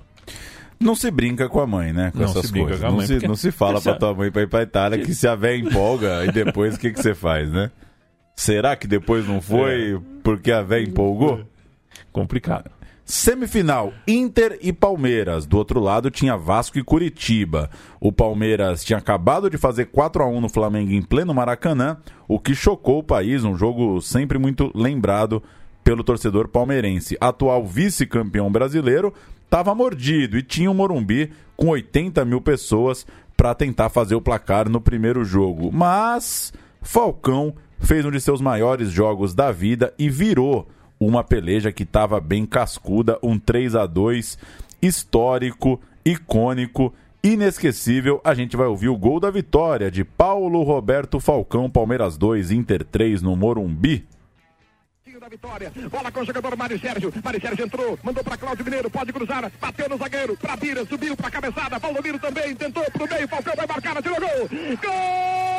Não 0.80 0.96
se 0.96 1.10
brinca 1.12 1.48
com 1.48 1.60
a 1.60 1.68
mãe, 1.68 1.94
né? 1.94 2.12
Com 2.12 2.20
Não 2.20 2.26
essas 2.26 2.50
coisas. 2.52 2.84
a 2.84 2.88
não, 2.90 2.98
mãe, 2.98 3.06
se, 3.08 3.14
porque- 3.14 3.28
não 3.28 3.36
se 3.36 3.52
fala 3.52 3.80
pra 3.82 3.94
tua 3.96 4.14
mãe 4.14 4.32
pra 4.32 4.42
ir 4.42 4.48
pra 4.50 4.64
Itália 4.64 5.00
que 5.00 5.14
se 5.14 5.28
a 5.28 5.36
véia 5.36 5.58
empolga 5.58 6.26
e 6.26 6.32
depois 6.32 6.76
o 6.76 6.80
que, 6.80 6.92
que 6.92 7.02
você 7.02 7.14
faz, 7.14 7.50
né? 7.52 7.70
Será 8.36 8.76
que 8.76 8.88
depois 8.88 9.28
não 9.28 9.40
foi 9.40 10.02
porque 10.24 10.52
a 10.52 10.62
véia 10.64 10.84
empolgou? 10.84 11.44
Complicado. 12.12 12.70
Semifinal, 13.06 13.94
Inter 14.08 14.58
e 14.62 14.72
Palmeiras. 14.72 15.46
Do 15.46 15.58
outro 15.58 15.80
lado 15.80 16.10
tinha 16.10 16.38
Vasco 16.38 16.80
e 16.80 16.84
Curitiba. 16.84 17.70
O 18.00 18.12
Palmeiras 18.12 18.84
tinha 18.84 18.98
acabado 18.98 19.50
de 19.50 19.58
fazer 19.58 19.86
4 19.88 20.24
a 20.24 20.28
1 20.28 20.40
no 20.40 20.48
Flamengo 20.50 20.92
em 20.92 21.02
pleno 21.02 21.34
Maracanã, 21.34 21.98
o 22.28 22.40
que 22.40 22.56
chocou 22.56 23.00
o 23.00 23.04
país, 23.04 23.44
um 23.44 23.58
jogo 23.58 24.02
sempre 24.02 24.38
muito 24.38 24.72
lembrado 24.74 25.44
pelo 25.84 26.04
torcedor 26.04 26.48
palmeirense. 26.48 27.18
Atual 27.20 27.66
vice-campeão 27.66 28.50
brasileiro 28.50 29.14
estava 29.44 29.76
mordido 29.76 30.38
e 30.38 30.42
tinha 30.42 30.72
o 30.72 30.74
Morumbi 30.74 31.32
com 31.58 31.68
80 31.68 32.24
mil 32.24 32.40
pessoas 32.40 33.06
para 33.36 33.54
tentar 33.54 33.90
fazer 33.90 34.16
o 34.16 34.22
placar 34.22 34.70
no 34.70 34.80
primeiro 34.80 35.26
jogo. 35.26 35.72
Mas 35.74 36.54
Falcão 36.82 37.54
fez 37.80 38.06
um 38.06 38.12
de 38.12 38.22
seus 38.22 38.40
maiores 38.40 38.90
jogos 38.90 39.34
da 39.34 39.52
vida 39.52 39.94
e 40.00 40.10
virou 40.10 40.68
uma 41.06 41.24
peleja 41.24 41.72
que 41.72 41.84
estava 41.84 42.20
bem 42.20 42.46
cascuda, 42.46 43.18
um 43.22 43.38
3 43.38 43.76
a 43.76 43.86
2 43.86 44.38
histórico, 44.82 45.80
icônico, 46.06 46.94
inesquecível. 47.24 48.20
A 48.24 48.34
gente 48.34 48.58
vai 48.58 48.68
ouvir 48.68 48.90
o 48.90 48.98
gol 48.98 49.20
da 49.20 49.32
vitória 49.32 49.90
de 49.90 50.04
Paulo 50.04 50.62
Roberto 50.64 51.20
Falcão, 51.20 51.70
Palmeiras 51.70 52.18
2, 52.18 52.52
Inter 52.52 52.84
3 52.84 53.22
no 53.22 53.36
Morumbi. 53.36 54.06
da 55.20 55.30
vitória. 55.30 55.72
Bola 55.90 56.12
com 56.12 56.20
o 56.20 56.26
jogador 56.26 56.58
Mário 56.58 56.78
Sérgio. 56.78 57.14
Mário 57.24 57.40
Sérgio 57.40 57.66
entrou, 57.66 57.98
mandou 58.04 58.24
para 58.24 58.36
Cláudio 58.36 58.66
Mineiro, 58.66 58.90
pode 58.90 59.14
cruzar, 59.14 59.50
bateu 59.62 59.88
no 59.88 59.98
zagueiro, 59.98 60.38
Bira, 60.60 60.86
subiu 60.86 61.16
cabeçada. 61.16 61.80
Também 62.20 62.56
tentou 62.56 62.84
pro 62.92 63.08
meio, 63.08 63.28
Falcão 63.28 63.54
vai 63.56 63.68
marcar, 63.68 64.02
gol. 64.02 64.50
Gol 64.82 65.53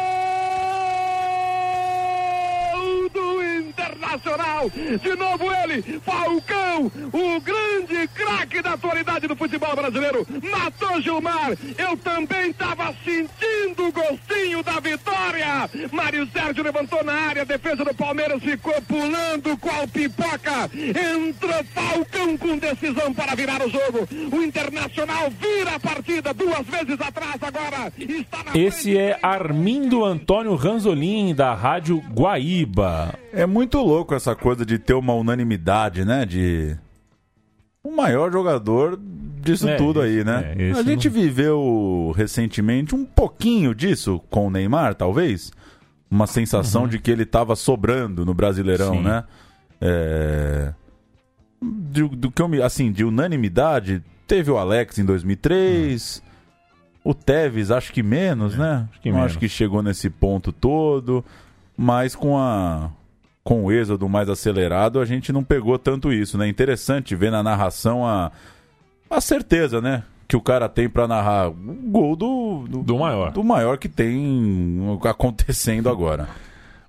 Internacional. 3.94 4.70
De 4.70 5.16
novo 5.16 5.44
ele, 5.64 6.00
Falcão, 6.00 6.90
o 7.12 7.40
grande 7.40 8.08
craque 8.08 8.60
da 8.60 8.72
atualidade 8.72 9.26
do 9.26 9.36
futebol 9.36 9.74
brasileiro. 9.74 10.26
Matou 10.50 11.00
Gilmar. 11.00 11.52
Eu 11.78 11.96
também 11.98 12.50
estava 12.50 12.94
sentindo 13.04 13.86
o 13.88 13.92
gostinho 13.92 14.62
da 14.62 14.80
vitória. 14.80 15.70
Mário 15.92 16.28
Sérgio 16.32 16.64
levantou 16.64 17.02
na 17.04 17.12
área, 17.12 17.42
a 17.42 17.44
defesa 17.44 17.84
do 17.84 17.94
Palmeiras 17.94 18.42
ficou 18.42 18.74
pulando 18.82 19.56
qual 19.58 19.86
pipoca. 19.88 20.70
Entrou 20.74 21.64
Falcão 21.72 22.36
com 22.36 22.58
decisão 22.58 23.12
para 23.14 23.34
virar 23.34 23.62
o 23.64 23.70
jogo. 23.70 24.08
O 24.32 24.42
Internacional 24.42 25.30
vira 25.30 25.76
a 25.76 25.80
partida 25.80 26.34
duas 26.34 26.66
vezes 26.66 27.00
atrás 27.00 27.36
agora. 27.40 27.92
Está 27.98 28.38
na 28.44 28.58
Esse 28.58 28.82
frente. 28.92 28.98
é 28.98 29.18
Armindo 29.22 30.04
Antônio 30.04 30.54
Ranzolin, 30.54 31.34
da 31.34 31.54
Rádio 31.54 32.02
Guaíba. 32.14 33.14
É 33.32 33.46
muito 33.46 33.78
louco 33.84 34.14
essa 34.14 34.34
coisa 34.34 34.64
de 34.64 34.78
ter 34.78 34.94
uma 34.94 35.14
unanimidade, 35.14 36.04
né? 36.04 36.24
De. 36.26 36.76
O 37.82 37.90
maior 37.94 38.32
jogador 38.32 38.98
disso 39.42 39.68
É, 39.68 39.76
tudo 39.76 40.00
aí, 40.00 40.24
né? 40.24 40.54
é, 40.58 40.70
a 40.72 40.82
gente 40.82 41.06
viveu 41.08 42.14
recentemente 42.16 42.94
um 42.94 43.04
pouquinho 43.04 43.74
disso 43.74 44.20
com 44.30 44.46
o 44.46 44.50
Neymar, 44.50 44.94
talvez. 44.94 45.52
Uma 46.10 46.26
sensação 46.26 46.88
de 46.88 46.98
que 46.98 47.10
ele 47.10 47.24
estava 47.24 47.54
sobrando 47.56 48.24
no 48.24 48.32
Brasileirão, 48.32 48.92
Uhum. 48.92 48.96
Sim. 48.98 49.02
né? 49.02 49.24
É... 49.80 50.72
Do, 51.60 52.08
do 52.08 52.30
que 52.30 52.40
eu 52.42 52.48
me. 52.48 52.60
Assim, 52.62 52.92
de 52.92 53.04
unanimidade, 53.04 54.02
teve 54.26 54.50
o 54.50 54.56
Alex 54.58 54.98
em 54.98 55.04
2003. 55.04 56.22
O 57.02 57.12
Tevez, 57.14 57.70
acho 57.70 57.92
que 57.92 58.02
menos, 58.02 58.56
né? 58.56 58.86
É, 58.94 58.98
que 59.00 59.08
Não 59.10 59.16
menos. 59.18 59.32
acho 59.32 59.38
que 59.38 59.48
chegou 59.48 59.82
nesse 59.82 60.08
ponto 60.08 60.52
todo. 60.52 61.24
Mas 61.76 62.14
com 62.14 62.38
a 62.38 62.90
com 63.44 63.64
o 63.64 63.70
êxodo 63.70 64.08
mais 64.08 64.28
acelerado, 64.30 64.98
a 64.98 65.04
gente 65.04 65.30
não 65.30 65.44
pegou 65.44 65.78
tanto 65.78 66.10
isso, 66.10 66.38
né? 66.38 66.48
Interessante 66.48 67.14
ver 67.14 67.30
na 67.30 67.42
narração 67.42 68.04
a, 68.04 68.32
a 69.10 69.20
certeza, 69.20 69.82
né? 69.82 70.02
Que 70.26 70.34
o 70.34 70.40
cara 70.40 70.66
tem 70.68 70.88
pra 70.88 71.06
narrar 71.06 71.50
o 71.50 71.54
gol 71.54 72.16
do, 72.16 72.64
Do 72.82 72.98
maior. 72.98 73.30
do 73.30 73.44
maior 73.44 73.76
que 73.76 73.88
tem 73.88 74.98
acontecendo 75.04 75.90
agora. 75.90 76.26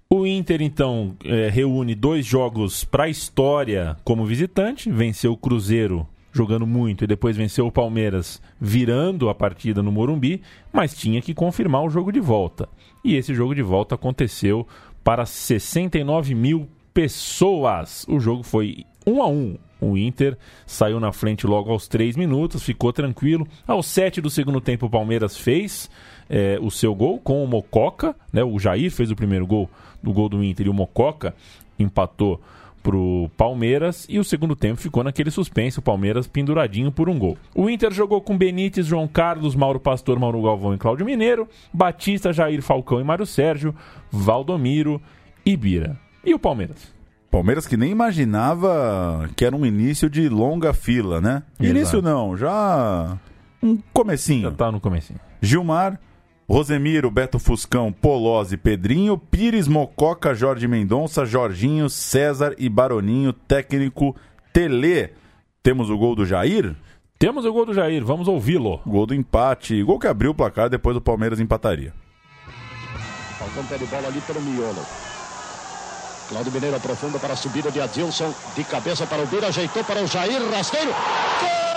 O 0.10 0.26
Inter, 0.26 0.62
então, 0.62 1.14
eh, 1.26 1.50
reúne 1.52 1.94
dois 1.94 2.26
jogos 2.26 2.86
para 2.86 3.04
a 3.04 3.10
história 3.10 3.98
como 4.06 4.26
visitante. 4.26 4.90
Venceu 4.90 5.34
o 5.34 5.38
Cruzeiro 5.38 6.08
jogando 6.32 6.66
muito 6.66 7.04
e 7.04 7.08
depois 7.08 7.36
venceu 7.36 7.68
o 7.68 7.72
Palmeiras 7.72 8.42
virando 8.60 9.30
a 9.30 9.36
partida 9.36 9.82
no 9.84 9.92
Morumbi, 9.92 10.42
mas 10.72 10.94
tinha 10.96 11.22
que 11.22 11.34
confirmar 11.34 11.84
o 11.84 11.90
jogo 11.90 12.12
de 12.12 12.20
volta. 12.20 12.70
E 13.04 13.16
esse 13.16 13.34
jogo 13.34 13.54
de 13.56 13.62
volta 13.62 13.96
aconteceu 13.96 14.66
para 15.06 15.26
69 15.26 16.36
mil 16.36 16.68
pessoas. 16.94 18.06
O 18.10 18.20
jogo 18.20 18.44
foi 18.44 18.84
1 19.08 19.22
a 19.22 19.28
1 19.28 19.58
o 19.80 19.98
Inter 19.98 20.38
saiu 20.66 21.00
na 21.00 21.12
frente 21.12 21.46
logo 21.46 21.70
aos 21.70 21.88
3 21.88 22.16
minutos, 22.16 22.64
ficou 22.64 22.92
tranquilo. 22.92 23.48
Aos 23.68 23.86
7 23.88 24.20
do 24.22 24.30
segundo 24.30 24.60
tempo, 24.60 24.88
o 24.88 24.90
Palmeiras 24.90 25.38
fez 25.38 25.90
eh, 26.30 26.58
o 26.62 26.72
seu 26.72 26.96
gol 26.96 27.20
com 27.20 27.44
o 27.44 27.48
Mococa. 27.48 28.16
Né? 28.32 28.44
O 28.44 28.58
Jair 28.58 28.90
fez 28.90 29.12
o 29.12 29.16
primeiro 29.16 29.46
gol 29.46 29.70
do 30.02 30.12
gol 30.12 30.30
do 30.30 30.44
Inter 30.44 30.66
e 30.66 30.70
o 30.70 30.74
Mococa 30.74 31.36
empatou 31.78 32.42
pro 32.86 33.32
Palmeiras 33.36 34.06
e 34.08 34.20
o 34.20 34.24
segundo 34.24 34.56
tempo 34.56 34.80
ficou 34.80 35.04
naquele 35.04 35.32
suspense, 35.32 35.80
o 35.80 35.82
Palmeiras 35.82 36.28
penduradinho 36.28 36.92
por 36.92 37.10
um 37.10 37.18
gol. 37.18 37.36
O 37.56 37.68
Inter 37.68 37.92
jogou 37.92 38.22
com 38.22 38.38
Benítez, 38.38 38.86
João 38.86 39.08
Carlos, 39.08 39.56
Mauro 39.56 39.80
Pastor, 39.80 40.20
Mauro 40.20 40.44
Galvão 40.44 40.76
e 40.76 40.78
Cláudio 40.78 41.04
Mineiro, 41.04 41.50
Batista, 41.74 42.32
Jair 42.32 42.62
Falcão 42.62 43.02
e 43.02 43.04
Mário 43.04 43.26
Sérgio, 43.26 43.74
Valdomiro 44.12 45.02
e 45.44 45.58
Bira. 45.58 45.98
E 46.24 46.32
o 46.36 46.38
Palmeiras? 46.38 46.94
Palmeiras 47.32 47.66
que 47.66 47.76
nem 47.76 47.90
imaginava 47.90 49.28
que 49.36 49.44
era 49.44 49.56
um 49.56 49.66
início 49.66 50.08
de 50.08 50.30
longa 50.30 50.72
fila, 50.72 51.20
né? 51.20 51.42
Exato. 51.60 51.78
Início 51.78 52.02
não, 52.04 52.38
já 52.38 53.18
um 53.64 53.80
comecinho. 53.92 54.44
Já 54.44 54.52
tá 54.52 54.72
no 54.72 54.80
comecinho. 54.80 55.20
Gilmar, 55.42 56.00
Rosemiro, 56.48 57.10
Beto 57.10 57.40
Fuscão, 57.40 57.92
Polozzi, 57.92 58.56
Pedrinho, 58.56 59.18
Pires, 59.18 59.68
Mococa, 59.68 60.36
Jorge 60.36 60.68
Mendonça, 60.68 61.26
Jorginho, 61.26 61.90
César 61.90 62.54
e 62.58 62.70
Baroninho, 62.70 63.34
técnico 63.34 64.16
Tele. 64.54 65.10
Temos 65.64 65.90
o 65.90 65.98
gol 65.98 66.16
do 66.16 66.26
Jair, 66.26 66.76
Temos 67.18 67.46
o 67.46 67.52
gol 67.52 67.66
do 67.66 67.74
Jair, 67.74 68.06
vamos 68.06 68.28
ouvi-lo. 68.28 68.80
gol 68.86 69.06
do 69.08 69.16
empate, 69.16 69.82
gol 69.82 69.98
que 69.98 70.08
abriu 70.08 70.32
o 70.32 70.36
placar, 70.36 70.70
depois 70.70 70.96
o 70.96 71.02
Palmeiras 71.02 71.40
empataria. 71.40 71.94
Falcão 73.40 73.66
pede 73.66 73.86
bola 73.86 74.08
ali 74.08 74.22
pelo 74.22 74.42
miolo. 74.42 74.86
Cláudio 76.30 76.52
Mineiro 76.52 76.76
aprofunda 76.76 77.20
para 77.20 77.34
a 77.34 77.36
subida 77.36 77.72
de 77.72 77.80
Adilson. 77.80 78.34
De 78.56 78.64
cabeça 78.64 79.06
para 79.06 79.24
o 79.24 79.28
Bira, 79.28 79.48
ajeitou 79.48 79.84
para 79.84 80.02
o 80.02 80.08
Jair. 80.08 80.42
Rasteiro. 80.52 80.92
Gol! 80.92 81.75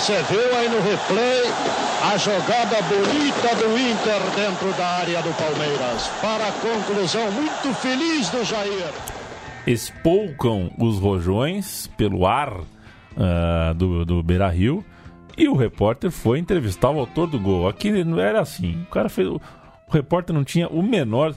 Você 0.00 0.22
viu 0.22 0.56
aí 0.56 0.66
no 0.66 0.80
replay 0.80 1.42
a 2.10 2.16
jogada 2.16 2.80
bonita 2.88 3.54
do 3.56 3.78
Inter 3.78 4.20
dentro 4.34 4.72
da 4.72 4.86
área 4.86 5.20
do 5.20 5.30
Palmeiras. 5.36 6.08
Para 6.22 6.48
a 6.48 6.52
conclusão 6.52 7.30
muito 7.30 7.74
feliz 7.74 8.30
do 8.30 8.42
Jair. 8.42 8.90
Espolcam 9.66 10.70
os 10.78 10.98
rojões 10.98 11.86
pelo 11.98 12.26
ar 12.26 12.50
ah, 13.14 13.74
do, 13.76 14.06
do 14.06 14.22
Beira 14.22 14.48
Rio. 14.48 14.82
E 15.36 15.46
o 15.46 15.54
repórter 15.54 16.10
foi 16.10 16.38
entrevistar 16.38 16.88
o 16.88 16.98
autor 16.98 17.26
do 17.26 17.38
gol. 17.38 17.68
Aqui 17.68 18.02
não 18.02 18.18
era 18.18 18.40
assim. 18.40 18.80
O 18.84 18.90
cara 18.90 19.10
fez. 19.10 19.28
O 19.28 19.40
repórter 19.90 20.34
não 20.34 20.44
tinha 20.44 20.66
o 20.66 20.82
menor. 20.82 21.34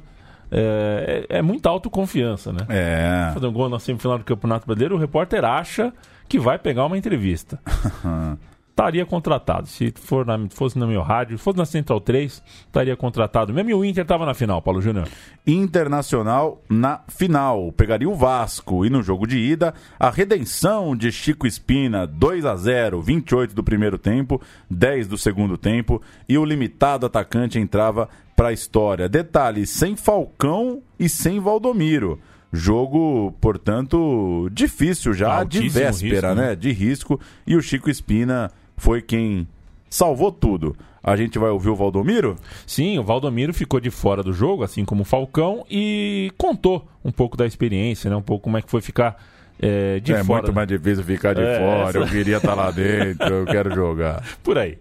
É, 0.49 1.25
é, 1.29 1.39
é 1.39 1.41
muita 1.41 1.67
autoconfiança, 1.67 2.53
né? 2.53 2.61
É. 2.69 3.31
Fazer 3.33 3.45
um 3.45 3.51
gol 3.51 3.67
na 3.67 3.77
semifinal 3.77 4.17
do 4.17 4.23
Campeonato 4.23 4.65
Brasileiro, 4.65 4.95
o 4.95 4.99
repórter 4.99 5.43
acha 5.43 5.91
que 6.33 6.39
vai 6.39 6.57
pegar 6.57 6.87
uma 6.87 6.97
entrevista. 6.97 7.59
estaria 8.67 9.05
contratado. 9.05 9.67
Se 9.67 9.93
for 9.95 10.25
na, 10.25 10.49
fosse 10.49 10.79
no 10.79 10.87
meu 10.87 11.03
rádio, 11.03 11.37
fosse 11.37 11.59
na 11.59 11.63
Central 11.63 12.01
3, 12.01 12.41
estaria 12.65 12.97
contratado. 12.97 13.53
Mesmo 13.53 13.69
e 13.69 13.73
o 13.75 13.85
Inter 13.85 14.01
estava 14.01 14.25
na 14.25 14.33
final, 14.33 14.59
Paulo 14.59 14.81
Júnior. 14.81 15.07
Internacional 15.45 16.59
na 16.67 17.01
final. 17.07 17.71
Pegaria 17.71 18.09
o 18.09 18.15
Vasco. 18.15 18.83
E 18.83 18.89
no 18.89 19.03
jogo 19.03 19.27
de 19.27 19.37
ida, 19.37 19.75
a 19.99 20.09
redenção 20.09 20.95
de 20.95 21.11
Chico 21.11 21.45
Espina, 21.45 22.07
2 22.07 22.45
a 22.45 22.55
0 22.55 22.99
28 22.99 23.53
do 23.53 23.63
primeiro 23.63 23.99
tempo, 23.99 24.41
10 24.71 25.07
do 25.07 25.19
segundo 25.19 25.55
tempo. 25.55 26.01
E 26.27 26.35
o 26.35 26.43
limitado 26.43 27.05
atacante 27.05 27.59
entrava 27.59 28.09
para 28.35 28.47
a 28.47 28.53
história. 28.53 29.07
Detalhe: 29.07 29.67
sem 29.67 29.95
Falcão 29.95 30.81
e 30.99 31.07
sem 31.07 31.39
Valdomiro. 31.39 32.19
Jogo, 32.55 33.33
portanto, 33.41 34.47
difícil 34.51 35.11
já 35.13 35.33
Altíssimo 35.39 35.69
de 35.69 35.79
véspera, 35.79 36.27
risco, 36.29 36.41
né? 36.41 36.47
né? 36.49 36.55
De 36.55 36.71
risco. 36.71 37.19
E 37.47 37.55
o 37.55 37.61
Chico 37.61 37.89
Espina 37.89 38.51
foi 38.77 39.01
quem 39.01 39.47
salvou 39.89 40.31
tudo. 40.31 40.75
A 41.03 41.15
gente 41.15 41.37
vai 41.39 41.49
ouvir 41.49 41.69
o 41.69 41.75
Valdomiro? 41.75 42.35
Sim, 42.65 42.99
o 42.99 43.03
Valdomiro 43.03 43.53
ficou 43.53 43.79
de 43.79 43.89
fora 43.89 44.21
do 44.23 44.31
jogo, 44.31 44.63
assim 44.63 44.85
como 44.85 45.01
o 45.01 45.05
Falcão, 45.05 45.65
e 45.69 46.31
contou 46.37 46.87
um 47.03 47.11
pouco 47.11 47.35
da 47.35 47.45
experiência, 47.45 48.09
né? 48.09 48.15
Um 48.15 48.21
pouco 48.21 48.43
como 48.43 48.55
é 48.57 48.61
que 48.61 48.69
foi 48.71 48.81
ficar 48.81 49.21
é, 49.59 49.99
de 49.99 50.13
é 50.13 50.23
fora. 50.23 50.43
muito 50.43 50.53
mais 50.53 50.67
difícil 50.67 51.03
ficar 51.03 51.33
de 51.33 51.41
É, 51.41 51.57
fora. 51.57 51.89
essa- 51.89 51.97
Eu 51.97 52.07
queria 52.07 52.37
estar 52.37 52.53
lá 52.53 52.69
dentro, 52.71 53.33
eu 53.33 53.45
quero 53.45 53.73
jogar. 53.73 54.23
Por 54.43 54.57
aí. 54.57 54.77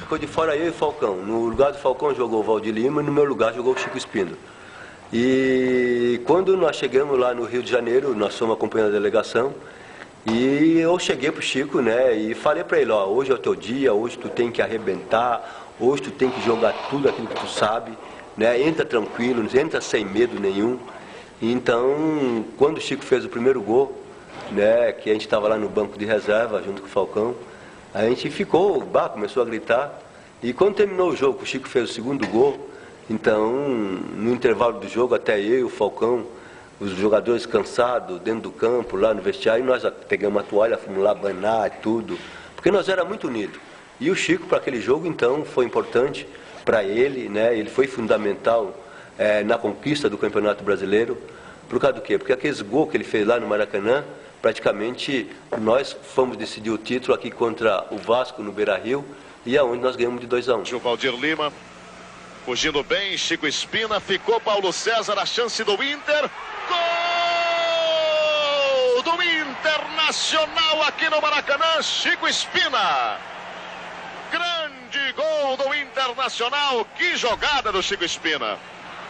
Ficou 0.00 0.18
de 0.18 0.26
fora 0.26 0.54
eu 0.56 0.68
e 0.68 0.72
Falcão. 0.72 1.16
No 1.24 1.46
lugar 1.46 1.72
do 1.72 1.78
Falcão 1.78 2.14
jogou 2.14 2.40
o 2.40 2.42
Valdir 2.42 2.72
Lima 2.74 3.02
e 3.02 3.04
no 3.04 3.12
meu 3.12 3.24
lugar 3.24 3.52
jogou 3.54 3.74
o 3.74 3.78
Chico 3.78 3.96
Espino. 3.98 4.32
E 5.12 6.20
quando 6.26 6.54
nós 6.54 6.76
chegamos 6.76 7.18
lá 7.18 7.32
no 7.32 7.44
Rio 7.44 7.62
de 7.62 7.70
Janeiro, 7.70 8.14
nós 8.14 8.36
fomos 8.36 8.54
acompanhando 8.54 8.88
a 8.88 8.92
delegação, 8.92 9.54
e 10.26 10.78
eu 10.78 10.98
cheguei 10.98 11.30
pro 11.30 11.40
Chico, 11.40 11.80
né, 11.80 12.14
e 12.14 12.34
falei 12.34 12.62
para 12.62 12.78
ele, 12.78 12.90
ó, 12.90 13.06
hoje 13.06 13.30
é 13.30 13.34
o 13.34 13.38
teu 13.38 13.54
dia, 13.54 13.94
hoje 13.94 14.18
tu 14.18 14.28
tem 14.28 14.50
que 14.50 14.60
arrebentar, 14.60 15.66
hoje 15.80 16.02
tu 16.02 16.10
tem 16.10 16.28
que 16.28 16.44
jogar 16.44 16.74
tudo 16.90 17.08
aquilo 17.08 17.26
que 17.26 17.40
tu 17.40 17.46
sabe, 17.46 17.92
né, 18.36 18.60
entra 18.60 18.84
tranquilo, 18.84 19.48
entra 19.56 19.80
sem 19.80 20.04
medo 20.04 20.38
nenhum. 20.38 20.78
Então, 21.40 22.44
quando 22.58 22.76
o 22.76 22.80
Chico 22.80 23.02
fez 23.02 23.24
o 23.24 23.30
primeiro 23.30 23.62
gol, 23.62 23.96
né, 24.50 24.92
que 24.92 25.08
a 25.08 25.14
gente 25.14 25.24
estava 25.24 25.48
lá 25.48 25.56
no 25.56 25.70
banco 25.70 25.98
de 25.98 26.04
reserva 26.04 26.62
junto 26.62 26.82
com 26.82 26.86
o 26.86 26.90
Falcão, 26.90 27.34
a 27.94 28.04
gente 28.04 28.28
ficou, 28.28 28.82
bah, 28.82 29.08
começou 29.08 29.42
a 29.42 29.46
gritar. 29.46 30.02
E 30.42 30.52
quando 30.52 30.74
terminou 30.74 31.08
o 31.08 31.16
jogo, 31.16 31.42
o 31.42 31.46
Chico 31.46 31.66
fez 31.66 31.88
o 31.88 31.92
segundo 31.94 32.26
gol, 32.26 32.67
então, 33.10 33.52
no 33.52 34.32
intervalo 34.32 34.78
do 34.78 34.88
jogo, 34.88 35.14
até 35.14 35.40
eu 35.40 35.60
e 35.60 35.64
o 35.64 35.68
Falcão, 35.70 36.26
os 36.78 36.90
jogadores 36.90 37.46
cansados 37.46 38.20
dentro 38.20 38.42
do 38.42 38.50
campo, 38.50 38.96
lá 38.96 39.14
no 39.14 39.22
vestiário, 39.22 39.64
nós 39.64 39.82
pegamos 40.08 40.42
a 40.42 40.44
toalha, 40.44 40.76
fomos 40.76 41.02
lá 41.02 41.14
banar 41.14 41.68
e 41.68 41.70
tudo, 41.82 42.18
porque 42.54 42.70
nós 42.70 42.88
era 42.88 43.04
muito 43.04 43.26
unidos. 43.26 43.58
E 43.98 44.10
o 44.10 44.14
Chico, 44.14 44.46
para 44.46 44.58
aquele 44.58 44.80
jogo, 44.80 45.06
então, 45.06 45.44
foi 45.44 45.64
importante 45.64 46.28
para 46.64 46.84
ele, 46.84 47.28
né? 47.28 47.56
ele 47.56 47.70
foi 47.70 47.86
fundamental 47.86 48.74
eh, 49.18 49.42
na 49.42 49.56
conquista 49.56 50.08
do 50.08 50.18
Campeonato 50.18 50.62
Brasileiro. 50.62 51.16
Por 51.68 51.80
causa 51.80 51.96
do 51.96 52.02
quê? 52.02 52.18
Porque 52.18 52.32
aqueles 52.32 52.60
gols 52.60 52.90
que 52.90 52.96
ele 52.96 53.04
fez 53.04 53.26
lá 53.26 53.40
no 53.40 53.48
Maracanã, 53.48 54.04
praticamente 54.40 55.30
nós 55.58 55.96
fomos 56.14 56.36
decidir 56.36 56.70
o 56.70 56.78
título 56.78 57.14
aqui 57.14 57.30
contra 57.30 57.86
o 57.90 57.96
Vasco 57.96 58.42
no 58.42 58.52
Beira 58.52 58.76
Rio, 58.76 59.04
e 59.46 59.56
aonde 59.56 59.82
nós 59.82 59.96
ganhamos 59.96 60.20
de 60.20 60.26
2 60.26 60.48
a 60.48 60.56
1 60.56 60.62
O 60.74 60.78
Valdir 60.78 61.14
Lima. 61.18 61.50
Fugindo 62.48 62.82
bem, 62.82 63.14
Chico 63.18 63.46
Espina. 63.46 64.00
Ficou 64.00 64.40
Paulo 64.40 64.72
César, 64.72 65.18
a 65.18 65.26
chance 65.26 65.62
do 65.62 65.74
Inter. 65.84 66.30
Gol 68.96 69.02
do 69.02 69.22
Internacional 69.22 70.82
aqui 70.84 71.10
no 71.10 71.20
Maracanã, 71.20 71.82
Chico 71.82 72.26
Espina. 72.26 73.18
Grande 74.32 75.12
gol 75.12 75.58
do 75.58 75.74
Internacional. 75.74 76.86
Que 76.96 77.18
jogada 77.18 77.70
do 77.70 77.82
Chico 77.82 78.02
Espina. 78.02 78.56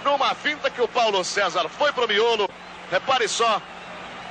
Numa 0.04 0.34
finta 0.34 0.68
que 0.68 0.82
o 0.82 0.88
Paulo 0.88 1.22
César 1.22 1.68
foi 1.68 1.92
pro 1.92 2.08
miolo. 2.08 2.50
Repare 2.90 3.28
só, 3.28 3.62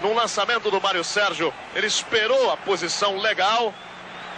num 0.01 0.15
lançamento 0.15 0.69
do 0.69 0.81
Mário 0.81 1.05
Sérgio, 1.05 1.53
ele 1.73 1.87
esperou 1.87 2.51
a 2.51 2.57
posição 2.57 3.15
legal, 3.15 3.73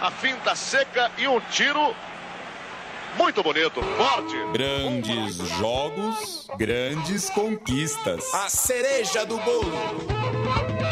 a 0.00 0.12
finta 0.12 0.54
seca 0.54 1.10
e 1.18 1.26
um 1.26 1.40
tiro 1.40 1.92
muito 3.16 3.42
bonito, 3.42 3.80
forte. 3.82 4.36
Grandes 4.52 5.36
jogos, 5.58 6.46
grandes 6.56 7.30
conquistas. 7.30 8.32
A 8.34 8.48
cereja 8.48 9.24
do 9.24 9.36
bolo. 9.38 10.89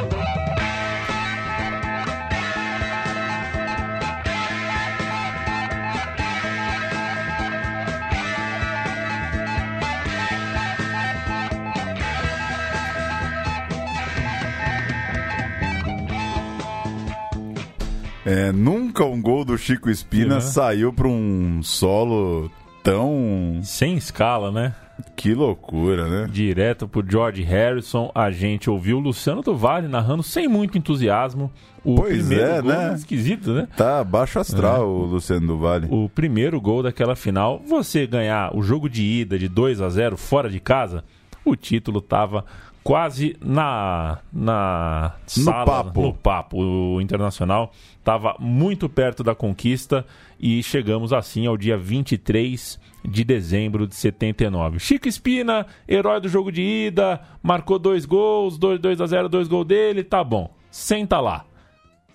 É, 18.31 18.53
nunca 18.53 19.05
um 19.05 19.21
gol 19.21 19.45
do 19.45 19.57
Chico 19.57 19.89
Espina 19.89 20.35
Uhum. 20.37 20.41
saiu 20.41 20.93
para 20.93 21.09
um 21.09 21.63
solo 21.63 22.51
tão. 22.83 23.61
Sem 23.63 23.97
escala, 23.97 24.51
né? 24.53 24.75
Que 25.17 25.33
loucura, 25.33 26.09
né? 26.09 26.29
Direto 26.31 26.89
pro 26.89 27.05
George 27.09 27.43
Harrison, 27.43 28.11
a 28.15 28.31
gente 28.33 28.69
ouviu 28.69 28.97
o 28.97 29.01
Luciano 29.01 29.43
do 29.43 29.57
Vale 29.57 29.87
narrando 29.87 30.25
sem 30.25 30.49
muito 30.49 30.77
entusiasmo 30.77 31.53
o 31.85 31.95
Pois 31.95 32.19
primeiro 32.19 32.45
é, 32.45 32.61
gol. 32.61 32.71
né? 32.73 32.95
Esquisito, 32.95 33.53
né? 33.55 33.69
Tá 33.77 34.03
baixo 34.03 34.41
astral 34.41 34.83
É. 34.83 34.85
o 34.85 35.05
Luciano 35.05 35.47
do 35.47 35.57
Vale. 35.59 35.87
O 35.89 36.09
primeiro 36.09 36.61
gol 36.61 36.83
daquela 36.83 37.15
final, 37.15 37.63
você 37.65 38.07
ganhar 38.09 38.55
o 38.57 38.61
jogo 38.63 38.89
de 38.91 39.03
ida 39.05 39.39
de 39.39 39.49
2 39.49 39.81
a 39.81 39.89
0 39.89 40.17
fora 40.17 40.51
de 40.51 40.59
casa, 40.59 41.05
o 41.45 41.55
título 41.55 42.01
tava 42.03 42.45
quase 42.89 43.37
na 43.45 44.17
na 44.33 45.13
No 45.37 45.43
sala, 45.45 45.67
papo. 45.67 46.01
no 46.01 46.15
papo. 46.15 46.57
O 46.59 47.03
Internacional 47.03 47.71
estava 47.99 48.35
muito 48.41 48.89
perto 48.89 49.23
da 49.23 49.35
conquista 49.35 50.07
e 50.41 50.63
chegamos 50.63 51.13
assim 51.13 51.47
ao 51.47 51.55
dia 51.55 51.77
23 51.77 52.81
de 53.05 53.25
dezembro 53.25 53.87
de 53.87 53.95
79. 53.95 54.79
Chico 54.79 55.07
Espina, 55.07 55.67
herói 55.87 56.19
do 56.19 56.31
jogo 56.31 56.51
de 56.51 56.63
ida, 56.63 57.21
marcou 57.43 57.79
dois 57.79 58.07
gols, 58.07 58.57
2 58.57 58.81
2 58.81 59.03
a 59.03 59.07
0, 59.07 59.29
dois 59.29 59.49
gols 59.49 59.67
dele, 59.67 60.03
tá 60.03 60.25
bom. 60.25 60.51
Senta 60.71 61.21
lá 61.21 61.45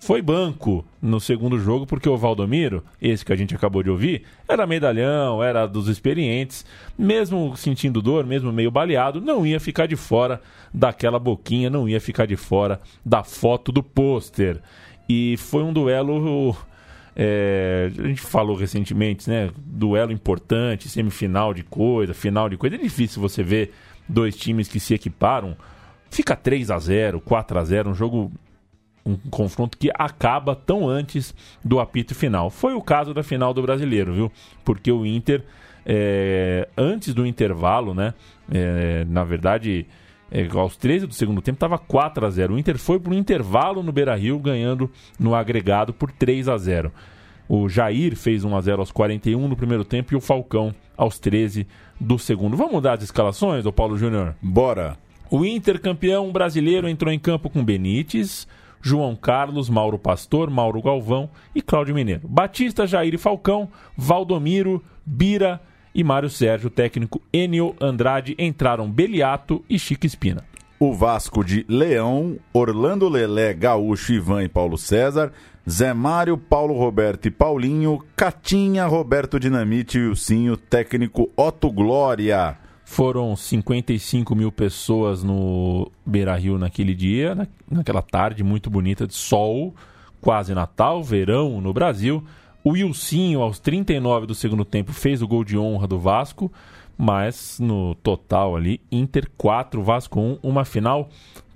foi 0.04 0.20
banco 0.20 0.84
no 1.00 1.18
segundo 1.18 1.58
jogo, 1.58 1.86
porque 1.86 2.06
o 2.06 2.16
Valdomiro, 2.16 2.84
esse 3.00 3.24
que 3.24 3.32
a 3.32 3.36
gente 3.36 3.54
acabou 3.54 3.82
de 3.82 3.88
ouvir, 3.88 4.24
era 4.46 4.66
medalhão, 4.66 5.42
era 5.42 5.66
dos 5.66 5.88
experientes, 5.88 6.62
mesmo 6.96 7.56
sentindo 7.56 8.02
dor, 8.02 8.26
mesmo 8.26 8.52
meio 8.52 8.70
baleado, 8.70 9.18
não 9.18 9.46
ia 9.46 9.58
ficar 9.58 9.86
de 9.86 9.96
fora 9.96 10.42
daquela 10.74 11.18
boquinha, 11.18 11.70
não 11.70 11.88
ia 11.88 11.98
ficar 12.02 12.26
de 12.26 12.36
fora 12.36 12.82
da 13.02 13.24
foto 13.24 13.72
do 13.72 13.82
pôster. 13.82 14.60
E 15.08 15.36
foi 15.38 15.62
um 15.62 15.72
duelo. 15.72 16.54
é, 17.16 17.90
a 17.98 18.06
gente 18.06 18.20
falou 18.20 18.56
recentemente, 18.56 19.30
né? 19.30 19.50
Duelo 19.56 20.12
importante, 20.12 20.86
semifinal 20.86 21.54
de 21.54 21.62
coisa, 21.62 22.12
final 22.12 22.50
de 22.50 22.58
coisa. 22.58 22.76
É 22.76 22.78
difícil 22.78 23.22
você 23.22 23.42
ver 23.42 23.72
dois 24.06 24.36
times 24.36 24.68
que 24.68 24.78
se 24.78 24.92
equiparam. 24.92 25.56
Fica 26.10 26.36
3 26.36 26.70
a 26.70 26.78
0 26.78 27.20
4 27.22 27.58
a 27.58 27.64
0 27.64 27.90
um 27.90 27.94
jogo 27.94 28.30
um 29.04 29.16
confronto 29.30 29.76
que 29.76 29.90
acaba 29.94 30.56
tão 30.56 30.88
antes 30.88 31.34
do 31.62 31.78
apito 31.78 32.14
final. 32.14 32.50
Foi 32.50 32.74
o 32.74 32.80
caso 32.80 33.12
da 33.12 33.22
final 33.22 33.52
do 33.52 33.62
Brasileiro, 33.62 34.12
viu? 34.12 34.32
Porque 34.64 34.90
o 34.90 35.04
Inter, 35.04 35.42
é, 35.84 36.68
antes 36.76 37.12
do 37.12 37.26
intervalo, 37.26 37.92
né? 37.92 38.14
é, 38.50 39.04
na 39.08 39.24
verdade, 39.24 39.86
é, 40.30 40.46
aos 40.52 40.76
13 40.76 41.06
do 41.06 41.14
segundo 41.14 41.40
tempo, 41.40 41.56
estava 41.56 41.78
4 41.78 42.26
a 42.26 42.30
0 42.30 42.54
O 42.54 42.58
Inter 42.58 42.78
foi 42.78 42.98
para 42.98 43.12
o 43.12 43.14
intervalo 43.14 43.82
no 43.82 43.92
Beira 43.92 44.14
Rio, 44.14 44.38
ganhando 44.38 44.90
no 45.18 45.34
agregado 45.34 45.92
por 45.92 46.10
3 46.10 46.48
a 46.48 46.56
0 46.56 46.92
O 47.48 47.68
Jair 47.68 48.16
fez 48.16 48.44
1 48.44 48.56
a 48.56 48.60
0 48.60 48.80
aos 48.80 48.92
41 48.92 49.48
no 49.48 49.56
primeiro 49.56 49.84
tempo 49.84 50.12
e 50.12 50.16
o 50.16 50.20
Falcão 50.20 50.74
aos 50.96 51.18
13 51.18 51.66
do 52.00 52.18
segundo. 52.18 52.56
Vamos 52.56 52.72
mudar 52.72 52.94
as 52.94 53.04
escalações, 53.04 53.66
ô 53.66 53.72
Paulo 53.72 53.96
Júnior? 53.96 54.34
Bora. 54.42 54.96
O 55.30 55.44
Inter 55.44 55.80
campeão 55.80 56.30
brasileiro 56.30 56.88
entrou 56.88 57.12
em 57.12 57.18
campo 57.18 57.48
com 57.48 57.64
Benítez, 57.64 58.46
João 58.84 59.16
Carlos, 59.16 59.70
Mauro 59.70 59.98
Pastor, 59.98 60.50
Mauro 60.50 60.82
Galvão 60.82 61.30
e 61.54 61.62
Cláudio 61.62 61.94
Mineiro. 61.94 62.28
Batista, 62.28 62.86
Jair 62.86 63.14
e 63.14 63.18
Falcão, 63.18 63.70
Valdomiro, 63.96 64.84
Bira 65.06 65.58
e 65.94 66.04
Mário 66.04 66.28
Sérgio, 66.28 66.68
técnico 66.68 67.22
Enio 67.32 67.74
Andrade, 67.80 68.36
entraram 68.38 68.90
Beliato 68.90 69.64
e 69.70 69.78
Chico 69.78 70.04
Espina. 70.04 70.44
o 70.78 70.92
Vasco 70.92 71.42
de 71.42 71.64
Leão, 71.66 72.36
Orlando 72.52 73.08
Lelé, 73.08 73.54
Gaúcho, 73.54 74.12
Ivan 74.12 74.42
e 74.42 74.48
Paulo 74.50 74.76
César, 74.76 75.32
Zé 75.66 75.94
Mário, 75.94 76.36
Paulo 76.36 76.74
Roberto 76.74 77.24
e 77.26 77.30
Paulinho, 77.30 78.04
Catinha, 78.14 78.84
Roberto 78.84 79.40
Dinamite 79.40 79.96
e 79.96 80.02
Ilcinho, 80.02 80.58
técnico 80.58 81.30
Otto 81.34 81.72
Glória. 81.72 82.58
Foram 82.84 83.34
55 83.34 84.34
mil 84.34 84.52
pessoas 84.52 85.22
no 85.22 85.90
Beira 86.04 86.36
Rio 86.36 86.58
naquele 86.58 86.94
dia, 86.94 87.34
na- 87.34 87.46
naquela 87.70 88.02
tarde 88.02 88.44
muito 88.44 88.68
bonita 88.70 89.06
de 89.06 89.14
sol, 89.14 89.74
quase 90.20 90.54
Natal, 90.54 91.02
verão 91.02 91.60
no 91.60 91.72
Brasil. 91.72 92.22
O 92.62 92.76
Ilcinho, 92.76 93.42
aos 93.42 93.58
39 93.58 94.26
do 94.26 94.34
segundo 94.34 94.64
tempo, 94.64 94.92
fez 94.92 95.22
o 95.22 95.28
gol 95.28 95.44
de 95.44 95.56
honra 95.58 95.86
do 95.86 95.98
Vasco, 95.98 96.50
mas 96.96 97.58
no 97.58 97.94
total 97.96 98.54
ali, 98.56 98.80
Inter 98.92 99.30
4, 99.36 99.82
Vasco 99.82 100.20
1, 100.20 100.38
uma 100.42 100.64
final 100.64 101.08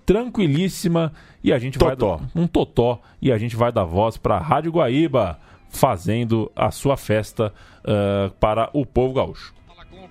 tranquilíssima 0.05 1.13
e 1.45 1.53
a 1.53 1.59
gente 1.59 1.79
Totó. 1.79 2.17
vai 2.17 2.27
dar 2.27 2.31
um 2.41 2.47
totó 2.47 3.01
e 3.21 3.31
a 3.31 3.39
gente 3.39 3.55
vai 3.55 3.71
dar 3.71 3.85
voz 3.85 4.17
para 4.17 4.37
a 4.37 4.41
Rádio 4.41 4.73
Guaíba 4.73 5.39
fazendo 5.69 6.51
a 6.57 6.71
sua 6.71 6.97
festa 6.97 7.53
ah, 7.85 8.31
para 8.41 8.71
o 8.73 8.85
povo 8.87 9.15
gaúcho. 9.15 9.55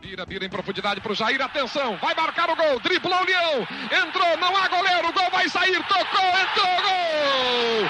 Bira, 0.07 0.25
Bira 0.25 0.45
em 0.45 0.49
profundidade 0.49 1.01
pro 1.01 1.13
Jair, 1.13 1.41
atenção, 1.41 1.97
vai 1.97 2.15
marcar 2.15 2.49
o 2.49 2.55
gol, 2.55 2.79
driblou 2.79 3.19
o 3.19 3.25
Leão, 3.25 3.67
entrou, 3.91 4.37
não 4.37 4.55
há 4.55 4.69
goleiro, 4.69 5.09
o 5.09 5.11
gol 5.11 5.29
vai 5.29 5.49
sair, 5.49 5.83
tocou, 5.83 5.99
entrou, 5.99 6.81
gol! 6.81 7.89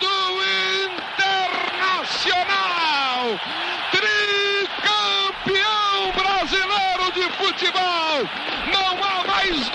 Gol 0.00 0.42
Internacional! 2.06 3.38
Tricampeão 3.92 5.32
brasileiro 6.16 7.12
de 7.12 7.28
futebol! 7.36 8.24
Não 8.72 9.04
há 9.04 9.22
mais 9.26 9.68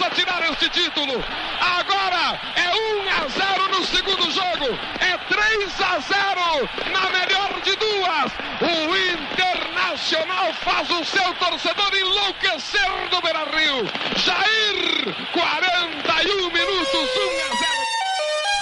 possa 0.00 0.10
tirar 0.14 0.42
este 0.50 0.68
título! 0.70 1.22
Agora 1.60 2.40
é 2.56 2.70
1 2.70 3.08
a 3.10 3.28
0 3.28 3.68
no 3.68 3.84
segundo 3.84 4.30
jogo, 4.30 4.78
é 4.98 5.18
3 5.28 5.80
a 5.80 5.98
0 6.00 6.90
na 6.90 7.10
melhor 7.10 7.60
de 7.60 7.76
duas. 7.76 8.32
O 8.62 8.96
Internacional 8.96 10.54
faz 10.54 10.88
o 10.90 11.04
seu 11.04 11.34
torcedor 11.34 11.94
enlouquecer 11.94 12.90
no 13.12 13.20
Beira 13.20 13.44
Rio. 13.44 13.86
Jair, 14.16 15.14
41 15.32 16.50
minutos, 16.50 16.94
1 16.94 17.52
a 17.52 17.56
0. 17.56 17.80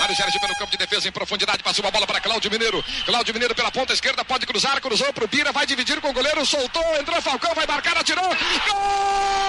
Mário 0.01 0.17
Sérgio 0.17 0.41
pelo 0.41 0.57
campo 0.57 0.71
de 0.73 0.79
defesa 0.79 1.09
em 1.09 1.13
profundidade, 1.13 1.63
passou 1.63 1.85
uma 1.85 1.91
bola 1.91 2.07
para 2.07 2.21
Cláudio 2.21 2.51
Mineiro. 2.51 2.85
Cláudio 3.05 3.33
Mineiro 3.33 3.55
pela 3.55 3.71
ponta 3.71 3.93
esquerda, 3.93 4.25
pode 4.25 4.45
cruzar, 4.47 4.81
cruzou 4.81 5.13
para 5.13 5.25
o 5.25 5.29
Bira, 5.29 5.53
vai 5.53 5.67
dividir 5.67 6.01
com 6.01 6.11
o 6.11 6.13
goleiro, 6.13 6.45
soltou, 6.45 6.85
entrou 6.99 7.23
Falcão, 7.23 7.55
vai 7.55 7.67
marcar, 7.67 7.97
atirou. 7.97 8.25
Gol! 8.25 9.48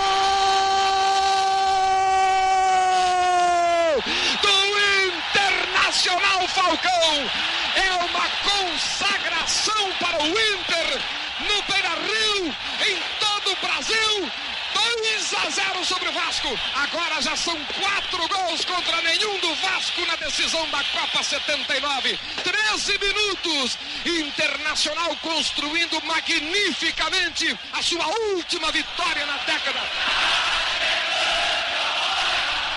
Do 4.41 4.70
Internacional 5.06 6.47
Falcão! 6.47 7.32
É 7.76 7.93
uma 8.06 8.30
consagração 8.50 9.91
para 10.00 10.24
o 10.24 10.28
Inter 10.28 11.02
no 11.41 11.62
Beira 11.64 11.89
Rio, 11.89 12.56
em 12.88 12.97
todo 13.20 13.52
o 13.52 13.56
Brasil. 13.66 14.32
2 14.74 15.34
a 15.34 15.50
0 15.50 15.86
sobre 15.86 16.10
o 16.10 16.12
Vasco. 16.12 16.60
Agora 16.76 17.22
já 17.22 17.36
são 17.36 17.56
quatro 17.66 18.28
gols 18.28 18.66
contra 18.66 19.02
nenhum 19.02 19.38
do 19.39 19.56
Vasco 19.56 20.06
na 20.06 20.16
decisão 20.16 20.68
da 20.70 20.84
Copa 20.86 21.24
79. 21.24 22.20
13 22.43 22.97
minutos. 22.97 23.78
Internacional 24.06 25.16
construindo 25.18 26.02
magnificamente 26.04 27.58
a 27.74 27.82
sua 27.82 28.08
última 28.08 28.72
vitória 28.72 29.26
na 29.26 29.38
década. 29.38 29.80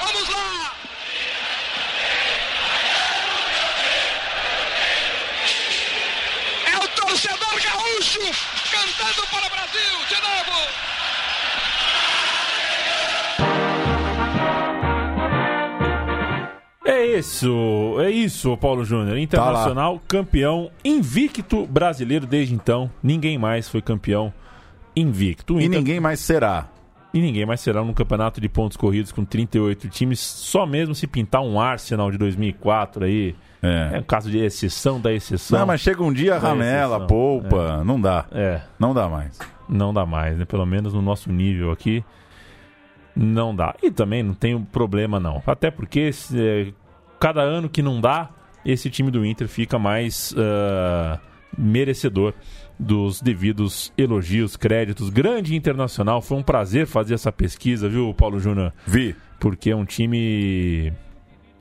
Vamos 0.00 0.28
lá! 0.28 0.74
É 6.72 6.76
o 6.76 6.88
torcedor 6.88 7.60
gaúcho 8.18 8.46
cantando 8.70 9.26
para 9.28 9.46
o 9.46 9.50
Brasil 9.50 10.06
de 10.08 10.14
novo. 10.20 11.72
É 16.84 17.06
isso, 17.18 17.96
é 18.00 18.10
isso, 18.10 18.56
Paulo 18.56 18.84
Júnior. 18.84 19.16
Internacional, 19.16 20.00
campeão 20.08 20.70
invicto 20.84 21.64
brasileiro 21.66 22.26
desde 22.26 22.54
então. 22.54 22.90
Ninguém 23.02 23.38
mais 23.38 23.68
foi 23.68 23.80
campeão 23.80 24.32
invicto. 24.96 25.54
O 25.54 25.60
E 25.60 25.64
Inter- 25.64 25.78
ninguém 25.78 26.00
mais 26.00 26.18
será. 26.20 26.68
E 27.14 27.20
ninguém 27.20 27.44
mais 27.44 27.60
será 27.60 27.82
num 27.84 27.92
campeonato 27.92 28.40
de 28.40 28.48
pontos 28.48 28.76
corridos 28.76 29.12
com 29.12 29.24
38 29.24 29.88
times, 29.88 30.18
só 30.20 30.64
mesmo 30.66 30.94
se 30.94 31.06
pintar 31.06 31.42
um 31.42 31.60
Arsenal 31.60 32.10
de 32.10 32.18
2004 32.18 33.04
aí. 33.04 33.34
É, 33.62 33.90
É. 33.94 33.98
um 34.00 34.02
caso 34.02 34.30
de 34.30 34.38
exceção 34.38 35.00
da 35.00 35.12
exceção. 35.12 35.58
Não, 35.58 35.66
mas 35.66 35.80
chega 35.80 36.02
um 36.02 36.12
dia, 36.12 36.36
ramela, 36.38 36.96
exceção. 36.96 37.06
poupa, 37.06 37.84
não 37.84 38.00
dá. 38.00 38.24
É, 38.32 38.60
Não 38.78 38.92
dá 38.92 39.08
mais. 39.08 39.38
não 39.68 39.94
dá 39.94 40.04
mais, 40.04 40.36
né? 40.36 40.44
Pelo 40.44 40.66
menos 40.66 40.92
no 40.92 41.00
nosso 41.02 41.30
nível 41.30 41.70
aqui, 41.70 42.04
não 43.14 43.54
dá. 43.54 43.74
E 43.82 43.90
também 43.90 44.22
não 44.22 44.34
tem 44.34 44.60
problema, 44.60 45.20
não. 45.20 45.42
Até 45.46 45.70
porque 45.70 46.12
se, 46.12 46.36
é, 46.40 46.72
cada 47.20 47.40
ano 47.42 47.68
que 47.68 47.82
não 47.82 48.00
dá, 48.00 48.30
esse 48.64 48.88
time 48.90 49.10
do 49.10 49.24
Inter 49.24 49.46
fica 49.48 49.78
mais 49.78 50.34
ah, 50.36 51.18
merecedor 51.56 52.32
dos 52.78 53.20
devidos 53.20 53.92
elogios, 53.96 54.56
créditos. 54.56 55.08
Grande 55.10 55.54
internacional, 55.54 56.20
foi 56.20 56.36
um 56.38 56.42
prazer 56.42 56.86
fazer 56.86 57.14
essa 57.14 57.30
pesquisa, 57.32 57.88
viu, 57.88 58.12
Paulo 58.14 58.38
Júnior? 58.40 58.72
Vi. 58.86 59.14
Porque 59.38 59.70
é 59.70 59.76
um 59.76 59.84
time 59.84 60.92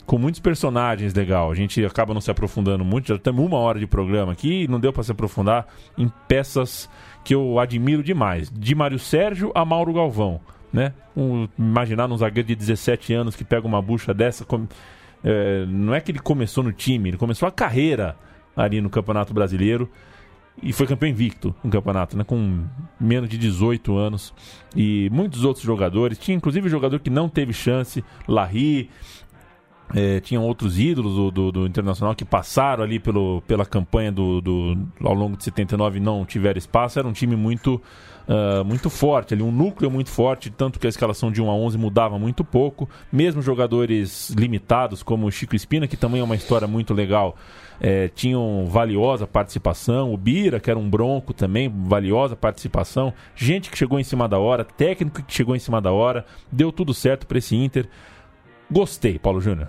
com 0.05 0.17
muitos 0.17 0.39
personagens 0.39 1.13
legal. 1.13 1.51
A 1.51 1.55
gente 1.55 1.83
acaba 1.85 2.13
não 2.13 2.21
se 2.21 2.29
aprofundando 2.31 2.83
muito, 2.83 3.07
já 3.07 3.17
temos 3.17 3.45
uma 3.45 3.57
hora 3.57 3.79
de 3.79 3.87
programa 3.87 4.31
aqui 4.33 4.63
e 4.63 4.67
não 4.67 4.79
deu 4.79 4.91
para 4.91 5.03
se 5.03 5.11
aprofundar 5.11 5.67
em 5.97 6.11
peças 6.27 6.89
que 7.23 7.33
eu 7.33 7.59
admiro 7.59 8.03
demais. 8.03 8.49
De 8.51 8.75
Mário 8.75 8.99
Sérgio 8.99 9.51
a 9.55 9.63
Mauro 9.63 9.93
Galvão, 9.93 10.39
né? 10.73 10.93
Um, 11.15 11.47
imaginar 11.57 12.07
num 12.07 12.17
zagueiro 12.17 12.47
de 12.47 12.55
17 12.55 13.13
anos 13.13 13.35
que 13.35 13.43
pega 13.43 13.65
uma 13.67 13.81
bucha 13.81 14.13
dessa, 14.13 14.43
com- 14.45 14.67
é, 15.23 15.65
não 15.67 15.93
é 15.93 16.01
que 16.01 16.11
ele 16.11 16.19
começou 16.19 16.63
no 16.63 16.71
time, 16.73 17.09
ele 17.09 17.17
começou 17.17 17.47
a 17.47 17.51
carreira 17.51 18.15
ali 18.55 18.81
no 18.81 18.89
Campeonato 18.89 19.33
Brasileiro 19.33 19.89
e 20.61 20.71
foi 20.71 20.85
campeão 20.85 21.09
invicto 21.09 21.55
no 21.63 21.71
campeonato, 21.71 22.17
né? 22.17 22.23
Com 22.23 22.63
menos 22.99 23.29
de 23.29 23.37
18 23.37 23.95
anos. 23.95 24.33
E 24.75 25.09
muitos 25.11 25.43
outros 25.43 25.65
jogadores. 25.65 26.17
Tinha 26.17 26.35
inclusive 26.35 26.69
jogador 26.69 26.99
que 26.99 27.09
não 27.09 27.27
teve 27.27 27.53
chance, 27.53 28.03
Larry. 28.27 28.89
É, 29.93 30.19
tinham 30.21 30.43
outros 30.45 30.79
ídolos 30.79 31.15
do, 31.15 31.31
do, 31.31 31.51
do 31.51 31.67
Internacional 31.67 32.15
que 32.15 32.23
passaram 32.23 32.83
ali 32.83 32.97
pelo, 32.99 33.41
pela 33.47 33.65
campanha 33.65 34.11
do, 34.11 34.39
do- 34.39 34.77
ao 35.03 35.13
longo 35.13 35.35
de 35.35 35.43
79 35.43 35.97
e 35.97 36.01
não 36.01 36.23
tiveram 36.25 36.57
espaço. 36.57 36.97
Era 36.97 37.07
um 37.07 37.11
time 37.11 37.35
muito, 37.35 37.81
ah, 38.27 38.63
muito 38.63 38.89
forte, 38.89 39.33
ali, 39.33 39.43
um 39.43 39.51
núcleo 39.51 39.91
muito 39.91 40.09
forte, 40.09 40.49
tanto 40.49 40.79
que 40.79 40.85
a 40.87 40.89
escalação 40.89 41.29
de 41.31 41.41
1 41.41 41.49
a 41.51 41.53
11 41.55 41.77
mudava 41.77 42.17
muito 42.17 42.43
pouco. 42.43 42.89
Mesmo 43.11 43.41
jogadores 43.41 44.29
limitados, 44.29 45.03
como 45.03 45.27
o 45.27 45.31
Chico 45.31 45.55
Espina, 45.55 45.87
que 45.87 45.97
também 45.97 46.21
é 46.21 46.23
uma 46.23 46.35
história 46.35 46.67
muito 46.67 46.93
legal, 46.93 47.35
é, 47.81 48.07
tinham 48.07 48.65
valiosa 48.67 49.27
participação. 49.27 50.13
O 50.13 50.17
Bira, 50.17 50.59
que 50.59 50.69
era 50.69 50.79
um 50.79 50.89
bronco 50.89 51.33
também, 51.33 51.67
valiosa 51.67 52.35
participação. 52.35 53.13
Gente 53.35 53.69
que 53.69 53.77
chegou 53.77 53.99
em 53.99 54.03
cima 54.03 54.29
da 54.29 54.39
hora, 54.39 54.63
técnico 54.63 55.21
que 55.23 55.33
chegou 55.33 55.55
em 55.55 55.59
cima 55.59 55.81
da 55.81 55.91
hora. 55.91 56.25
Deu 56.51 56.71
tudo 56.71 56.93
certo 56.93 57.27
para 57.27 57.39
esse 57.39 57.55
Inter. 57.55 57.89
Gostei, 58.71 59.19
Paulo 59.19 59.41
Júnior. 59.41 59.67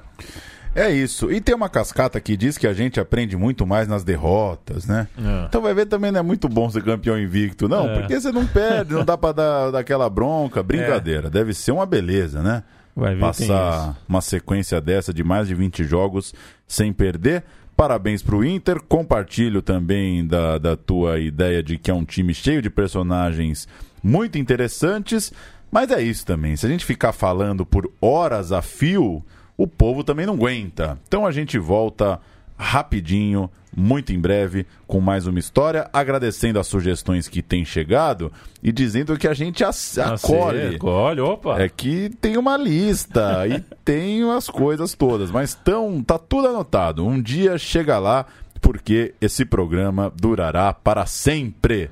É 0.74 0.90
isso. 0.90 1.30
E 1.30 1.38
tem 1.40 1.54
uma 1.54 1.68
cascata 1.68 2.18
que 2.18 2.34
diz 2.34 2.56
que 2.56 2.66
a 2.66 2.72
gente 2.72 2.98
aprende 2.98 3.36
muito 3.36 3.66
mais 3.66 3.86
nas 3.86 4.04
derrotas, 4.04 4.86
né? 4.86 5.06
É. 5.18 5.44
Então 5.46 5.60
vai 5.60 5.74
ver 5.74 5.84
também 5.84 6.10
não 6.10 6.20
é 6.20 6.22
muito 6.22 6.48
bom 6.48 6.70
ser 6.70 6.82
campeão 6.82 7.18
invicto, 7.18 7.68
não, 7.68 7.90
É. 7.90 7.98
porque 8.00 8.18
você 8.18 8.32
não 8.32 8.46
perde, 8.46 8.94
não 8.94 9.04
dá 9.04 9.18
pra 9.18 9.32
dar 9.32 9.70
daquela 9.70 10.08
bronca, 10.08 10.62
brincadeira. 10.62 11.28
Deve 11.28 11.52
ser 11.52 11.72
uma 11.72 11.84
beleza, 11.84 12.42
né? 12.42 12.62
Vai 12.96 13.14
ver, 13.14 13.20
Passar 13.20 13.98
uma 14.08 14.20
sequência 14.22 14.80
dessa 14.80 15.12
de 15.12 15.22
mais 15.22 15.46
de 15.48 15.54
20 15.54 15.84
jogos 15.84 16.34
sem 16.66 16.90
perder. 16.92 17.44
Parabéns 17.76 18.22
pro 18.22 18.44
Inter. 18.44 18.80
Compartilho 18.82 19.60
também 19.62 20.26
da, 20.26 20.56
da 20.58 20.76
tua 20.76 21.18
ideia 21.18 21.62
de 21.62 21.76
que 21.78 21.90
é 21.90 21.94
um 21.94 22.04
time 22.04 22.32
cheio 22.34 22.62
de 22.62 22.68
personagens 22.70 23.66
muito 24.02 24.38
interessantes. 24.38 25.32
Mas 25.72 25.90
é 25.90 26.00
isso 26.02 26.24
também. 26.26 26.54
Se 26.54 26.66
a 26.66 26.68
gente 26.68 26.84
ficar 26.84 27.12
falando 27.12 27.64
por 27.66 27.90
horas 28.00 28.52
a 28.52 28.60
fio, 28.62 29.24
o 29.56 29.66
povo 29.66 30.04
também 30.04 30.26
não 30.26 30.34
aguenta. 30.34 30.98
Então 31.08 31.26
a 31.26 31.32
gente 31.32 31.58
volta 31.58 32.20
rapidinho, 32.58 33.50
muito 33.74 34.12
em 34.12 34.18
breve, 34.20 34.66
com 34.86 35.00
mais 35.00 35.26
uma 35.26 35.38
história, 35.38 35.88
agradecendo 35.92 36.58
as 36.60 36.66
sugestões 36.66 37.26
que 37.26 37.42
têm 37.42 37.64
chegado 37.64 38.30
e 38.62 38.70
dizendo 38.70 39.16
que 39.18 39.26
a 39.26 39.34
gente 39.34 39.64
ac- 39.64 39.98
acolhe. 39.98 40.76
Acolhe, 40.76 41.20
opa. 41.20 41.60
É 41.60 41.68
que 41.68 42.10
tem 42.20 42.36
uma 42.36 42.56
lista 42.56 43.44
e 43.48 43.58
tem 43.84 44.30
as 44.30 44.48
coisas 44.48 44.92
todas, 44.94 45.30
mas 45.30 45.54
tão, 45.54 46.02
tá 46.02 46.18
tudo 46.18 46.48
anotado. 46.48 47.04
Um 47.06 47.20
dia 47.20 47.56
chega 47.58 47.98
lá, 47.98 48.26
porque 48.60 49.14
esse 49.20 49.44
programa 49.44 50.12
durará 50.14 50.72
para 50.72 51.06
sempre. 51.06 51.90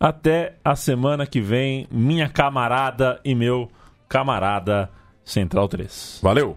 Até 0.00 0.54
a 0.64 0.76
semana 0.76 1.26
que 1.26 1.40
vem, 1.40 1.88
minha 1.90 2.28
camarada 2.28 3.20
e 3.24 3.34
meu 3.34 3.68
camarada 4.08 4.90
Central 5.24 5.68
3. 5.68 6.20
Valeu! 6.22 6.56